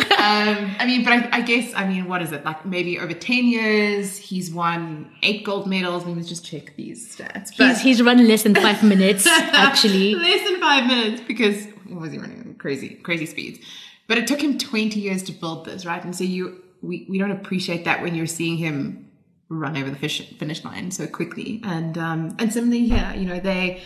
um, 0.24 0.76
I 0.78 0.86
mean, 0.86 1.04
but 1.04 1.12
I, 1.12 1.28
I 1.32 1.40
guess 1.42 1.72
I 1.74 1.86
mean, 1.86 2.08
what 2.08 2.22
is 2.22 2.32
it 2.32 2.44
like? 2.44 2.64
Maybe 2.64 2.98
over 2.98 3.12
ten 3.12 3.44
years, 3.44 4.16
he's 4.16 4.50
won 4.50 5.10
eight 5.22 5.44
gold 5.44 5.66
medals. 5.66 6.06
Let 6.06 6.16
me 6.16 6.22
just 6.22 6.46
check 6.46 6.74
these 6.76 7.14
stats. 7.14 7.50
he's, 7.50 7.80
he's 7.80 8.02
run 8.02 8.26
less 8.26 8.42
than 8.42 8.54
five 8.54 8.82
minutes, 8.94 9.26
actually. 9.26 10.14
less 10.30 10.48
than 10.48 10.60
five 10.60 10.86
minutes 10.86 11.22
because 11.26 11.66
he 11.86 11.94
was 11.94 12.12
he 12.12 12.18
running 12.18 12.54
crazy 12.58 12.94
crazy 12.96 13.26
speeds. 13.26 13.58
But 14.06 14.16
it 14.16 14.26
took 14.26 14.42
him 14.42 14.56
twenty 14.56 15.00
years 15.00 15.22
to 15.24 15.32
build 15.32 15.66
this, 15.66 15.84
right? 15.84 16.02
And 16.02 16.16
so 16.16 16.24
you 16.24 16.62
we, 16.80 17.06
we 17.08 17.18
don't 17.18 17.30
appreciate 17.30 17.84
that 17.84 18.02
when 18.02 18.14
you're 18.14 18.26
seeing 18.26 18.56
him 18.56 19.10
run 19.48 19.76
over 19.76 19.90
the 19.90 19.96
finish 19.96 20.64
line 20.64 20.90
so 20.90 21.06
quickly. 21.06 21.60
And 21.64 21.98
um, 21.98 22.36
and 22.38 22.52
similarly 22.52 22.88
here, 22.88 23.12
you 23.16 23.26
know, 23.26 23.40
they 23.40 23.82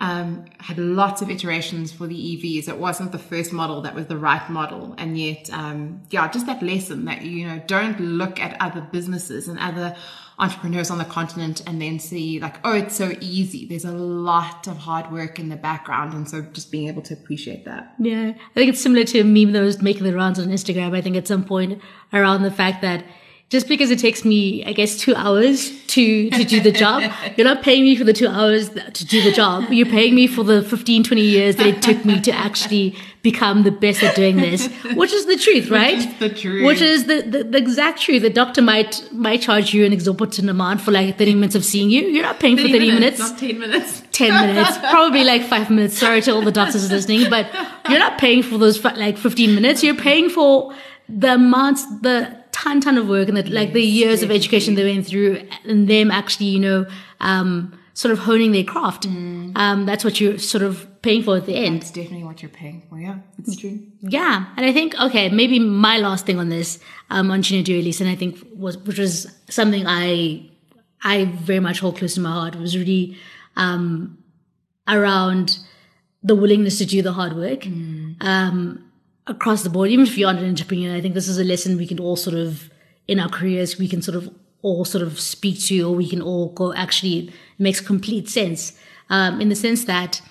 um, 0.00 0.46
had 0.58 0.78
lots 0.78 1.22
of 1.22 1.30
iterations 1.30 1.92
for 1.92 2.06
the 2.06 2.14
EVs. 2.16 2.68
It 2.68 2.78
wasn't 2.78 3.12
the 3.12 3.18
first 3.18 3.52
model 3.52 3.80
that 3.82 3.94
was 3.94 4.06
the 4.06 4.16
right 4.16 4.48
model, 4.50 4.94
and 4.98 5.18
yet, 5.18 5.48
um, 5.52 6.02
yeah, 6.10 6.28
just 6.28 6.46
that 6.46 6.62
lesson 6.62 7.04
that 7.04 7.22
you 7.22 7.46
know, 7.46 7.62
don't 7.66 8.00
look 8.00 8.40
at 8.40 8.60
other 8.60 8.80
businesses 8.80 9.46
and 9.46 9.58
other 9.58 9.96
entrepreneurs 10.36 10.90
on 10.90 10.98
the 10.98 11.04
continent 11.04 11.62
and 11.64 11.80
then 11.80 12.00
see 12.00 12.40
like, 12.40 12.56
oh, 12.64 12.74
it's 12.74 12.96
so 12.96 13.12
easy. 13.20 13.66
There's 13.66 13.84
a 13.84 13.92
lot 13.92 14.66
of 14.66 14.76
hard 14.78 15.12
work 15.12 15.38
in 15.38 15.48
the 15.48 15.56
background, 15.56 16.12
and 16.12 16.28
so 16.28 16.42
just 16.42 16.72
being 16.72 16.88
able 16.88 17.02
to 17.02 17.14
appreciate 17.14 17.64
that. 17.66 17.94
Yeah, 18.00 18.32
I 18.34 18.54
think 18.54 18.70
it's 18.70 18.80
similar 18.80 19.04
to 19.04 19.20
a 19.20 19.24
meme 19.24 19.52
that 19.52 19.60
was 19.60 19.80
making 19.80 20.04
the 20.04 20.14
rounds 20.14 20.40
on 20.40 20.48
Instagram. 20.48 20.94
I 20.96 21.02
think 21.02 21.16
at 21.16 21.28
some 21.28 21.44
point 21.44 21.80
around 22.12 22.42
the 22.42 22.50
fact 22.50 22.82
that 22.82 23.04
just 23.50 23.68
because 23.68 23.90
it 23.90 23.98
takes 23.98 24.24
me, 24.24 24.64
I 24.64 24.72
guess, 24.72 24.98
two 24.98 25.14
hours 25.14 25.70
to, 25.88 26.30
to 26.30 26.44
do 26.44 26.60
the 26.60 26.72
job, 26.72 27.12
you're 27.36 27.46
not 27.46 27.62
paying 27.62 27.84
me 27.84 27.94
for 27.94 28.02
the 28.02 28.12
two 28.12 28.26
hours 28.26 28.70
to 28.70 29.04
do 29.06 29.22
the 29.22 29.30
job. 29.30 29.70
You're 29.70 29.86
paying 29.86 30.14
me 30.14 30.26
for 30.26 30.42
the 30.42 30.62
15, 30.62 31.04
20 31.04 31.22
years 31.22 31.56
that 31.56 31.66
it 31.66 31.82
took 31.82 32.04
me 32.04 32.20
to 32.22 32.32
actually 32.32 32.96
become 33.22 33.62
the 33.62 33.70
best 33.70 34.02
at 34.02 34.16
doing 34.16 34.36
this, 34.36 34.66
which 34.94 35.12
is 35.12 35.26
the 35.26 35.36
truth, 35.36 35.70
right? 35.70 35.98
is 35.98 36.18
the 36.18 36.28
truth. 36.30 36.66
Which 36.66 36.80
is 36.80 37.06
the, 37.06 37.22
the, 37.22 37.44
the 37.44 37.58
exact 37.58 38.00
truth. 38.00 38.22
The 38.22 38.30
doctor 38.30 38.60
might, 38.60 39.06
might 39.12 39.40
charge 39.42 39.72
you 39.72 39.84
an 39.86 39.92
exorbitant 39.92 40.50
amount 40.50 40.80
for 40.80 40.90
like 40.90 41.16
30 41.16 41.34
minutes 41.34 41.54
of 41.54 41.64
seeing 41.64 41.90
you. 41.90 42.02
You're 42.02 42.24
not 42.24 42.40
paying 42.40 42.56
for 42.56 42.68
30 42.68 42.92
minutes. 42.92 43.18
not 43.18 43.38
ten 43.38 43.58
minutes. 43.58 44.02
10 44.12 44.46
minutes, 44.46 44.78
probably 44.90 45.24
like 45.24 45.42
five 45.42 45.70
minutes. 45.70 45.98
Sorry 45.98 46.20
to 46.22 46.32
all 46.32 46.42
the 46.42 46.52
doctors 46.52 46.90
listening, 46.90 47.30
but 47.30 47.46
you're 47.88 47.98
not 47.98 48.18
paying 48.18 48.42
for 48.42 48.58
those 48.58 48.82
like 48.82 49.16
15 49.18 49.54
minutes. 49.54 49.82
You're 49.82 49.94
paying 49.94 50.28
for 50.28 50.74
the 51.08 51.34
amounts, 51.34 51.84
the 52.00 52.43
ton, 52.54 52.80
ton 52.80 52.96
of 52.96 53.08
work 53.08 53.28
and 53.28 53.36
the, 53.36 53.42
like 53.50 53.72
the 53.72 53.82
years 53.82 54.22
of 54.22 54.30
education 54.30 54.76
they 54.76 54.84
went 54.84 55.06
through 55.06 55.46
and 55.64 55.88
them 55.88 56.10
actually, 56.10 56.46
you 56.46 56.60
know, 56.60 56.86
um, 57.20 57.76
sort 57.94 58.12
of 58.12 58.20
honing 58.20 58.52
their 58.52 58.64
craft. 58.64 59.06
Um, 59.06 59.86
that's 59.86 60.04
what 60.04 60.20
you're 60.20 60.38
sort 60.38 60.62
of 60.62 60.86
paying 61.02 61.22
for 61.22 61.36
at 61.36 61.46
the 61.46 61.56
end. 61.56 61.82
It's 61.82 61.90
definitely 61.90 62.24
what 62.24 62.42
you're 62.42 62.50
paying 62.50 62.82
for. 62.88 62.98
Yeah, 62.98 63.18
it's 63.38 63.56
true. 63.56 63.80
Yeah, 64.00 64.46
and 64.56 64.64
I 64.64 64.72
think 64.72 64.98
okay, 65.00 65.28
maybe 65.28 65.58
my 65.58 65.98
last 65.98 66.26
thing 66.26 66.38
on 66.38 66.48
this 66.48 66.78
um, 67.10 67.30
on 67.30 67.42
Gina 67.42 67.62
Elise, 67.62 68.00
and 68.00 68.08
I 68.08 68.14
think 68.14 68.38
was 68.54 68.78
which 68.78 68.98
was 68.98 69.26
something 69.48 69.84
I 69.86 70.48
I 71.02 71.26
very 71.26 71.60
much 71.60 71.80
hold 71.80 71.98
close 71.98 72.14
to 72.14 72.20
my 72.20 72.30
heart 72.30 72.56
was 72.56 72.76
really 72.76 73.16
um, 73.56 74.18
around 74.88 75.58
the 76.22 76.34
willingness 76.34 76.78
to 76.78 76.86
do 76.86 77.02
the 77.02 77.12
hard 77.12 77.36
work 77.36 77.66
um, 78.20 78.90
across 79.26 79.62
the 79.62 79.70
board. 79.70 79.90
Even 79.90 80.06
if 80.06 80.18
you're 80.18 80.32
not 80.32 80.42
an 80.42 80.48
entrepreneur, 80.48 80.94
I 80.94 81.00
think 81.00 81.14
this 81.14 81.28
is 81.28 81.38
a 81.38 81.44
lesson 81.44 81.76
we 81.76 81.86
can 81.86 82.00
all 82.00 82.16
sort 82.16 82.36
of 82.36 82.70
in 83.06 83.20
our 83.20 83.28
careers 83.28 83.78
we 83.78 83.88
can 83.88 84.00
sort 84.00 84.16
of 84.16 84.34
all 84.62 84.84
sort 84.84 85.02
of 85.02 85.20
speak 85.20 85.60
to, 85.60 85.82
or 85.82 85.94
we 85.94 86.08
can 86.08 86.22
all 86.22 86.48
go. 86.50 86.72
Actually, 86.74 87.28
it 87.28 87.34
makes 87.58 87.80
complete 87.80 88.28
sense 88.28 88.78
um, 89.10 89.40
in 89.40 89.50
the 89.50 89.54
sense 89.54 89.84
that 89.84 90.22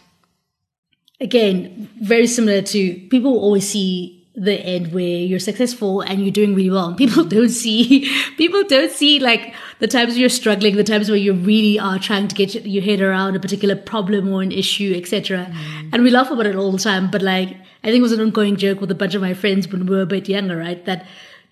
again, 1.21 1.89
very 2.01 2.27
similar 2.27 2.61
to 2.61 2.95
people 3.09 3.37
always 3.37 3.69
see 3.69 4.22
the 4.36 4.59
end 4.61 4.91
where 4.93 5.03
you're 5.03 5.39
successful 5.39 6.01
and 6.01 6.21
you're 6.21 6.31
doing 6.31 6.55
really 6.55 6.69
well. 6.69 6.88
And 6.88 6.97
people 6.97 7.23
don't 7.38 7.49
see, 7.49 8.09
people 8.38 8.63
don't 8.63 8.91
see 8.91 9.19
like 9.19 9.53
the 9.79 9.88
times 9.88 10.17
you're 10.17 10.29
struggling, 10.29 10.75
the 10.75 10.84
times 10.84 11.09
where 11.09 11.17
you 11.17 11.34
really 11.34 11.79
are 11.79 11.99
trying 11.99 12.27
to 12.27 12.36
get 12.36 12.53
your 12.65 12.84
head 12.84 13.01
around 13.01 13.36
a 13.36 13.39
particular 13.39 13.75
problem 13.75 14.31
or 14.31 14.41
an 14.41 14.51
issue, 14.51 14.93
etc. 14.95 15.51
Mm. 15.51 15.89
And 15.93 16.03
we 16.03 16.09
laugh 16.09 16.31
about 16.31 16.47
it 16.47 16.55
all 16.55 16.71
the 16.71 16.79
time. 16.79 17.11
But 17.11 17.21
like, 17.21 17.49
I 17.84 17.88
think 17.88 17.97
it 17.97 18.01
was 18.01 18.11
an 18.11 18.21
ongoing 18.21 18.55
joke 18.55 18.81
with 18.81 18.89
a 18.89 18.95
bunch 18.95 19.13
of 19.13 19.21
my 19.21 19.34
friends 19.34 19.67
when 19.67 19.86
we 19.86 19.95
were 19.95 20.01
a 20.01 20.07
bit 20.07 20.27
younger, 20.27 20.57
right? 20.57 20.84
That 20.86 21.05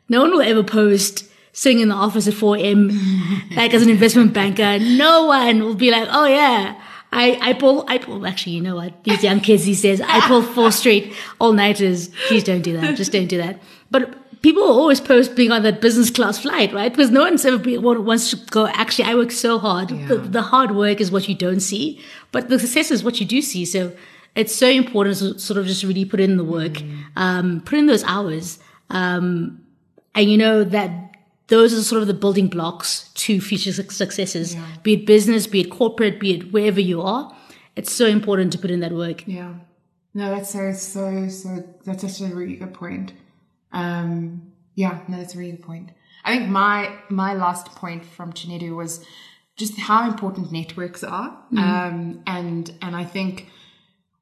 no 0.09 0.21
one 0.21 0.31
will 0.31 0.41
ever 0.41 0.63
post 0.63 1.25
sitting 1.53 1.81
in 1.81 1.89
the 1.89 1.95
office 1.95 2.27
at 2.27 2.33
4 2.33 2.57
a.m. 2.57 2.89
like 3.55 3.73
as 3.73 3.83
an 3.83 3.89
investment 3.89 4.33
banker. 4.33 4.79
No 4.79 5.25
one 5.25 5.61
will 5.61 5.75
be 5.75 5.91
like, 5.91 6.07
oh 6.11 6.25
yeah. 6.25 6.81
I, 7.11 7.37
I 7.41 7.53
pull, 7.53 7.85
I 7.87 7.97
pull, 7.97 8.25
actually, 8.25 8.53
you 8.53 8.61
know 8.61 8.75
what? 8.75 9.03
These 9.03 9.23
young 9.23 9.41
kids 9.41 9.65
these 9.65 9.81
days, 9.81 9.99
I 10.01 10.25
pull 10.27 10.41
four 10.41 10.71
straight 10.81 11.13
all 11.39 11.53
nighters. 11.53 12.09
Please 12.27 12.43
don't 12.43 12.61
do 12.61 12.73
that. 12.77 12.95
Just 12.95 13.11
don't 13.11 13.27
do 13.27 13.37
that. 13.37 13.61
But 13.89 14.41
people 14.41 14.63
always 14.63 15.01
post 15.01 15.35
being 15.35 15.51
on 15.51 15.63
that 15.63 15.81
business 15.81 16.09
class 16.09 16.39
flight, 16.39 16.73
right? 16.73 16.91
Because 16.91 17.11
no 17.11 17.21
one's 17.21 17.45
ever 17.45 17.57
been, 17.57 17.81
wants 17.81 18.29
to 18.31 18.37
go, 18.51 18.67
actually, 18.67 19.05
I 19.05 19.15
work 19.15 19.31
so 19.31 19.59
hard. 19.59 19.89
The, 19.89 20.17
the 20.17 20.41
hard 20.41 20.75
work 20.75 21.01
is 21.01 21.11
what 21.11 21.27
you 21.27 21.35
don't 21.35 21.59
see, 21.59 22.01
but 22.31 22.49
the 22.49 22.59
success 22.59 22.91
is 22.91 23.03
what 23.03 23.19
you 23.19 23.25
do 23.25 23.41
see. 23.41 23.65
So 23.65 23.91
it's 24.35 24.55
so 24.55 24.67
important 24.69 25.17
to 25.17 25.37
sort 25.37 25.57
of 25.57 25.67
just 25.67 25.83
really 25.83 26.05
put 26.05 26.19
in 26.19 26.37
the 26.37 26.43
work, 26.43 26.77
um, 27.15 27.61
put 27.61 27.77
in 27.77 27.87
those 27.87 28.03
hours. 28.05 28.59
Um, 28.89 29.63
and 30.15 30.29
you 30.29 30.37
know 30.37 30.63
that 30.63 31.10
those 31.51 31.73
are 31.73 31.83
sort 31.83 32.01
of 32.01 32.07
the 32.07 32.13
building 32.13 32.47
blocks 32.47 33.09
to 33.13 33.41
future 33.41 33.73
suc- 33.73 33.91
successes, 33.91 34.55
be 34.83 34.93
it 34.93 35.05
business, 35.05 35.47
be 35.47 35.59
it 35.59 35.69
corporate, 35.69 36.17
be 36.17 36.35
it 36.35 36.53
wherever 36.53 36.79
you 36.79 37.01
are. 37.01 37.35
It's 37.75 37.91
so 37.91 38.05
important 38.05 38.53
to 38.53 38.57
put 38.57 38.71
in 38.71 38.79
that 38.79 38.93
work. 38.93 39.27
Yeah. 39.27 39.55
No, 40.13 40.29
that's 40.33 40.49
so 40.49 40.71
so 40.71 41.27
so. 41.27 41.49
That's 41.85 42.03
such 42.07 42.31
a 42.31 42.33
really 42.33 42.55
good 42.55 42.73
point. 42.73 43.13
Um, 43.73 44.53
yeah, 44.75 45.01
no, 45.09 45.17
that's 45.17 45.35
a 45.35 45.37
really 45.37 45.51
good 45.51 45.63
point. 45.63 45.91
I 46.23 46.37
think 46.37 46.49
my 46.49 46.95
my 47.09 47.33
last 47.33 47.67
point 47.75 48.05
from 48.05 48.31
Chinedu 48.31 48.75
was 48.75 49.05
just 49.57 49.77
how 49.77 50.07
important 50.07 50.51
networks 50.51 51.03
are, 51.03 51.37
um, 51.57 52.23
and 52.27 52.73
and 52.81 52.95
I 52.95 53.03
think 53.03 53.47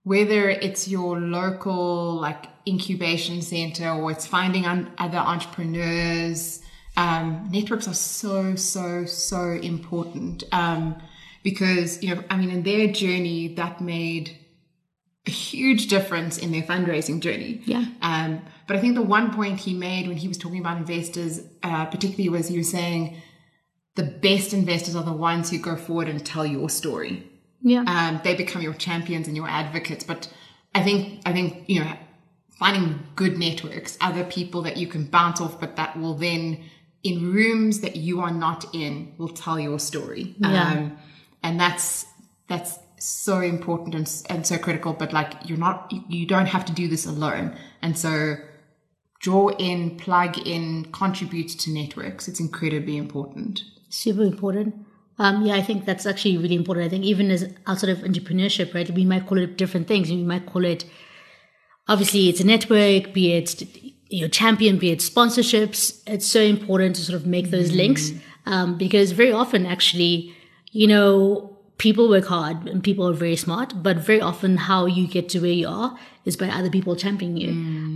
whether 0.03 0.49
it's 0.49 0.87
your 0.87 1.19
local 1.19 2.15
like 2.15 2.45
incubation 2.67 3.41
center 3.41 3.89
or 3.89 4.11
it's 4.11 4.25
finding 4.25 4.65
un- 4.65 4.91
other 4.97 5.17
entrepreneurs, 5.19 6.61
um, 6.97 7.47
networks 7.51 7.87
are 7.87 7.93
so 7.93 8.55
so 8.55 9.05
so 9.05 9.51
important 9.51 10.43
um, 10.51 11.01
because 11.43 12.01
you 12.03 12.13
know 12.13 12.23
I 12.29 12.37
mean 12.37 12.49
in 12.49 12.63
their 12.63 12.87
journey 12.87 13.53
that 13.55 13.81
made 13.81 14.37
a 15.27 15.31
huge 15.31 15.87
difference 15.87 16.37
in 16.37 16.51
their 16.51 16.63
fundraising 16.63 17.19
journey. 17.19 17.61
Yeah. 17.65 17.85
Um, 18.01 18.41
but 18.67 18.77
I 18.77 18.79
think 18.79 18.95
the 18.95 19.01
one 19.01 19.33
point 19.33 19.59
he 19.59 19.73
made 19.73 20.07
when 20.07 20.17
he 20.17 20.27
was 20.27 20.37
talking 20.37 20.59
about 20.59 20.77
investors, 20.77 21.41
uh, 21.63 21.85
particularly, 21.85 22.29
was 22.29 22.47
he 22.47 22.57
was 22.57 22.69
saying 22.69 23.21
the 23.95 24.03
best 24.03 24.53
investors 24.53 24.95
are 24.95 25.03
the 25.03 25.13
ones 25.13 25.49
who 25.49 25.59
go 25.59 25.75
forward 25.75 26.07
and 26.07 26.25
tell 26.25 26.45
your 26.45 26.69
story. 26.69 27.29
Yeah. 27.61 27.83
Um, 27.85 28.21
they 28.23 28.35
become 28.35 28.61
your 28.61 28.73
champions 28.73 29.27
and 29.27 29.35
your 29.35 29.47
advocates. 29.47 30.03
But 30.03 30.31
I 30.73 30.83
think, 30.83 31.21
I 31.25 31.33
think, 31.33 31.65
you 31.67 31.83
know, 31.83 31.93
finding 32.57 32.99
good 33.15 33.37
networks, 33.37 33.97
other 34.01 34.23
people 34.23 34.61
that 34.63 34.77
you 34.77 34.87
can 34.87 35.05
bounce 35.05 35.41
off, 35.41 35.59
but 35.59 35.75
that 35.75 35.99
will 35.99 36.13
then 36.13 36.63
in 37.03 37.31
rooms 37.31 37.79
that 37.79 37.95
you 37.95 38.19
are 38.21 38.31
not 38.31 38.65
in 38.73 39.13
will 39.17 39.29
tell 39.29 39.59
your 39.59 39.79
story. 39.79 40.35
Yeah. 40.39 40.71
Um, 40.71 40.97
and 41.43 41.59
that's, 41.59 42.05
that's 42.47 42.77
so 42.97 43.39
important 43.39 43.95
and, 43.95 44.23
and 44.29 44.45
so 44.45 44.57
critical, 44.57 44.93
but 44.93 45.13
like 45.13 45.33
you're 45.45 45.57
not, 45.57 45.91
you, 46.09 46.25
don't 46.25 46.47
have 46.47 46.65
to 46.65 46.73
do 46.73 46.87
this 46.87 47.05
alone. 47.05 47.55
And 47.81 47.97
so 47.97 48.35
draw 49.19 49.49
in, 49.49 49.97
plug 49.97 50.37
in, 50.45 50.85
contribute 50.91 51.49
to 51.49 51.71
networks. 51.71 52.27
It's 52.27 52.39
incredibly 52.39 52.97
important. 52.97 53.63
Super 53.89 54.23
important. 54.23 54.75
Um, 55.17 55.45
yeah, 55.45 55.55
I 55.55 55.61
think 55.61 55.85
that's 55.85 56.05
actually 56.05 56.37
really 56.37 56.55
important. 56.55 56.85
I 56.85 56.89
think 56.89 57.03
even 57.03 57.29
as 57.31 57.53
outside 57.67 57.89
of 57.89 57.99
entrepreneurship, 57.99 58.73
right, 58.73 58.89
we 58.89 59.05
might 59.05 59.27
call 59.27 59.37
it 59.37 59.57
different 59.57 59.87
things. 59.87 60.09
We 60.09 60.23
might 60.23 60.45
call 60.45 60.63
it, 60.63 60.85
obviously, 61.87 62.29
it's 62.29 62.39
a 62.39 62.45
network, 62.45 63.13
be 63.13 63.33
it 63.33 63.88
your 64.09 64.27
champion, 64.29 64.77
be 64.77 64.91
it 64.91 64.99
sponsorships. 64.99 66.01
It's 66.07 66.27
so 66.27 66.41
important 66.41 66.95
to 66.97 67.03
sort 67.03 67.15
of 67.15 67.25
make 67.25 67.51
those 67.51 67.71
links 67.71 68.11
um, 68.45 68.77
because 68.77 69.11
very 69.11 69.31
often, 69.31 69.65
actually, 69.65 70.35
you 70.71 70.87
know, 70.87 71.55
people 71.77 72.09
work 72.09 72.25
hard 72.25 72.67
and 72.67 72.83
people 72.83 73.07
are 73.07 73.13
very 73.13 73.35
smart, 73.35 73.81
but 73.81 73.97
very 73.97 74.19
often 74.19 74.57
how 74.57 74.85
you 74.85 75.07
get 75.07 75.29
to 75.29 75.39
where 75.39 75.51
you 75.51 75.67
are 75.67 75.97
is 76.25 76.35
by 76.35 76.49
other 76.49 76.69
people 76.69 76.95
championing 76.95 77.37
you. 77.37 77.51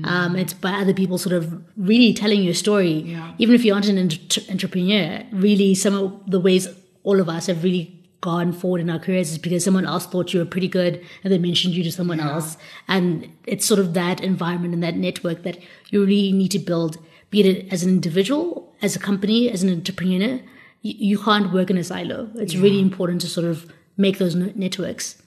Um, 0.05 0.35
it's 0.35 0.53
by 0.53 0.71
other 0.71 0.93
people 0.93 1.17
sort 1.17 1.33
of 1.33 1.61
really 1.75 2.13
telling 2.13 2.41
your 2.41 2.53
story. 2.53 2.91
Yeah. 2.91 3.33
Even 3.37 3.55
if 3.55 3.65
you 3.65 3.73
aren't 3.73 3.87
an 3.89 3.97
entre- 3.97 4.43
entrepreneur, 4.49 5.25
really 5.31 5.75
some 5.75 5.95
of 5.95 6.31
the 6.31 6.39
ways 6.39 6.67
all 7.03 7.19
of 7.19 7.27
us 7.27 7.47
have 7.47 7.63
really 7.63 8.02
gone 8.23 8.53
forward 8.53 8.79
in 8.79 8.89
our 8.89 8.99
careers 8.99 9.31
is 9.31 9.37
because 9.37 9.65
someone 9.65 9.85
else 9.85 10.05
thought 10.05 10.33
you 10.33 10.39
were 10.39 10.45
pretty 10.45 10.69
good 10.69 11.03
and 11.23 11.31
they 11.31 11.37
mentioned 11.37 11.73
you 11.73 11.83
to 11.83 11.91
someone 11.91 12.21
else. 12.21 12.55
And 12.87 13.29
it's 13.45 13.65
sort 13.65 13.81
of 13.81 13.93
that 13.95 14.21
environment 14.21 14.73
and 14.73 14.81
that 14.81 14.95
network 14.95 15.43
that 15.43 15.57
you 15.89 15.99
really 15.99 16.31
need 16.31 16.51
to 16.51 16.59
build, 16.59 16.97
be 17.31 17.41
it 17.41 17.71
as 17.71 17.83
an 17.83 17.89
individual, 17.89 18.73
as 18.81 18.95
a 18.95 18.99
company, 18.99 19.51
as 19.51 19.61
an 19.61 19.69
entrepreneur. 19.69 20.39
You, 20.83 20.93
you 21.09 21.19
can't 21.19 21.51
work 21.51 21.69
in 21.69 21.77
a 21.77 21.83
silo. 21.83 22.29
It's 22.35 22.55
really 22.55 22.79
important 22.79 23.19
to 23.21 23.27
sort 23.27 23.45
of 23.45 23.69
make 23.97 24.19
those 24.19 24.35
networks. 24.35 25.21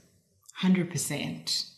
100%. 0.62 1.75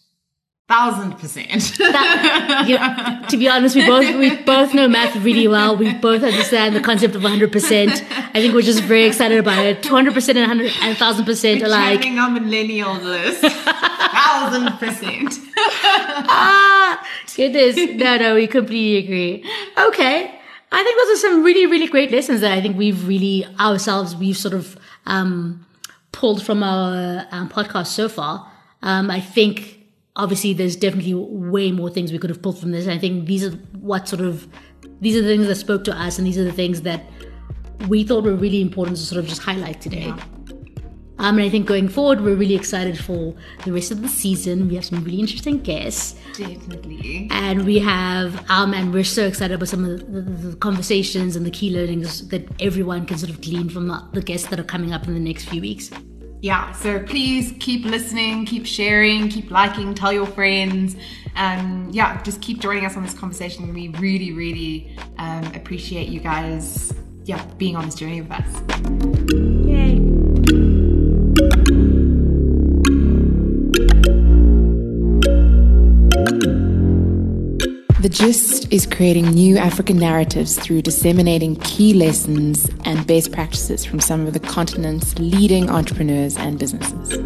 Thousand 0.69 1.19
percent. 1.19 1.79
That, 1.79 2.67
you 2.69 2.77
know, 2.79 3.27
to 3.31 3.37
be 3.39 3.49
honest, 3.49 3.75
we 3.75 3.87
both 3.87 4.15
we 4.17 4.37
both 4.43 4.75
know 4.75 4.87
math 4.87 5.17
really 5.17 5.49
well. 5.49 5.75
We 5.75 5.95
both 5.95 6.23
understand 6.23 6.77
the 6.77 6.81
concept 6.81 7.15
of 7.15 7.23
100. 7.23 7.51
percent 7.51 8.05
I 8.11 8.33
think 8.35 8.53
we're 8.53 8.61
just 8.61 8.83
very 8.83 9.05
excited 9.07 9.39
about 9.39 9.65
it. 9.65 9.83
200 9.83 10.13
percent 10.13 10.37
and 10.37 10.47
100 10.47 10.71
and 10.83 10.89
1000 10.89 11.25
percent 11.25 11.63
are 11.63 11.69
like 11.69 12.03
Chanting 12.03 12.19
our 12.19 12.29
millennial 12.29 12.95
list. 12.97 13.41
Thousand 13.41 14.73
percent. 14.79 15.39
ah, 15.57 17.03
goodness. 17.35 17.77
No, 17.97 18.19
no, 18.19 18.35
we 18.35 18.47
completely 18.47 18.97
agree. 18.99 19.51
Okay. 19.79 20.35
I 20.71 20.85
think 20.85 20.99
those 20.99 21.17
are 21.17 21.21
some 21.21 21.45
really, 21.45 21.65
really 21.65 21.87
great 21.87 22.11
lessons 22.11 22.43
that 22.43 22.53
I 22.53 22.61
think 22.61 22.77
we've 22.77 23.09
really 23.09 23.47
ourselves, 23.59 24.15
we've 24.15 24.37
sort 24.37 24.53
of, 24.53 24.79
um, 25.07 25.65
pulled 26.13 26.43
from 26.45 26.63
our 26.63 27.27
um, 27.31 27.49
podcast 27.49 27.87
so 27.87 28.07
far. 28.07 28.53
Um, 28.83 29.11
I 29.11 29.19
think 29.19 29.78
obviously 30.19 30.53
there's 30.53 30.77
definitely 30.77 31.15
way 31.15 31.71
more 31.71 31.89
things 31.89 32.13
we 32.13 32.19
could 32.19 32.31
have 32.31 32.43
pulled 32.43 32.59
from 32.59 32.73
this. 32.73 32.89
I 32.89 32.99
think 32.99 33.27
these 33.27 33.45
are 33.45 33.53
what 33.81 34.09
sort 34.09 34.21
of, 34.21 34.49
these 35.01 35.17
are 35.17 35.23
the 35.23 35.29
things 35.29 35.47
that 35.47 35.55
spoke 35.55 35.85
to 35.85 35.97
us 35.97 36.19
and 36.19 36.27
these 36.27 36.37
are 36.37 36.45
the 36.45 36.53
things 36.53 36.83
that 36.83 37.05
we 37.89 38.03
thought 38.03 38.25
were 38.25 38.35
really 38.35 38.61
important 38.61 38.97
to 38.97 39.03
sort 39.03 39.21
of 39.21 39.29
just 39.29 39.41
highlight 39.41 39.81
today. 39.81 40.13
Um, 41.21 41.37
and 41.37 41.43
I 41.43 41.49
think 41.49 41.67
going 41.67 41.89
forward, 41.89 42.21
we're 42.21 42.37
really 42.37 42.55
excited 42.55 42.97
for 42.97 43.35
the 43.65 43.73
rest 43.73 43.91
of 43.91 44.03
the 44.03 44.09
season. 44.09 44.69
We 44.69 44.77
have 44.77 44.85
some 44.85 45.03
really 45.03 45.19
interesting 45.19 45.59
guests. 45.59 46.15
Definitely. 46.37 47.29
And 47.33 47.65
we 47.65 47.81
have, 47.81 48.49
um, 48.49 48.73
and 48.73 48.93
we're 48.95 49.03
so 49.03 49.27
excited 49.27 49.55
about 49.55 49.69
some 49.69 49.85
of 49.85 49.99
the, 49.99 50.21
the, 50.21 50.49
the 50.51 50.57
conversations 50.57 51.35
and 51.35 51.45
the 51.45 51.51
key 51.51 51.75
learnings 51.75 52.29
that 52.29 52.47
everyone 52.61 53.05
can 53.05 53.19
sort 53.19 53.31
of 53.31 53.41
glean 53.41 53.69
from 53.69 53.89
the, 53.89 54.05
the 54.13 54.23
guests 54.23 54.49
that 54.49 54.61
are 54.61 54.65
coming 54.65 54.93
up 54.93 55.09
in 55.09 55.15
the 55.15 55.21
next 55.21 55.49
few 55.49 55.61
weeks. 55.61 55.91
Yeah, 56.41 56.73
so 56.73 57.01
please 57.03 57.53
keep 57.59 57.85
listening, 57.85 58.45
keep 58.47 58.65
sharing, 58.65 59.29
keep 59.29 59.51
liking, 59.51 59.95
tell 59.95 60.13
your 60.13 60.27
friends. 60.27 60.95
Um, 61.35 61.89
yeah, 61.91 62.23
just 62.23 62.41
keep 62.41 62.61
joining 62.61 62.85
us 62.85 62.97
on 62.97 63.03
this 63.03 63.15
conversation. 63.15 63.75
We 63.75 63.89
really, 63.89 64.33
really 64.33 64.97
um, 65.19 65.45
appreciate 65.55 66.09
you 66.09 66.21
guys, 66.21 66.93
yeah, 67.25 67.45
being 67.59 67.75
on 67.75 67.87
this 67.87 67.97
journey 67.97 68.21
with 68.21 68.31
us. 68.31 68.47
Yay. 71.75 71.88
The 78.01 78.09
Gist 78.09 78.73
is 78.73 78.87
creating 78.87 79.31
new 79.31 79.59
African 79.59 79.99
narratives 79.99 80.57
through 80.57 80.83
disseminating 80.83 81.57
key 81.57 81.95
lessons 81.95 82.71
and 82.85 83.05
best 83.09 83.33
practices 83.33 83.85
from 83.85 83.99
some 83.99 84.25
of 84.25 84.35
the 84.35 84.39
continent's 84.39 85.19
leading 85.19 85.69
entrepreneurs 85.69 86.37
and 86.37 86.61
businesses. 86.61 87.19